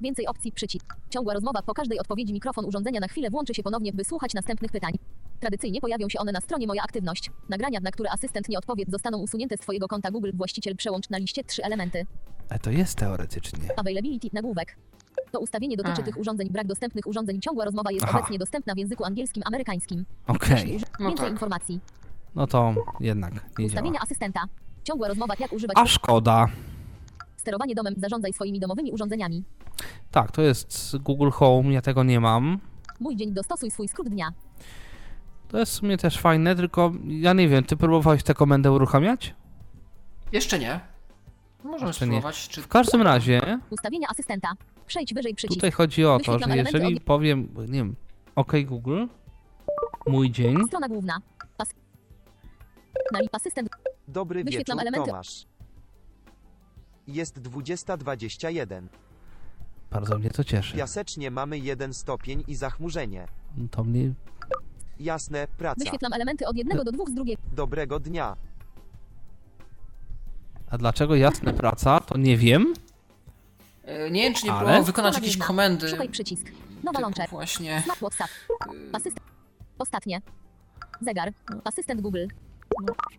[0.00, 0.96] Więcej opcji przycisk.
[1.10, 4.72] Ciągła rozmowa po każdej odpowiedzi mikrofon urządzenia na chwilę włączy się ponownie, by słuchać następnych
[4.72, 4.92] pytań.
[5.40, 7.30] Tradycyjnie pojawią się one na stronie Moja Aktywność.
[7.48, 10.30] Nagrania, na które asystent nie odpowie, zostaną usunięte z Twojego konta Google.
[10.34, 12.06] Właściciel przełącz na liście trzy elementy.
[12.48, 13.58] E, to jest teoretycznie.
[13.76, 14.76] Availability nagłówek.
[15.32, 16.04] To ustawienie dotyczy A.
[16.04, 16.48] tych urządzeń.
[16.50, 17.40] Brak dostępnych urządzeń.
[17.40, 18.18] Ciągła rozmowa jest Aha.
[18.18, 20.04] obecnie dostępna w języku angielskim, amerykańskim.
[20.26, 20.50] Okej.
[20.50, 21.32] Jeśli uży- No Więcej tak.
[21.32, 21.80] informacji.
[22.34, 23.66] No to jednak nie działa.
[23.66, 24.40] Ustawienia asystenta.
[24.84, 25.76] Ciągła rozmowa, jak używać.
[25.80, 26.46] A szkoda.
[27.36, 27.94] Sterowanie domem.
[27.96, 29.44] Zarządzaj swoimi domowymi urządzeniami.
[30.10, 32.58] Tak, to jest Google Home, ja tego nie mam.
[33.00, 33.32] Mój dzień.
[33.32, 34.32] Dostosuj swój skrót dnia.
[35.48, 39.34] To jest w sumie też fajne, tylko ja nie wiem, ty próbowałeś tę komendę uruchamiać?
[40.32, 40.80] Jeszcze nie.
[41.64, 41.92] Możemy nie.
[41.92, 42.62] spróbować, czy...
[42.62, 43.40] W każdym razie
[43.70, 44.48] Ustawienia asystenta.
[44.86, 45.54] Przejdź wyżej przycisk.
[45.56, 47.96] tutaj chodzi o to, że elementy jeżeli obie- powiem, nie wiem,
[48.36, 49.06] OK Google,
[50.06, 51.18] mój dzień, Strona główna.
[51.56, 51.68] Pas...
[53.12, 53.68] Na lip asystent.
[54.08, 55.46] Dobry Wyświetlam wieczór, elementy- Tomasz.
[57.06, 58.86] Jest 20.21.
[59.90, 60.76] bardzo mnie to cieszy.
[60.76, 63.28] Piasecznie mamy jeden stopień i zachmurzenie.
[63.70, 64.12] To mnie,
[65.00, 65.84] Jasne, praca.
[65.84, 67.42] Wyświetlam elementy od jednego do dwóch z drugiego.
[67.52, 68.36] Dobrego dnia.
[70.70, 72.74] A dlaczego jasne praca, to nie wiem.
[73.84, 74.58] E, Nie wiem, czy nie Ale?
[74.60, 75.88] próbował wykonać jakieś komendy.
[75.88, 76.46] Szukaj przycisk.
[76.84, 77.30] Nowa launcher.
[77.30, 77.82] Właśnie.
[77.84, 78.30] Smart WhatsApp.
[78.92, 79.26] Asystent.
[79.78, 80.20] Ostatnie.
[81.00, 81.32] Zegar.
[81.64, 82.26] Asystent Google.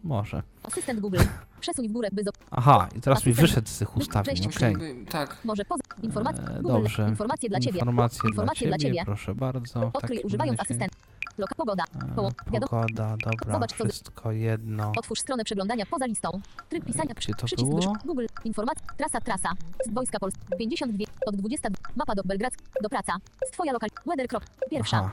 [0.03, 0.43] Może.
[0.63, 1.17] Asystent Google.
[1.61, 2.23] Przesuń w górę, by...
[2.23, 3.49] zo- Aha, i teraz mi Asystent.
[3.49, 4.75] wyszedł z tych ustawień, okej.
[5.09, 5.37] Tak.
[5.45, 5.83] Może poza...
[6.03, 6.43] Informacje.
[6.43, 6.67] E, Google.
[6.67, 7.09] Dobrze.
[7.09, 7.79] Informacje dla Ciebie.
[7.79, 9.91] Informacje, Informacje dla, dla ciebie, proszę bardzo.
[9.91, 10.91] W Odkryj używając asystent.
[11.39, 11.83] Loka pogoda.
[12.15, 12.31] Poło...
[12.51, 12.69] Wiadom...
[12.69, 14.91] Pogoda, dobra, Zobacz, co- wszystko jedno.
[14.97, 16.41] Otwórz stronę przeglądania poza listą.
[16.69, 17.13] Tryb pisania.
[17.13, 17.93] Gdzie to przycisk było?
[18.05, 18.25] Google.
[18.43, 18.87] Informacja.
[18.97, 19.49] Trasa, trasa.
[19.85, 20.39] Z Wojska Polski.
[20.57, 21.05] 52.
[21.25, 21.69] Od 20.
[21.95, 22.53] Mapa do Belgrad.
[22.83, 23.13] Do praca.
[23.47, 23.89] Z Twoja lokal.
[24.05, 24.43] Weather krok.
[24.69, 24.97] Pierwsza.
[24.97, 25.11] Aha.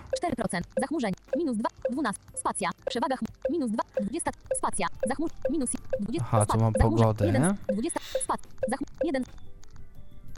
[0.58, 0.60] 4%.
[0.80, 1.12] Zachmurzeń.
[1.36, 1.68] Minus 2.
[1.90, 2.22] 12.
[2.34, 2.70] Spacja.
[2.86, 3.16] Przewaga.
[3.50, 3.82] Minus 2.
[4.00, 4.30] 20.
[4.58, 4.86] Spacja.
[5.08, 5.30] Zachmur.
[5.50, 5.70] Minus
[6.00, 6.24] 20.
[6.24, 7.26] Aha, tu spac- mam pogodę.
[7.26, 7.56] 1.
[7.68, 8.00] 20.
[8.24, 8.40] Spac.
[8.68, 8.88] Zachmur.
[9.04, 9.22] 1.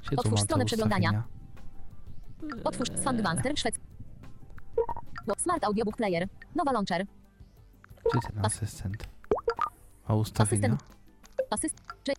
[0.06, 1.23] Gdzie tu Otwórz stronę przeglądania.
[2.65, 3.81] Otwórz Sandbanster szwedzki.
[5.38, 6.28] Smart Audiobook Player.
[6.55, 7.06] Nowa launcher.
[8.14, 9.09] Gdzie ten asystent?
[10.09, 10.68] Ma ustawienia?
[10.68, 10.98] Asystent.
[11.50, 11.74] Asyst.
[12.05, 12.12] Czy...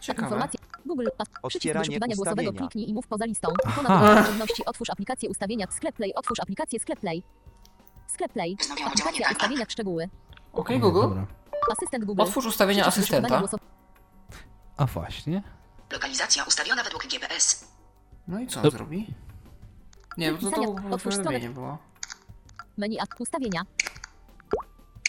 [0.00, 0.26] Ciekawe.
[0.26, 0.60] Informacje.
[0.86, 1.06] Google.
[1.18, 2.50] Przycisk Otwieranie wyszukiwania głosowego.
[2.50, 2.68] ustawienia.
[2.68, 3.48] Kliknij i mów poza listą.
[3.66, 3.80] Aha.
[3.82, 4.64] Ikona do aktywności.
[4.64, 5.66] Otwórz aplikację ustawienia.
[5.70, 6.14] Sklep Play.
[6.14, 7.22] Otwórz aplikację Sklep Play.
[8.06, 8.56] Sklep Play.
[8.86, 10.08] Aplikacja ustawienia szczegóły.
[10.52, 11.00] Okej, Nie, Google.
[11.00, 11.26] dobra.
[11.72, 12.22] Asystent Google.
[12.22, 13.56] Otwórz ustawienia Przycisk wyszukiwania asystenta.
[13.56, 15.42] głosow- A właśnie.
[15.92, 17.72] Lokalizacja ustawiona według GPS.
[18.28, 19.14] No i co on zrobi?
[20.16, 20.56] Nie, bo to,
[21.24, 21.78] to było.
[22.78, 23.62] Menu a ustawienia.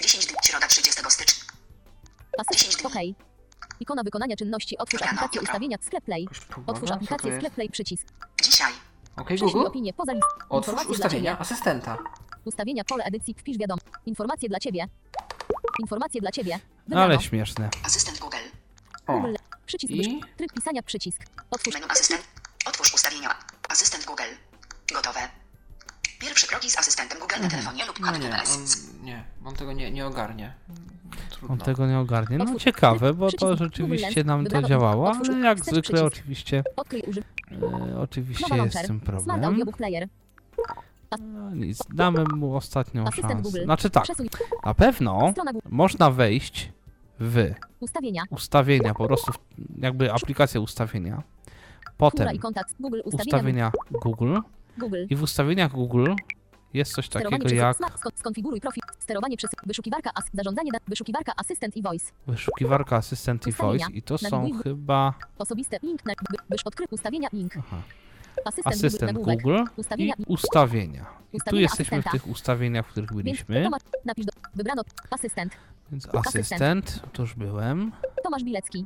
[0.02, 1.44] 10 dni, środa 30 stycznia.
[2.38, 2.86] Asystent.
[2.86, 2.96] OK.
[3.80, 4.78] Ikona wykonania czynności.
[4.78, 5.78] Otwórz aplikację ustawienia.
[5.82, 6.28] Sklep Play.
[6.68, 7.38] Otwórz aplikację?
[7.38, 7.70] Sklep Play.
[7.70, 8.08] Przycisk.
[8.44, 8.74] Dzisiaj.
[9.16, 9.68] Okej, Prześlij Google.
[9.68, 10.26] opinię poza list.
[10.50, 11.98] Otwórz ustawienia asystenta.
[12.46, 13.34] Ustawienia pole edycji.
[13.34, 13.82] Wpisz wiadomo.
[14.06, 14.86] Informacje dla Ciebie.
[15.80, 16.60] Informacje dla Ciebie.
[16.88, 17.04] Wybrano.
[17.06, 17.70] Ale śmieszne.
[17.84, 18.38] Asystent Google.
[19.08, 19.14] O.
[19.14, 19.36] Google.
[19.66, 19.94] Przycisk.
[19.94, 20.22] I?
[20.38, 20.84] Tryb pisania.
[20.84, 21.22] Przycisk.
[21.52, 21.74] Otwórz.
[21.74, 22.24] Menu asystent.
[22.66, 23.36] Otwórz ustawienia.
[23.70, 24.51] Asystent Google.
[24.94, 25.20] Gotowe.
[26.20, 28.66] Pierwsze kroki z asystentem Google na telefonie lub No kod nie, on,
[29.06, 30.54] nie, on tego nie, nie ogarnie.
[31.30, 31.54] Trudno.
[31.54, 32.38] On tego nie ogarnie.
[32.38, 36.64] No ciekawe, bo to rzeczywiście nam to działało, ale jak zwykle oczywiście,
[37.92, 39.42] e, oczywiście jest z tym problem.
[41.20, 43.64] No nic, damy mu ostatnią szansę.
[43.64, 44.06] Znaczy tak,
[44.66, 45.34] na pewno
[45.70, 46.72] można wejść
[47.20, 48.24] w Ustawienia.
[48.30, 49.40] ustawienia, po prostu w-
[49.82, 51.24] jakby aplikacja ustawienia,
[51.98, 52.28] potem
[53.04, 54.38] ustawienia Google
[54.82, 55.06] Google.
[55.10, 56.14] i w ustawieniach Google
[56.74, 57.76] jest coś takiego jak
[58.16, 58.84] Skonfiguruj profil.
[59.00, 60.24] Sterowanie przez wyszukiwarka as.
[60.34, 60.72] Zarządzanie.
[60.88, 62.12] Wyszukiwarka Asystent i Voice.
[62.28, 63.86] wyszukiwarka Assistant i Ustawienia.
[63.86, 65.78] Voice i to są chyba Osobiste.
[65.84, 66.14] Link na.
[66.66, 67.30] odkrył ustawienia.
[67.34, 67.54] Link.
[67.58, 67.82] aha,
[68.46, 69.32] Asystent, asystent Google.
[69.32, 70.14] Google i Ustawienia.
[70.28, 71.02] ustawienia.
[71.02, 72.12] I tu Ustawienia jesteśmy w asystenta.
[72.12, 73.70] tych ustawieniach, w których byliśmy,
[74.06, 74.32] napisz do.
[74.56, 74.82] Wybrano.
[75.12, 75.54] Asystent.
[75.92, 76.62] więc asystent.
[76.62, 77.92] asystent, to już byłem.
[78.24, 78.86] Tomasz Bilecki.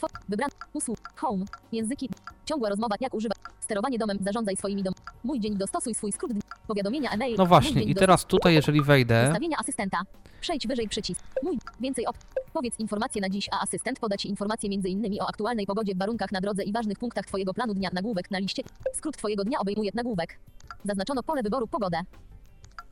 [0.00, 0.52] Two, wybrano.
[0.72, 0.98] Usług.
[1.16, 1.44] Home.
[1.72, 2.08] Języki.
[2.44, 2.96] Ciągła rozmowa.
[3.00, 3.38] Jak używać.
[3.60, 4.18] Sterowanie domem.
[4.20, 4.94] Zarządzaj swoimi dom.
[5.24, 5.56] Mój dzień.
[5.56, 6.32] Dostosuj swój skrót.
[6.66, 7.36] Powiadomienia e-mail.
[7.38, 10.02] No właśnie, i teraz tutaj, jeżeli wejdę, Ustawienia asystenta.
[10.40, 11.24] Przejdź wyżej przycisk.
[11.42, 11.58] Mój.
[11.80, 12.16] Więcej op.
[12.52, 15.22] Powiedz informacje na dziś, a asystent poda Ci informacje m.in.
[15.22, 17.90] o aktualnej pogodzie w warunkach na drodze i ważnych punktach Twojego planu dnia.
[17.92, 18.62] Nagłówek na liście.
[18.94, 20.38] Skrót Twojego dnia obejmuje nagłówek.
[20.84, 22.00] Zaznaczono pole wyboru pogodę.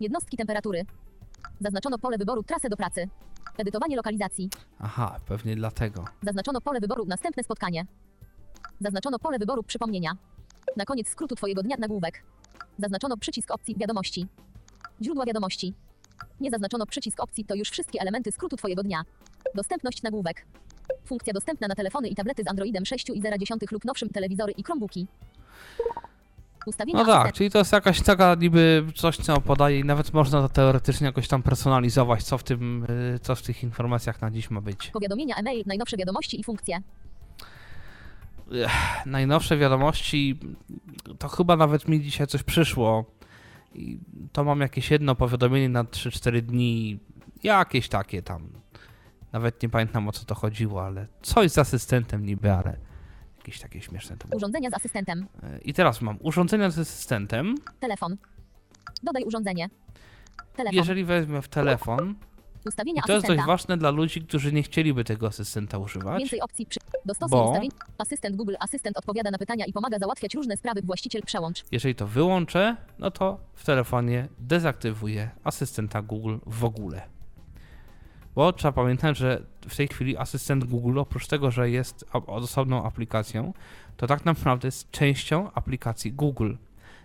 [0.01, 0.83] Jednostki temperatury.
[1.61, 3.09] Zaznaczono pole wyboru trasę do pracy.
[3.59, 4.51] Edytowanie lokalizacji.
[4.81, 6.05] aha, pewnie dlatego.
[6.23, 7.87] Zaznaczono pole wyboru następne spotkanie.
[8.81, 10.17] Zaznaczono pole wyboru przypomnienia.
[10.77, 12.23] Na koniec skrótu Twojego dnia nagłówek.
[12.79, 14.27] Zaznaczono przycisk opcji wiadomości.
[15.03, 15.75] Źródła wiadomości.
[16.41, 19.03] Nie zaznaczono przycisk opcji to już wszystkie elementy skrótu Twojego dnia.
[19.55, 20.47] Dostępność nagłówek.
[21.05, 25.07] Funkcja dostępna na telefony i tablety z Androidem 6,1 lub nowszym telewizory i Chromebooki.
[26.67, 30.43] Ustawienia No tak, czyli to jest jakaś taka niby coś, co podaje i nawet można
[30.43, 34.51] to teoretycznie jakoś tam personalizować, co w tym, y, co w tych informacjach na dziś
[34.51, 34.91] ma być.
[34.91, 36.83] Powiadomienia e-mail, najnowsze wiadomości i funkcje.
[38.53, 40.39] Ech, najnowsze wiadomości,
[41.19, 43.05] to chyba nawet mi dzisiaj coś przyszło.
[43.75, 43.99] i
[44.33, 46.99] to mam jakieś jedno powiadomienie na 3-4 dni,
[47.43, 48.49] jakieś takie tam.
[49.33, 52.77] Nawet nie pamiętam o co to chodziło, ale coś z asystentem niby, ale
[53.47, 54.37] jakieś takie śmieszne to było.
[54.37, 55.27] Urządzenia z asystentem.
[55.43, 57.55] E, I teraz mam urządzenia z asystentem.
[57.81, 58.17] Telefon.
[59.03, 59.69] Dodaj urządzenie.
[60.57, 60.77] Telefon.
[60.77, 62.15] Jeżeli wezmę w telefon,
[62.67, 63.47] Ustawienia i to jest asystenta.
[63.47, 66.19] dość ważne dla ludzi, którzy nie chcieliby tego asystenta używać.
[66.19, 66.81] Więcej opcji przy...
[67.05, 67.71] Dostosuj Bo- ustawień.
[67.99, 70.83] Asystent Google Asystent odpowiada na pytania i pomaga załatwiać różne sprawy.
[70.83, 71.65] Właściciel przełącz.
[71.73, 77.03] Jeżeli to wyłączę, no to w telefonie dezaktywuję asystenta Google w ogóle.
[78.37, 83.53] Bo trzeba pamiętać, że w tej chwili asystent Google, oprócz tego, że jest osobną aplikacją,
[83.97, 86.55] to tak naprawdę jest częścią aplikacji Google.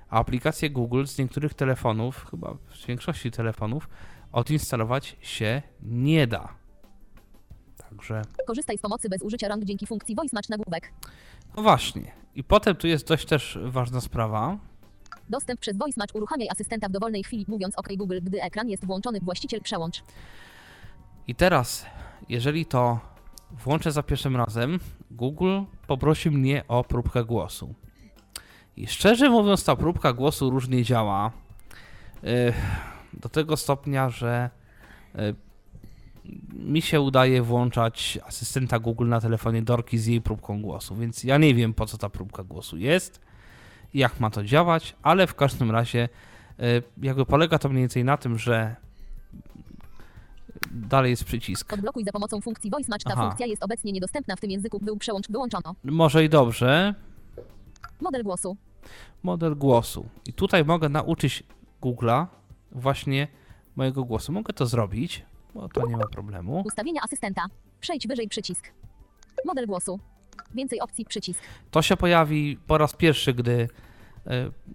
[0.10, 3.90] A aplikację Google z niektórych telefonów, chyba z większości telefonów,
[4.32, 6.54] odinstalować się nie da.
[7.78, 10.94] Także Korzystaj z pomocy bez użycia rąk dzięki funkcji Voice Match nagłówek.
[11.56, 12.12] No właśnie.
[12.36, 14.58] I potem tu jest dość też ważna sprawa.
[15.30, 18.86] Dostęp przez Voice Match uruchamiaj asystenta w dowolnej chwili mówiąc OK Google, gdy ekran jest
[18.86, 19.20] włączony.
[19.22, 20.04] Właściciel przełącz.
[21.28, 21.86] I teraz,
[22.30, 23.00] jeżeli to
[23.52, 24.80] włączę za pierwszym razem,
[25.12, 27.76] Google poprosi mnie o próbkę głosu.
[28.78, 31.32] I szczerze mówiąc, ta próbka głosu różnie działa.
[32.24, 32.54] Yy,
[33.14, 34.50] Do tego stopnia, że
[35.16, 35.36] yy,
[36.54, 41.38] mi się udaje włączać asystenta Google na telefonie Dorki z jej próbką głosu, więc ja
[41.38, 43.22] nie wiem po co ta próbka głosu jest,
[43.94, 46.10] jak ma to działać, ale w każdym razie
[46.58, 48.76] yy, jakby polega to mniej więcej na tym, że
[50.74, 51.74] dalej jest przycisk.
[51.74, 53.04] Odblokuj za pomocą funkcji Voice Match.
[53.04, 53.24] Ta Aha.
[53.26, 54.80] funkcja jest obecnie niedostępna w tym języku.
[54.80, 55.28] Był przełącz.
[55.30, 55.76] Wyłączono.
[55.84, 56.96] Może i dobrze.
[58.02, 58.58] Model głosu.
[59.24, 60.06] Model głosu.
[60.26, 61.44] I tutaj mogę nauczyć
[61.82, 62.26] Google'a
[62.72, 63.28] właśnie
[63.76, 64.32] mojego głosu.
[64.32, 66.64] Mogę to zrobić, bo to nie ma problemu.
[66.66, 67.46] Ustawienia asystenta.
[67.80, 68.72] Przejdź wyżej przycisk.
[69.46, 70.00] Model głosu.
[70.56, 71.40] Więcej opcji przycisk.
[71.72, 73.70] To się pojawi po raz pierwszy, gdy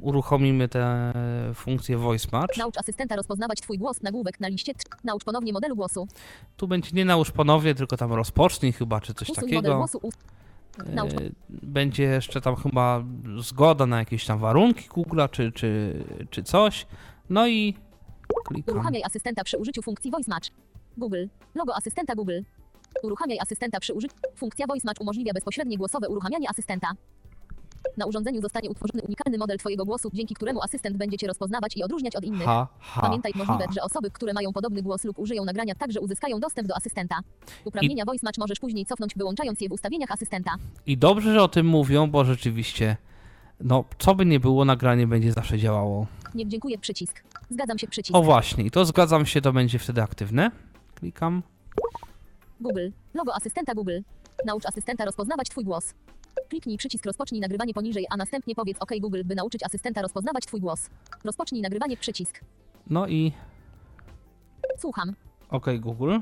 [0.01, 1.13] uruchomimy tę
[1.55, 2.57] funkcję Voice Match.
[2.57, 4.03] Naucz asystenta rozpoznawać Twój głos.
[4.03, 4.73] Nagłówek na liście.
[5.05, 6.09] Naucz ponownie modelu głosu.
[6.57, 9.81] Tu będzie nie nałóż ponownie, tylko tam rozpocznij chyba, czy coś Usuń takiego.
[10.03, 10.15] Us-
[10.87, 11.13] E, Naucz.
[11.49, 13.05] Będzie jeszcze tam chyba
[13.39, 15.95] zgoda na jakieś tam warunki Google'a, czy, czy,
[16.31, 16.87] czy coś.
[17.31, 17.75] No i
[18.45, 18.75] klikam.
[18.75, 20.49] Uruchamiaj asystenta przy użyciu funkcji Voice Match.
[20.97, 21.27] Google.
[21.55, 22.41] Logo asystenta Google.
[23.03, 24.15] Uruchamiaj asystenta przy użyciu.
[24.37, 26.89] Funkcja Voice Match umożliwia bezpośrednie głosowe uruchamianie asystenta.
[27.97, 31.83] Na urządzeniu zostanie utworzony unikalny model Twojego głosu, dzięki któremu asystent będzie Cię rozpoznawać i
[31.83, 32.45] odróżniać od innych.
[32.45, 33.39] Ha, ha, Pamiętaj ha.
[33.39, 37.17] możliwe, że osoby, które mają podobny głos lub użyją nagrania, także uzyskają dostęp do asystenta.
[37.65, 40.51] Uprawnienia Voice Match możesz później cofnąć, wyłączając je w ustawieniach asystenta.
[40.87, 42.97] I dobrze, że o tym mówią, bo rzeczywiście,
[43.61, 46.07] no, co by nie było, nagranie będzie zawsze działało.
[46.35, 47.23] Nie dziękuję przycisk.
[47.51, 48.17] Zgadzam się przycisk.
[48.17, 50.51] O właśnie, i to zgadzam się, to będzie wtedy aktywne.
[50.95, 51.43] Klikam.
[52.61, 52.89] Google.
[53.15, 54.01] Logo asystenta Google.
[54.47, 55.95] Naucz asystenta rozpoznawać Twój głos.
[56.49, 60.61] Kliknij przycisk rozpocznij nagrywanie poniżej, a następnie powiedz OK Google, by nauczyć asystenta rozpoznawać Twój
[60.61, 60.91] głos.
[61.25, 62.41] Rozpocznij nagrywanie przycisk.
[62.91, 63.33] No i
[64.79, 65.15] Słucham.
[65.51, 66.19] OK Google,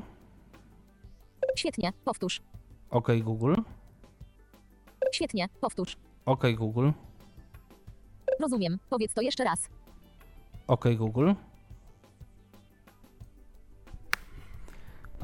[1.55, 1.93] Świetnie.
[2.05, 2.41] Powtórz.
[2.89, 3.53] OK Google,
[5.11, 5.49] Świetnie.
[5.61, 5.97] Powtórz.
[6.25, 6.89] OK Google,
[8.39, 8.79] Rozumiem.
[8.89, 9.69] Powiedz to jeszcze raz.
[10.67, 11.31] OK Google.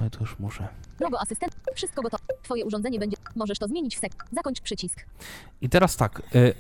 [0.02, 0.68] No i to już muszę.
[1.00, 1.56] Logo asystent.
[1.76, 2.24] Wszystko gotowe.
[2.44, 3.18] Twoje urządzenie będzie.
[3.36, 4.26] Możesz to zmienić w sek.
[4.32, 5.06] Zakończ przycisk.
[5.62, 6.54] I teraz tak, y,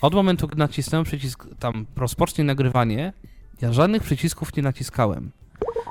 [0.00, 3.12] od momentu, gdy nacisnąłem przycisk tam rozpocznij nagrywanie,
[3.60, 5.30] ja żadnych przycisków nie naciskałem.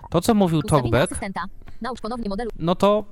[0.09, 1.41] To, co mówił Ustawienia Talkback, asystenta.
[1.81, 2.51] Naucz ponownie modelu.
[2.59, 3.05] no to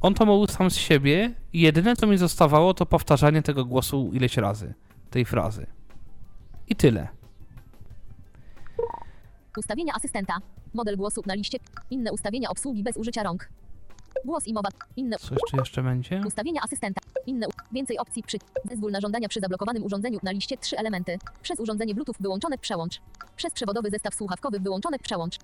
[0.00, 4.10] on to mówił sam z siebie i jedyne, co mi zostawało, to powtarzanie tego głosu
[4.12, 4.74] ileś razy,
[5.10, 5.66] tej frazy.
[6.68, 7.08] I tyle.
[9.56, 10.34] Ustawienia asystenta.
[10.74, 11.58] Model głosu na liście.
[11.90, 13.48] Inne ustawienia obsługi bez użycia rąk.
[14.24, 14.68] Głos i mowa.
[14.96, 15.16] Inne.
[15.16, 16.22] Coś czy jeszcze będzie?
[16.26, 17.00] Ustawienia asystenta.
[17.26, 17.46] Inne.
[17.72, 18.38] Więcej opcji przy.
[18.64, 21.18] Zezwól na żądania przy zablokowanym urządzeniu na liście trzy elementy.
[21.42, 23.00] Przez urządzenie Bluetooth wyłączone przełącz.
[23.36, 25.38] Przez przewodowy zestaw słuchawkowy wyłączone przełącz.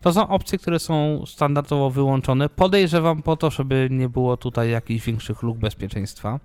[0.00, 2.48] To są opcje, które są standardowo wyłączone.
[2.48, 6.40] Podejrzewam po to, żeby nie było tutaj jakichś większych luk bezpieczeństwa.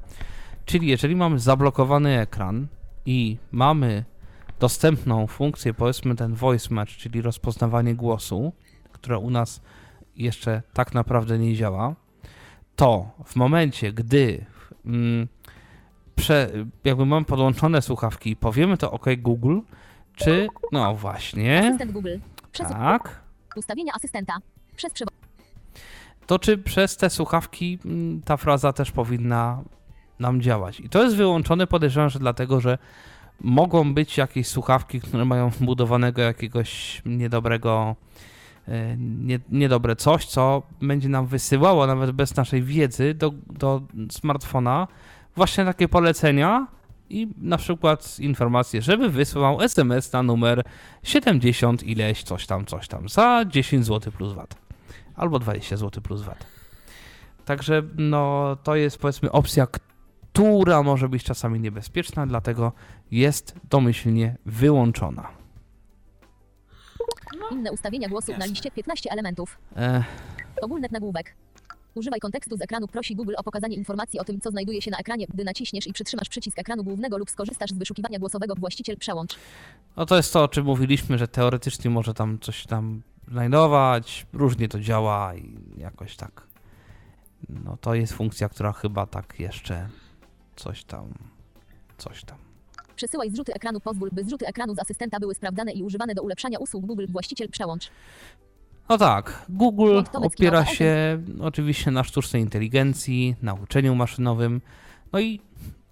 [0.66, 2.68] Czyli jeżeli mamy zablokowany ekran
[3.06, 4.04] i mamy
[4.60, 8.54] dostępną funkcję, powiedzmy ten voice match, czyli rozpoznawanie głosu,
[8.92, 9.62] które u nas
[10.16, 11.96] jeszcze tak naprawdę nie działa,
[12.76, 14.46] to w momencie, gdy
[14.86, 15.28] mm,
[16.16, 16.52] prze,
[16.84, 19.60] jakby mamy podłączone słuchawki i powiemy to OK Google,
[20.16, 22.18] czy no właśnie, Asystent Google.
[22.52, 23.22] Przez tak,
[23.56, 24.34] ustawienia asystenta.
[24.76, 25.14] Przez przewod.
[26.28, 29.64] to czy przez te słuchawki mm, ta fraza też powinna
[30.20, 30.80] nam działać.
[30.80, 32.78] I to jest wyłączone, podejrzewam, że dlatego, że
[33.42, 37.96] mogą być jakieś słuchawki, które mają wbudowanego jakiegoś niedobrego,
[38.68, 44.88] e, nie, niedobre coś, co będzie nam wysyłało nawet bez naszej wiedzy do, do smartfona
[45.36, 46.68] właśnie takie polecenia,
[47.10, 50.64] i na przykład informację, żeby wysłał SMS na numer
[51.04, 54.56] 70 ileś coś tam, coś tam za 10 zł plus VAT
[55.16, 56.46] albo 20 zł plus VAT.
[57.46, 59.68] Także no to jest powiedzmy opcja,
[60.34, 62.72] która może być czasami niebezpieczna, dlatego
[63.12, 65.28] jest domyślnie wyłączona.
[67.52, 69.58] Inne ustawienia głosu na liście 15 elementów.
[69.76, 70.04] E,
[70.62, 71.36] Ogólny nagłówek.
[71.96, 72.88] Używaj kontekstu z ekranu.
[72.88, 75.94] Prosi Google o pokazanie informacji o tym, co znajduje się na ekranie, gdy naciśniesz i
[75.94, 78.56] przytrzymasz przycisk ekranu głównego lub skorzystasz z wyszukiwania głosowego.
[78.56, 79.36] Właściciel przełącz.
[79.98, 83.02] no to jest to, o czym mówiliśmy, że teoretycznie może tam coś tam
[83.32, 86.48] znajdować, różnie to działa i jakoś tak.
[87.50, 89.90] No to jest funkcja, która chyba tak jeszcze
[90.56, 91.14] coś tam,
[91.98, 92.47] coś tam.
[92.98, 93.80] Przesyłaj zrzuty ekranu.
[93.80, 97.06] Pozwól, by zrzuty ekranu z asystenta były sprawdzane i używane do ulepszania usług Google.
[97.10, 97.90] Właściciel przełącz.
[98.90, 104.62] No tak, Google opiera się oczywiście na sztucznej inteligencji, na uczeniu maszynowym.
[105.14, 105.40] No i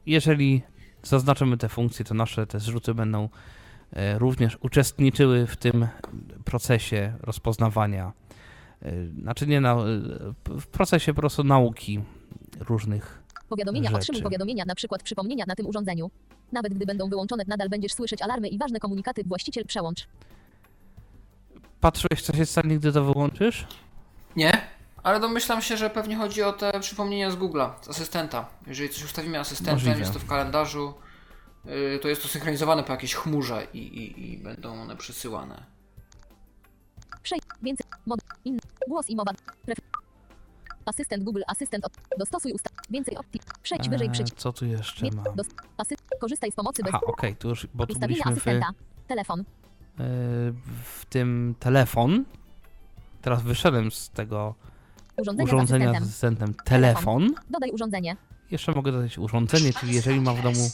[0.06, 0.62] jeżeli
[1.04, 3.30] zaznaczymy te funkcje, to nasze te zrzuty będą
[3.94, 5.88] e, również uczestniczyły w tym
[6.46, 8.12] procesie rozpoznawania.
[8.82, 8.92] e,
[9.22, 9.76] Znaczy nie na, e,
[10.60, 12.00] w procesie po prostu nauki
[12.60, 13.90] różnych Powiadomienia.
[13.90, 13.98] rzeczy.
[14.00, 16.12] Otrzymuj powiadomienia, na przykład przypomnienia na tym urządzeniu.
[16.56, 19.24] Nawet gdy będą wyłączone, nadal będziesz słyszeć alarmy i ważne komunikaty.
[19.24, 20.08] Właściciel przełącz.
[21.82, 23.68] Patrzyłeś, co się stanie, gdy to wyłączysz?
[24.36, 24.62] Nie,
[25.04, 28.50] ale domyślam się, że pewnie chodzi o te przypomnienia z Google'a, z asystenta.
[28.68, 30.00] Jeżeli coś ustawimy asystentem, Możliwe.
[30.00, 30.94] jest to w kalendarzu,
[31.66, 35.64] yy, to jest to synchronizowane po jakiejś chmurze i, i, i będą one przesyłane.
[37.24, 37.40] Przej.
[37.62, 37.86] Więcej.
[38.06, 38.20] Mod.
[38.46, 38.60] In.
[38.88, 39.32] Głos i mowa.
[39.66, 39.78] Pref.
[40.86, 41.42] Asystent Google.
[41.48, 41.86] Asystent.
[41.86, 41.92] Od.
[42.18, 42.72] Dostosuj ustaw.
[42.90, 43.40] Więcej opcji.
[43.64, 44.38] Przejdź wyżej Eee, przycisk.
[44.38, 45.36] co tu jeszcze mam?
[45.36, 45.48] Dos.
[45.78, 45.96] Asy.
[46.20, 46.94] Korzystaj z pomocy bez.
[46.94, 48.68] Aha, okej, tu już, bo tu Ustawienia byliśmy w, asystenta.
[49.08, 49.40] Telefon.
[49.40, 49.44] e,
[50.84, 52.26] w tym telefon.
[53.22, 54.56] Teraz wyszedłem z tego
[55.18, 56.04] Urządzenia, urządzenia z z asystentem.
[56.50, 57.34] asystentem telefon.
[57.50, 58.18] Dodaj urządzenie.
[58.52, 60.70] Jeszcze mogę dodać urządzenie, czyli jeżeli mam w domu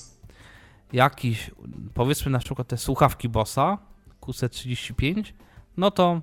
[0.93, 1.51] jakiś,
[1.93, 3.77] powiedzmy na przykład te słuchawki Bossa
[4.21, 5.23] QC35,
[5.77, 6.21] no to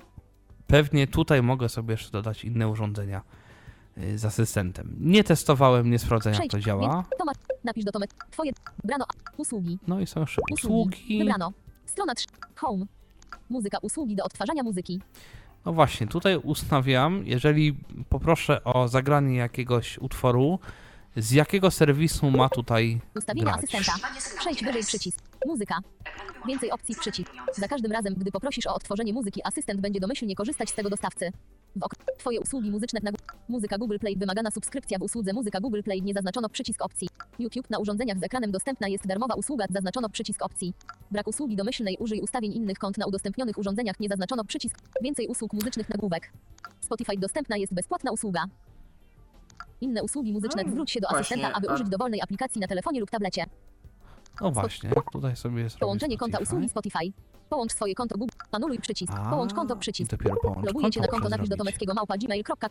[0.66, 3.23] pewnie tutaj mogę sobie jeszcze dodać inne urządzenia
[4.16, 4.97] z asystentem.
[5.01, 7.05] Nie testowałem, nie sprawdzę jak to działa.
[7.65, 8.11] Napisz do Tomek.
[8.31, 8.53] Twoje.
[8.83, 9.05] Wybrano.
[9.37, 9.79] Usługi.
[9.87, 10.66] No i są jeszcze Usługi.
[10.66, 11.19] usługi.
[11.19, 11.53] Wybrano.
[11.87, 12.27] Strona 3.
[12.57, 12.87] Home.
[13.51, 13.79] Muzyka.
[13.83, 15.01] Usługi do odtwarzania muzyki.
[15.65, 17.77] No właśnie, tutaj ustawiam, jeżeli
[18.09, 20.59] poproszę o zagranie jakiegoś utworu,
[21.16, 23.59] z jakiego serwisu ma tutaj Ustawienia grać.
[23.75, 24.09] asystenta.
[24.39, 25.19] Przejdź wyżej przycisk.
[25.47, 25.79] Muzyka.
[26.47, 27.33] Więcej opcji przycisk.
[27.57, 31.33] Za każdym razem, gdy poprosisz o odtworzenie muzyki, asystent będzie domyślnie korzystać z tego dostawcy.
[31.81, 31.95] W ok.
[32.19, 33.11] Twoje usługi muzyczne na
[33.49, 37.09] Muzyka Google Play wymagana subskrypcja w usłudze Muzyka Google Play nie zaznaczono przycisk opcji.
[37.39, 40.75] YouTube na urządzeniach z ekranem dostępna jest darmowa usługa zaznaczono przycisk opcji.
[41.11, 45.53] Brak usługi domyślnej użyj ustawień innych kont na udostępnionych urządzeniach nie zaznaczono przycisk więcej usług
[45.53, 46.33] muzycznych nagłówek.
[46.81, 48.45] Spotify dostępna jest bezpłatna usługa.
[49.81, 53.11] Inne usługi muzyczne No, zwróć się do asystenta, aby użyć dowolnej aplikacji na telefonie lub
[53.11, 53.45] tablecie.
[54.40, 56.55] No właśnie, tutaj sobie zrobię Połączenie konta Spotify.
[56.56, 56.98] usługi Spotify.
[57.51, 58.35] Połącz swoje konto Google.
[58.52, 59.12] Anuluj przycisk.
[59.16, 60.10] A, Połącz konto przycisk.
[60.10, 62.70] dopiero połącz Loguję cię na konto, napisz do tomeckiego małpa gmail.com.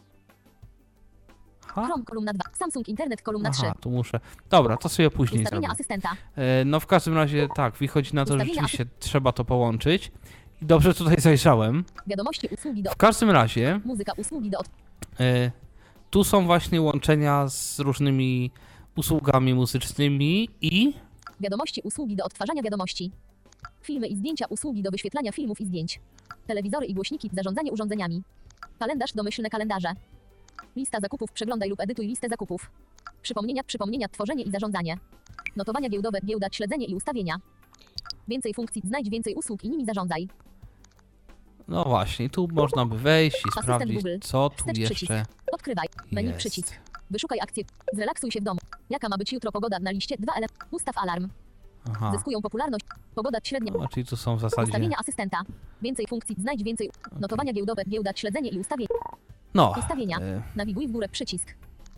[1.69, 2.43] Aha, Chrome kolumna 2.
[2.53, 3.61] Samsung Internet kolumna 3.
[3.65, 4.19] aha, tu muszę.
[4.49, 5.73] Dobra, to sobie później Ustawienia zrobię.
[5.73, 6.09] asystenta.
[6.35, 10.11] E, No w każdym razie tak, wychodzi na to, że Ustawienia rzeczywiście trzeba to połączyć.
[10.61, 11.83] I dobrze tutaj zajrzałem.
[12.07, 14.67] Wiadomości usługi do W każdym razie muzyka usługi do od...
[15.19, 15.51] e,
[16.09, 18.51] tu są właśnie łączenia z różnymi
[18.95, 20.93] usługami muzycznymi i
[21.39, 23.11] wiadomości usługi do odtwarzania wiadomości.
[23.81, 25.99] Filmy i zdjęcia usługi do wyświetlania filmów i zdjęć.
[26.47, 28.23] Telewizory i głośniki zarządzanie urządzeniami.
[28.79, 29.89] Kalendarz domyślne kalendarze.
[30.75, 32.71] Lista zakupów przeglądaj lub edytuj listę zakupów.
[33.21, 34.97] Przypomnienia, przypomnienia, tworzenie i zarządzanie.
[35.55, 37.35] Notowania giełdowe, giełda, śledzenie i ustawienia.
[38.27, 40.27] Więcej funkcji, znajdź więcej usług i nimi zarządzaj.
[41.67, 44.17] no właśnie, tu można by wejść i Asystent sprawdzić, Google.
[44.21, 45.01] co tu Wstecz przycisk.
[45.01, 45.87] jeszcze Odkrywaj.
[46.11, 46.39] Menu jest.
[46.39, 46.73] przycisk.
[47.09, 47.63] Wyszukaj akcję.
[47.93, 48.59] Zrelaksuj się w domu.
[48.89, 50.47] Jaka ma być jutro pogoda na liście 2 ele.
[50.71, 51.27] Ustaw alarm.
[51.91, 52.85] Aha, Zyskują popularność.
[53.15, 53.71] Pogoda średnia.
[53.79, 54.63] no, czyli tu są w zasadzie...
[54.63, 55.41] Ustawienia asystenta.
[55.81, 56.35] Więcej funkcji.
[56.39, 56.89] Znajdź więcej.
[57.19, 57.83] Notowania giełdowe.
[57.89, 58.11] Giełda.
[58.15, 58.89] Śledzenie i ustawienia.
[59.53, 60.17] No, Ustawienia.
[60.19, 61.53] e, Nawiguj w górę przycisk.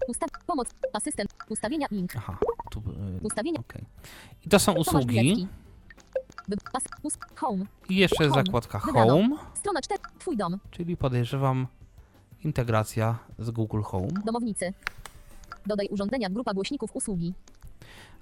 [0.08, 0.30] Ustaw.
[0.48, 0.68] Pomoc.
[0.94, 1.34] Asystent.
[1.50, 1.88] Ustawienia.
[1.92, 2.14] Link.
[2.18, 2.38] aha,
[2.72, 2.80] tu...
[2.80, 3.60] e, Ustawienia.
[3.60, 3.86] Okej.
[4.46, 5.48] I to są usługi.
[7.36, 7.66] Home.
[7.90, 8.46] I jeszcze jest Home.
[8.46, 9.14] zakładka Wybrano.
[9.14, 10.00] Home, Strona 4.
[10.20, 10.60] Twój dom.
[10.72, 11.68] czyli podejrzewam
[12.44, 14.08] integracja z Google Home.
[14.26, 14.74] Domownicy.
[15.66, 16.30] Dodaj urządzenia.
[16.30, 17.34] Grupa głośników usługi.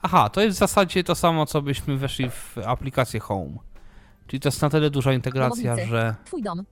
[0.02, 3.58] Aha, to jest w zasadzie to samo, co byśmy weszli w aplikację Home.
[4.28, 5.90] Czyli to jest na tyle duża integracja, Domownicy.
[5.90, 6.66] że, Twój dom.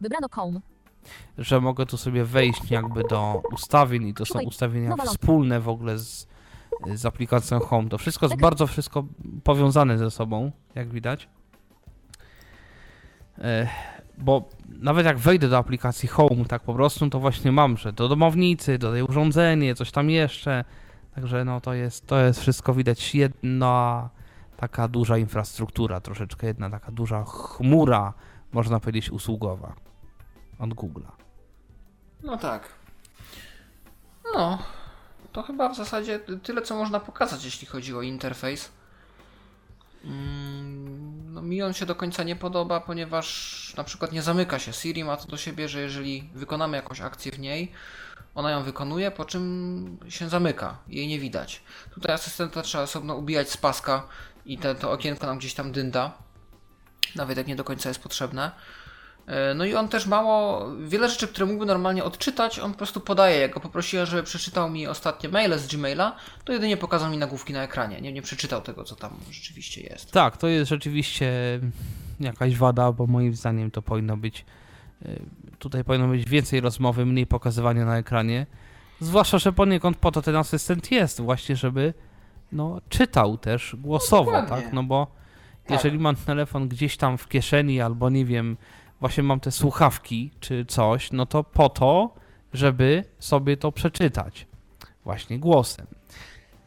[0.00, 0.60] Wybrano Home.
[1.38, 4.46] że mogę tu sobie wejść jakby do ustawień i to są Szukaj.
[4.46, 6.26] ustawienia Nowa ląd- wspólne w ogóle z,
[6.94, 7.88] z aplikacją Home.
[7.88, 8.50] To wszystko jest Ekran.
[8.50, 9.04] bardzo wszystko
[9.44, 11.28] powiązane ze sobą, jak widać.
[13.38, 13.68] E,
[14.18, 18.08] bo nawet jak wejdę do aplikacji Home tak po prostu, to właśnie mam, że do
[18.08, 20.64] domownicy, dodaję urządzenie, coś tam jeszcze.
[21.14, 24.08] Także no to jest, to jest wszystko widać jedna
[24.56, 28.12] taka duża infrastruktura, troszeczkę jedna taka duża chmura,
[28.52, 29.74] można powiedzieć, usługowa
[30.58, 31.10] od Google'a.
[32.22, 32.68] No tak.
[34.34, 34.58] No,
[35.32, 38.72] to chyba w zasadzie tyle, co można pokazać, jeśli chodzi o interfejs.
[40.04, 40.94] Mm,
[41.34, 44.72] No, mi on się do końca nie podoba, ponieważ na przykład nie zamyka się.
[44.72, 47.72] Siri ma to do siebie, że jeżeli wykonamy jakąś akcję w niej,
[48.34, 50.76] ona ją wykonuje, po czym się zamyka.
[50.88, 51.62] Jej nie widać.
[51.94, 54.06] Tutaj asystenta trzeba osobno ubijać z paska
[54.46, 56.12] i te, to okienko nam gdzieś tam dynda.
[57.14, 58.50] Nawet jak nie do końca jest potrzebne.
[59.26, 63.00] E, No i on też mało, wiele rzeczy, które mógłby normalnie odczytać, on po prostu
[63.00, 63.40] podaje.
[63.40, 67.52] Jak go poprosiłem, żeby przeczytał mi ostatnie maile z Gmaila, to jedynie pokazał mi nagłówki
[67.52, 68.00] na ekranie.
[68.00, 70.10] Nie, nie przeczytał tego, co tam rzeczywiście jest.
[70.12, 71.60] Tak, to jest rzeczywiście
[72.20, 74.44] jakaś wada, bo moim zdaniem to powinno być.
[75.06, 75.22] y,
[75.58, 78.46] Tutaj powinno być więcej rozmowy, mniej pokazywania na ekranie.
[79.00, 81.94] Zwłaszcza, że poniekąd po to ten asystent jest, właśnie, żeby
[82.52, 84.48] no, czytał też głosowo, Dokładnie.
[84.64, 84.72] tak?
[84.72, 85.06] No bo
[85.70, 88.56] jeżeli mam telefon gdzieś tam w kieszeni, albo nie wiem,
[89.00, 92.14] właśnie mam te słuchawki czy coś, no to po to,
[92.52, 94.46] żeby sobie to przeczytać
[95.04, 95.86] właśnie głosem.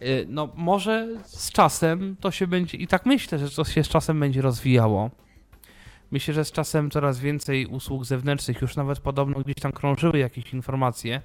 [0.02, 3.88] Y, No, może z czasem to się będzie, i tak myślę, że to się z
[3.88, 5.10] czasem będzie rozwijało.
[6.12, 10.54] Myślę, że z czasem coraz więcej usług zewnętrznych, już nawet podobno gdzieś tam krążyły jakieś
[10.54, 11.22] informacje,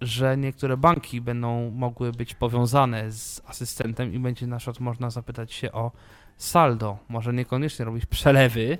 [0.00, 5.52] że niektóre banki będą mogły być powiązane z asystentem i będzie na przykład można zapytać
[5.52, 5.92] się o
[6.36, 6.98] saldo.
[7.08, 8.78] Może niekoniecznie robić przelewy,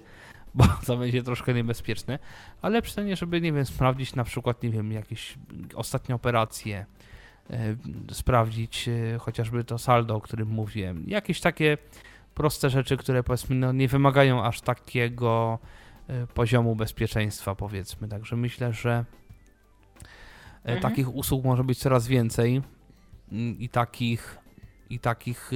[0.59, 2.19] bo to będzie troszkę niebezpieczne,
[2.63, 5.35] ale przynajmniej, żeby, nie wiem, sprawdzić na przykład, nie wiem, jakieś
[5.75, 6.87] ostatnie operacje,
[7.51, 7.77] e,
[8.13, 11.05] sprawdzić e, chociażby to saldo, o którym mówiłem.
[11.07, 11.79] Jakieś takie
[12.35, 15.59] proste rzeczy, które powiedzmy no, nie wymagają aż takiego
[16.09, 18.09] e, poziomu bezpieczeństwa, powiedzmy.
[18.09, 19.05] Także myślę, że
[20.65, 20.81] Mhm.
[20.81, 22.63] takich usług może być coraz więcej
[23.33, 24.39] mm, i takich
[24.91, 25.51] i takich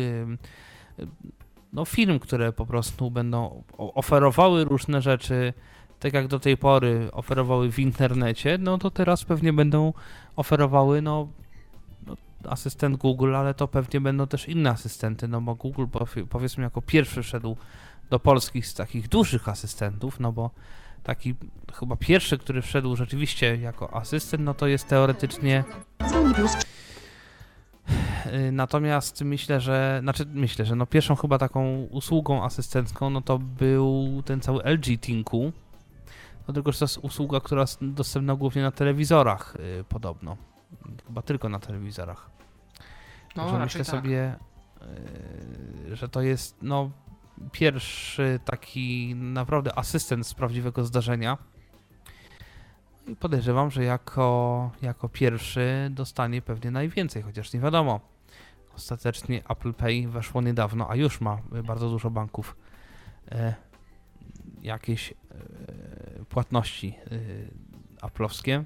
[1.72, 5.52] no, firm, które po prostu będą oferowały różne rzeczy,
[6.00, 9.92] tak jak do tej pory oferowały w internecie, no to teraz pewnie będą
[10.36, 11.28] oferowały no,
[12.06, 12.16] no
[12.48, 16.82] asystent Google, ale to pewnie będą też inne asystenty, no bo Google powie- powiedzmy jako
[16.82, 17.56] pierwszy wszedł
[18.10, 20.50] do Polski z takich dużych asystentów, no bo
[21.02, 21.34] taki
[21.74, 25.64] chyba pierwszy, który wszedł rzeczywiście jako asystent, no to jest teoretycznie
[28.52, 34.22] Natomiast myślę, że, znaczy myślę, że no pierwszą chyba taką usługą asystencką, no to był
[34.24, 35.52] ten cały LG Tinku.
[36.48, 40.36] No tylko, że to jest usługa, która jest dostępna głównie na telewizorach y, podobno.
[41.06, 42.30] Chyba tylko na telewizorach.
[43.36, 43.94] No, Także myślę tak.
[43.94, 44.36] sobie,
[45.92, 46.90] y, że to jest no
[47.52, 51.38] pierwszy taki naprawdę asystent z prawdziwego zdarzenia.
[53.08, 58.00] I podejrzewam, że jako, jako pierwszy dostanie pewnie najwięcej, chociaż nie wiadomo.
[58.76, 62.56] Ostatecznie Apple Pay weszło niedawno, a już ma bardzo dużo banków
[63.30, 63.54] e,
[64.62, 65.14] jakieś e,
[66.24, 67.18] płatności e,
[68.02, 68.64] aplowskie,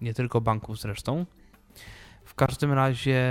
[0.00, 1.26] nie tylko banków zresztą.
[2.24, 3.22] W każdym razie,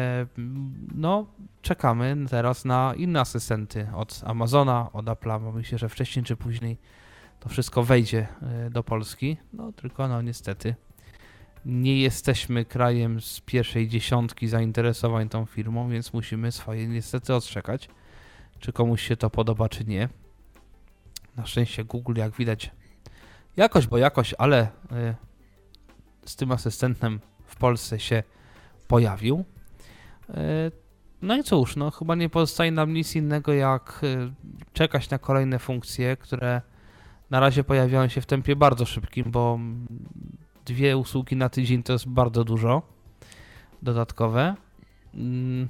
[0.96, 1.26] no,
[1.62, 6.78] czekamy teraz na inne asystenty od Amazona, od Apple'a, myślę, że wcześniej czy później
[7.48, 9.38] to wszystko wejdzie e, do Polski.
[9.54, 10.76] No, tylko no niestety
[11.66, 17.90] nie jesteśmy krajem z pierwszej dziesiątki zainteresowań tą firmą, więc musimy swoje niestety odczekać,
[18.60, 20.10] czy komuś się to podoba, czy nie.
[21.36, 22.72] Na szczęście Google, jak widać,
[23.58, 24.70] jakoś, bo jakoś, ale y,
[26.26, 28.24] z tym asystentem w Polsce się
[28.88, 29.46] pojawił.
[30.30, 30.34] Y,
[31.22, 34.02] no i cóż, no chyba nie pozostaje nam nic innego, jak
[34.74, 36.62] czekać na kolejne funkcje, które
[37.30, 39.60] na razie pojawiają się w tempie bardzo szybkim, bo
[40.66, 42.82] dwie usługi na tydzień to jest bardzo dużo
[43.82, 44.56] dodatkowe.
[45.14, 45.68] Mm,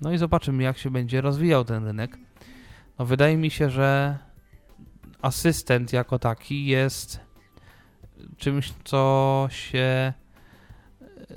[0.00, 2.18] No i zobaczymy, jak się będzie rozwijał ten rynek.
[2.98, 4.18] No wydaje mi się, że
[5.22, 7.20] asystent jako taki jest
[8.36, 10.12] czymś, co się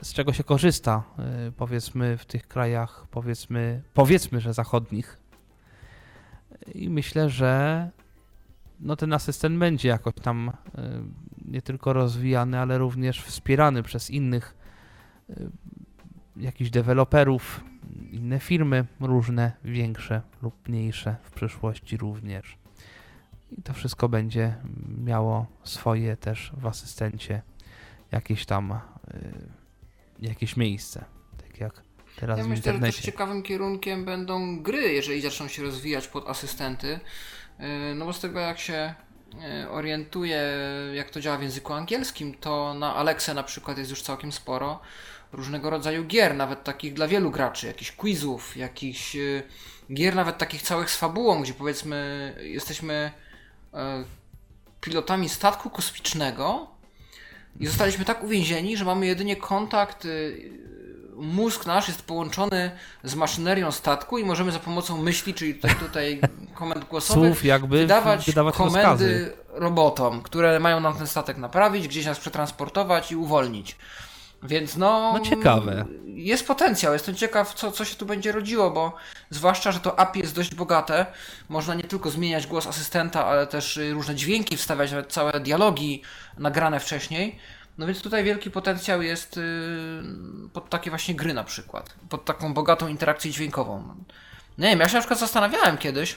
[0.01, 1.03] z czego się korzysta,
[1.47, 5.19] y, powiedzmy w tych krajach, powiedzmy, powiedzmy, że zachodnich.
[6.75, 7.89] I myślę, że
[8.79, 10.51] no ten asystent będzie jakoś tam y,
[11.45, 14.55] nie tylko rozwijany, ale również wspierany przez innych
[15.29, 15.49] y,
[16.37, 17.63] jakichś deweloperów,
[18.11, 22.57] inne firmy różne, większe lub mniejsze w przyszłości również.
[23.51, 24.55] I to wszystko będzie
[24.97, 27.41] miało swoje też w asystencie
[28.11, 28.77] jakieś tam y,
[30.19, 31.05] jakieś miejsce,
[31.37, 31.81] tak jak
[32.15, 36.29] teraz Ja w myślę, że też ciekawym kierunkiem będą gry, jeżeli zaczną się rozwijać pod
[36.29, 36.99] asystenty.
[37.59, 38.93] Yy, No bo z tego jak się
[39.33, 40.41] yy, orientuję,
[40.93, 44.79] jak to działa w języku angielskim, to na Alexę na przykład jest już całkiem sporo.
[45.31, 49.43] różnego rodzaju gier, nawet takich dla wielu graczy, jakichś quizów, jakichś y,
[49.93, 53.11] gier nawet takich całych z fabułą, gdzie powiedzmy jesteśmy
[53.73, 54.03] e,
[54.81, 56.67] pilotami statku kosmicznego
[57.59, 60.07] i zostaliśmy tak uwięzieni, że mamy jedynie kontakt,
[61.17, 62.71] mózg nasz jest połączony
[63.03, 66.21] z maszynerią statku i możemy za pomocą myśli, czyli tutaj, tutaj
[66.53, 69.33] komend głosowych, Słów jakby wydawać, wydawać komendy rozkazy.
[69.53, 73.75] robotom, które mają nam ten statek naprawić, gdzieś nas przetransportować i uwolnić.
[74.43, 75.13] Więc no.
[75.13, 75.85] No ciekawe.
[76.05, 78.93] Jest potencjał, jestem ciekaw, co, co się tu będzie rodziło, bo
[79.29, 81.05] zwłaszcza, że to API jest dość bogate.
[81.49, 86.01] Można nie tylko zmieniać głos asystenta, ale też y, różne dźwięki wstawiać, nawet całe dialogi
[86.37, 87.39] nagrane wcześniej.
[87.77, 89.41] No więc tutaj wielki potencjał jest y,
[90.53, 91.93] pod takie właśnie gry na przykład.
[92.09, 93.95] Pod taką bogatą interakcję dźwiękową.
[94.57, 96.15] Nie wiem, ja się na przykład zastanawiałem kiedyś,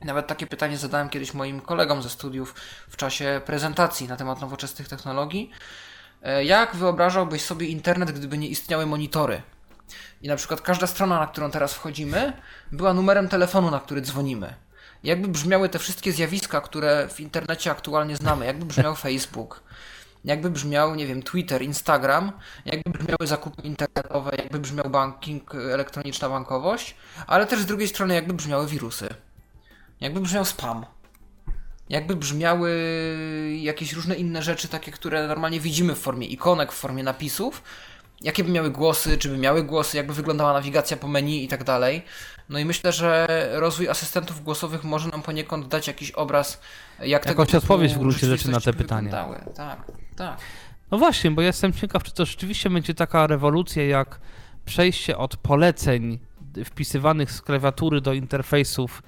[0.00, 2.54] nawet takie pytanie zadałem kiedyś moim kolegom ze studiów
[2.88, 5.50] w czasie prezentacji na temat nowoczesnych technologii.
[6.22, 9.42] E, Jak wyobrażałbyś sobie internet, gdyby nie istniały monitory?
[10.22, 12.32] I na przykład każda strona, na którą teraz wchodzimy,
[12.72, 14.54] była numerem telefonu, na który dzwonimy.
[15.04, 19.62] Jakby brzmiały te wszystkie zjawiska, które w internecie aktualnie znamy, jakby brzmiał Facebook,
[20.24, 22.32] jakby brzmiał, nie wiem, Twitter, Instagram,
[22.64, 26.96] jakby brzmiały zakupy internetowe, jakby brzmiał banking, elektroniczna bankowość,
[27.26, 29.08] ale też z drugiej strony jakby brzmiały wirusy.
[30.00, 30.86] Jakby brzmiał spam.
[31.88, 32.70] Jakby brzmiały
[33.60, 37.62] jakieś różne inne rzeczy, takie, które normalnie widzimy w formie ikonek, w formie napisów.
[38.20, 41.64] Jakie by miały głosy, czy by miały głosy, jakby wyglądała nawigacja po menu i tak
[41.64, 42.02] dalej.
[42.48, 46.60] No i myślę, że rozwój asystentów głosowych może nam poniekąd dać jakiś obraz,
[47.00, 49.10] jak tego Jakąś typu odpowiedź w gruncie rzeczy na te pytania.
[49.10, 49.54] wyglądały.
[49.54, 49.84] Tak,
[50.16, 50.38] tak.
[50.90, 54.20] No właśnie, bo jestem ciekaw, czy to rzeczywiście będzie taka rewolucja, jak
[54.64, 56.18] przejście od poleceń
[56.64, 59.02] wpisywanych z klawiatury do interfejsów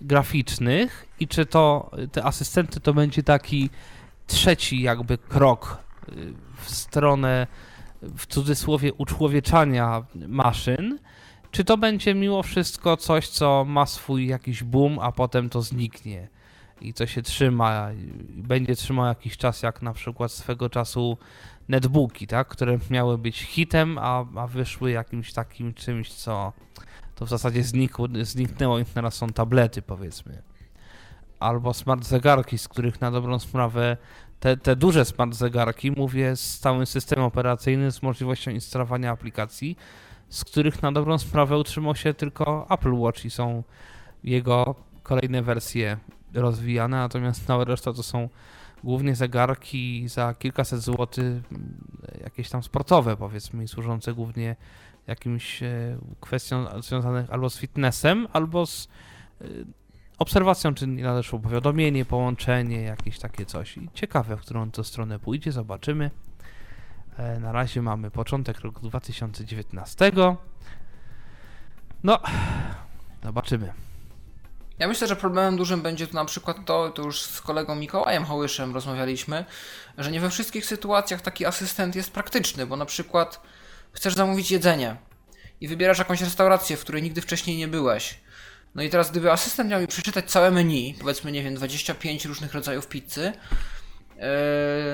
[0.00, 3.70] graficznych i czy to te asystenty to będzie taki
[4.26, 6.12] trzeci jakby krok y,
[6.56, 7.46] w stronę
[8.02, 10.98] w cudzysłowie uczłowieczania maszyn,
[11.50, 16.28] czy to będzie mimo wszystko coś, co ma swój jakiś boom, a potem to zniknie
[16.82, 21.18] i co się trzyma i będzie trzymał jakiś czas, jak na przykład swego czasu
[21.68, 26.52] netbooki, tak, które miały być hitem, a, a wyszły jakimś takim czymś, co
[27.14, 30.42] to w zasadzie znikło, zniknęło i teraz są tablety, powiedzmy.
[31.40, 33.96] Albo smart zegarki, z których na dobrą sprawę
[34.40, 39.76] te, te duże smart zegarki, mówię z całym systemem operacyjnym, z możliwością instalowania aplikacji,
[40.28, 43.62] z których na dobrą sprawę utrzymał się tylko Apple Watch i są
[44.24, 45.96] jego kolejne wersje
[46.34, 48.28] rozwijane, natomiast cała reszta to są
[48.84, 51.74] głównie zegarki za kilkaset złotych, mm,
[52.20, 54.56] jakieś tam sportowe powiedzmy, służące głównie
[55.06, 58.88] jakimś e, kwestiom związanych albo z fitnessem, albo z
[59.40, 59.44] e,
[60.18, 63.76] obserwacją, czy nie nadeszło powiadomienie, połączenie, jakieś takie coś.
[63.76, 66.10] I ciekawe, w którą to stronę pójdzie, zobaczymy.
[67.18, 70.12] E, Na razie mamy początek roku 2019.
[72.04, 72.18] No,
[73.24, 73.72] zobaczymy.
[74.78, 78.24] Ja myślę, że problemem dużym będzie tu na przykład to, to już z kolegą Mikołajem
[78.24, 79.44] Hołyszem rozmawialiśmy,
[79.98, 83.40] że nie we wszystkich sytuacjach taki asystent jest praktyczny, bo na przykład
[83.92, 84.96] chcesz zamówić jedzenie
[85.60, 88.20] i wybierasz jakąś restaurację, w której nigdy wcześniej nie byłeś.
[88.74, 92.54] No i teraz gdyby asystent miał mi przeczytać całe menu, powiedzmy, nie wiem, 25 różnych
[92.54, 93.32] rodzajów pizzy,
[94.16, 94.22] yy,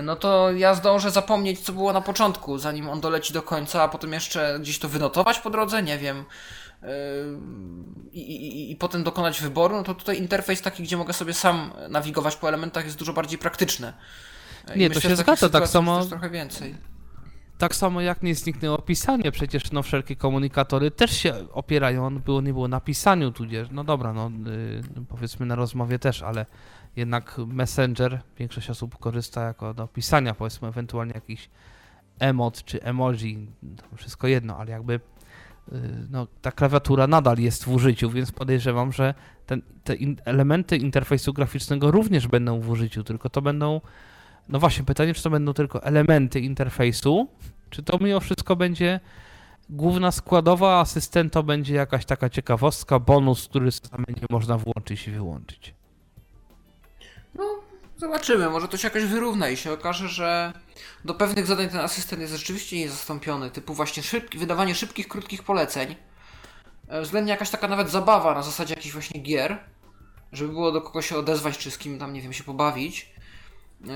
[0.03, 3.89] no to ja zdążę zapomnieć, co było na początku, zanim on doleci do końca, a
[3.89, 6.25] potem jeszcze gdzieś to wynotować po drodze, nie wiem.
[8.13, 11.73] I, i, I potem dokonać wyboru, no to tutaj interfejs taki, gdzie mogę sobie sam
[11.91, 13.93] nawigować po elementach, jest dużo bardziej praktyczny.
[14.75, 16.75] I Nie, to myślę, się że takich zgadza, tak samo- trochę więcej.
[17.59, 22.53] Tak samo jak nie zniknęło pisanie, przecież no wszelkie komunikatory też się opierają, było nie
[22.53, 24.31] było na pisaniu, tudzież, no dobra, no
[25.01, 26.47] y, powiedzmy na rozmowie też, ale
[26.97, 31.51] jednak Messenger, większość osób korzysta jako do pisania, powiedzmy ewentualnie jakiś
[32.19, 33.51] emot czy emoji,
[33.91, 35.01] to wszystko jedno, ale jakby
[36.11, 39.15] no, ta klawiatura nadal jest w użyciu, więc podejrzewam, że
[39.47, 43.81] ten, te in, elementy interfejsu graficznego również będą w użyciu, tylko to będą
[44.49, 47.29] no właśnie, pytanie, czy to będą tylko elementy interfejsu,
[47.71, 49.01] czy to mimo wszystko będzie
[49.71, 55.11] główna składowa, asystent to będzie jakaś taka ciekawostka, bonus, który sam nie można włączyć i
[55.11, 55.75] wyłączyć.
[57.35, 57.45] No,
[57.99, 60.53] zobaczymy, może to się jakoś wyrówna i się okaże, że
[61.05, 65.97] do pewnych zadań ten asystent jest rzeczywiście niezastąpiony, typu właśnie szybki, wydawanie szybkich, krótkich poleceń,
[66.89, 69.59] e, względnie jakaś taka nawet zabawa na zasadzie jakichś właśnie gier,
[70.33, 73.13] żeby było do kogo się odezwać, czy z kim tam, nie wiem, się pobawić.
[73.81, 73.93] Yy,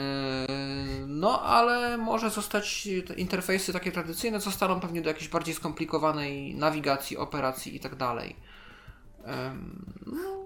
[1.06, 7.16] No, ale może zostać te interfejsy takie tradycyjne, zostaną pewnie do jakiejś bardziej skomplikowanej nawigacji,
[7.16, 8.36] operacji i tak dalej.
[10.06, 10.44] No,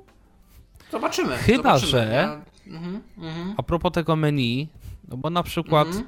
[0.93, 1.37] zobaczymy.
[1.37, 1.91] Chyba, zobaczymy.
[1.91, 2.41] że- Ja...
[2.67, 3.55] Mhm, mhm.
[3.57, 4.69] A propos tego menu,
[5.09, 6.07] no bo na przykład Mhm.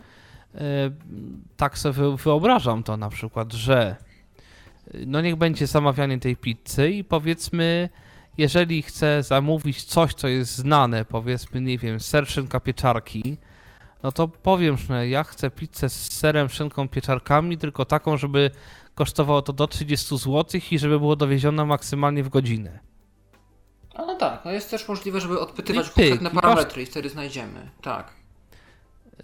[0.54, 0.58] e,
[1.56, 3.96] tak sobie wyobrażam to na przykład, że
[5.06, 7.88] no niech będzie zamawianie tej pizzy i powiedzmy,
[8.38, 13.36] jeżeli chcę zamówić coś, co jest znane, powiedzmy, nie wiem, ser, szynka, pieczarki,
[14.02, 18.50] no to powiem, że ja chcę pizzę z serem, szynką, pieczarkami, tylko taką, żeby
[18.94, 22.78] kosztowało to do 30 zł i żeby było dowiezione maksymalnie w godzinę.
[23.98, 26.86] A no tak, no jest też możliwe, żeby odpytywać I pyk, konkretne i parametry i
[26.86, 27.70] wtedy znajdziemy.
[27.82, 28.12] Tak.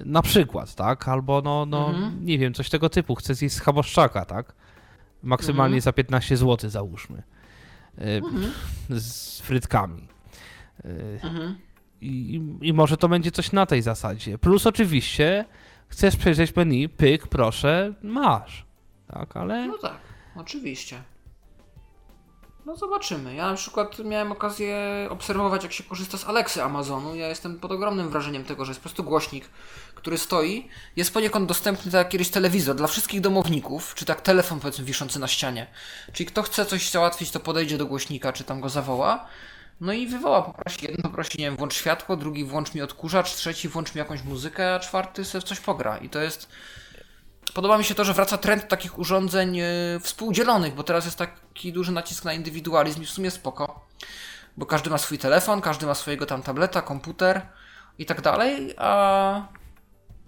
[0.00, 1.08] Na przykład, tak?
[1.08, 2.24] Albo no, no Mhm.
[2.26, 3.14] nie wiem, coś tego typu.
[3.14, 4.52] Chcę zjeść schaboszczaka, tak?
[5.22, 5.80] Maksymalnie Mhm.
[5.80, 7.22] za 15 zł załóżmy.
[7.98, 8.52] Y, Mhm.
[8.90, 10.08] Z frytkami.
[10.84, 11.56] Y, Mhm.
[12.00, 14.38] I, I może to będzie coś na tej zasadzie.
[14.38, 15.44] Plus oczywiście
[15.88, 18.66] chcesz przejrzeć menu, pyk, proszę, masz.
[19.06, 19.96] Tak, ale No tak,
[20.36, 21.02] oczywiście.
[22.66, 23.34] No zobaczymy.
[23.34, 24.78] Ja na przykład miałem okazję
[25.10, 27.14] obserwować, jak się korzysta z Alexy Amazonu.
[27.14, 29.44] Ja jestem pod ogromnym wrażeniem tego, że jest po prostu głośnik,
[29.94, 30.68] który stoi.
[30.96, 35.18] Jest poniekąd dostępny tak jak kiedyś telewizor dla wszystkich domowników, czy tak telefon powiedzmy wiszący
[35.18, 35.66] na ścianie.
[36.12, 39.26] Czyli kto chce coś załatwić, to podejdzie do głośnika, czy tam go zawoła.
[39.80, 43.68] No i wywoła, poprosi jeden, poprosi, nie wiem, włącz światło, drugi włącz mi odkurzacz, trzeci
[43.68, 45.98] włącz mi jakąś muzykę, a czwarty sobie coś pogra.
[45.98, 46.48] I to jest
[47.54, 49.64] Podoba mi się to, że wraca trend takich urządzeń e,
[50.00, 53.86] współdzielonych, bo teraz jest taki duży nacisk na indywidualizm i w sumie spoko.
[54.56, 57.42] Bo każdy ma swój telefon, każdy ma swojego tam tableta, komputer
[57.98, 59.48] i tak dalej, a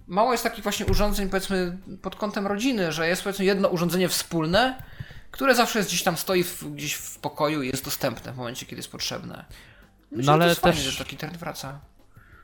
[0.07, 4.83] mało jest takich właśnie urządzeń powiedzmy pod kątem rodziny, że jest powiedzmy jedno urządzenie wspólne,
[5.31, 8.65] które zawsze jest gdzieś tam stoi w, gdzieś w pokoju i jest dostępne w momencie,
[8.65, 9.45] kiedy jest potrzebne.
[10.11, 11.79] Myślę, No ale to jest fajnie, też- że taki trend wraca.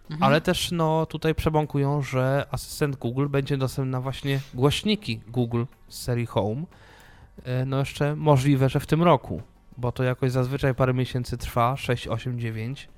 [0.09, 0.23] Mhm.
[0.23, 6.01] Ale też no tutaj przebąkują, że asystent Google będzie dostępny na właśnie głośniki Google z
[6.01, 6.63] serii Home.
[7.43, 9.41] E, No jeszcze możliwe, że w tym roku,
[9.77, 12.89] bo to jakoś zazwyczaj parę miesięcy trwa, 6, 8, 9.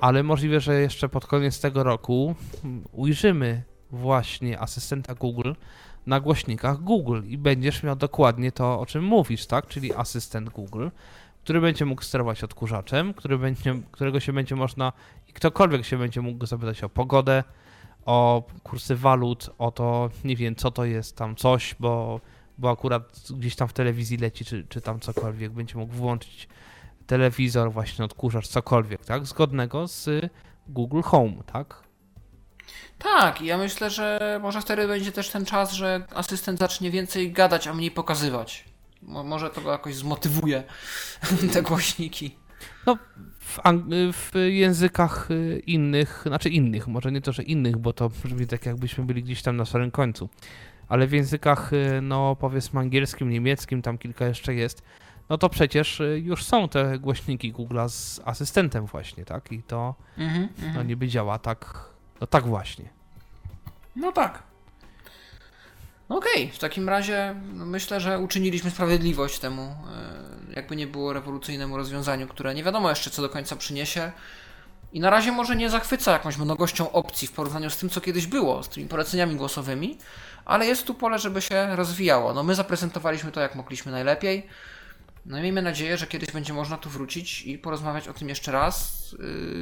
[0.00, 2.34] Ale możliwe, że jeszcze pod koniec tego roku
[2.92, 5.52] ujrzymy właśnie asystenta Google
[6.06, 9.66] na głośnikach Google i będziesz miał dokładnie to, o czym mówisz, tak?
[9.66, 10.88] Czyli asystent Google,
[11.44, 14.92] który będzie mógł sterować odkurzaczem, który będzie, którego się będzie można
[15.34, 17.44] ktokolwiek się będzie mógł zapytać o pogodę,
[18.06, 22.20] o kursy walut, o to, nie wiem, co to jest tam coś, bo,
[22.58, 26.48] bo akurat gdzieś tam w telewizji leci, czy, czy tam cokolwiek, będzie mógł włączyć
[27.06, 29.26] telewizor, właśnie odkurzacz, cokolwiek, tak?
[29.26, 30.30] Zgodnego z
[30.68, 31.82] Google Home, tak?
[32.98, 37.66] Tak, ja myślę, że może wtedy będzie też ten czas, że asystent zacznie więcej gadać,
[37.66, 38.73] a mniej pokazywać.
[39.04, 40.64] Mo- może to go jakoś zmotywuje,
[41.52, 42.36] te głośniki.
[42.86, 42.98] No,
[43.40, 43.60] w,
[44.12, 48.66] w językach y, innych, znaczy innych, może nie to, że innych, bo to brzmi tak
[48.66, 50.28] jakbyśmy byli gdzieś tam na samym końcu,
[50.88, 54.82] ale w językach, y, no powiedzmy angielskim, niemieckim, tam kilka jeszcze jest,
[55.28, 59.52] no to przecież y, już są te głośniki Google'a z asystentem właśnie, tak?
[59.52, 60.86] I to Mhm, no mhm.
[60.88, 61.88] niby działa tak,
[62.20, 62.88] no tak właśnie.
[63.96, 64.42] No tak.
[66.08, 71.76] No Okej, w takim razie myślę, że uczyniliśmy sprawiedliwość temu, e, jakby nie było rewolucyjnemu
[71.76, 74.12] rozwiązaniu, które nie wiadomo jeszcze co do końca przyniesie.
[74.92, 78.26] I na razie może nie zachwyca jakąś mnogością opcji w porównaniu z tym, co kiedyś
[78.26, 79.98] było, z tymi poleceniami głosowymi,
[80.44, 82.34] ale jest tu pole, żeby się rozwijało.
[82.34, 84.46] No my zaprezentowaliśmy to jak mogliśmy najlepiej.
[85.26, 88.52] No i miejmy nadzieję, że kiedyś będzie można tu wrócić i porozmawiać o tym jeszcze
[88.52, 89.06] raz,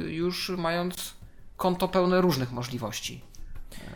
[0.07, 1.13] y, już mając
[1.57, 3.21] konto pełne różnych możliwości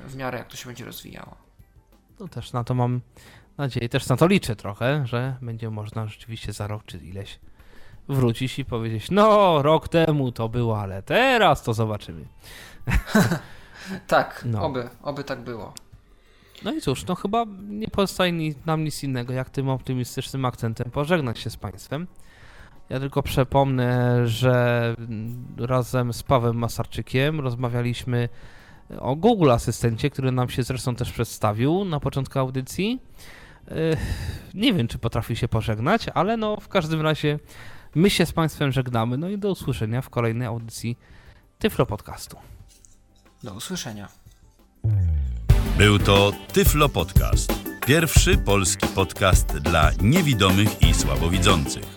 [0.07, 1.46] w miarę jak to się będzie rozwijało.
[2.19, 3.01] No też na to mam
[3.57, 7.39] nadzieję, też na to liczę trochę, że będzie można rzeczywiście za rok czy ileś
[8.09, 12.25] wrócić i powiedzieć, no rok temu to było, ale teraz to zobaczymy.
[14.07, 14.63] Tak, No.
[14.65, 15.73] oby, oby tak było.
[16.63, 21.39] No i cóż, no chyba nie pozostaje nam nic innego, jak tym optymistycznym akcentem pożegnać
[21.39, 22.07] się z Państwem.
[22.89, 24.95] Ja tylko przypomnę, że
[25.57, 28.29] razem z Pawłem Masarczykiem rozmawialiśmy
[28.99, 32.99] o Google Asystencie, który nam się zresztą też przedstawił na początku audycji.
[33.67, 33.99] Ech,
[34.53, 37.39] Nie wiem, czy potrafi się pożegnać, ale no w każdym razie
[37.95, 39.17] my się z Państwem żegnamy.
[39.17, 40.97] No i do usłyszenia w kolejnej audycji
[41.59, 42.37] Tyflo Podcastu.
[43.43, 44.07] Do usłyszenia.
[45.77, 47.53] Był to Tyflo Podcast.
[47.85, 51.96] Pierwszy polski podcast dla niewidomych i słabowidzących.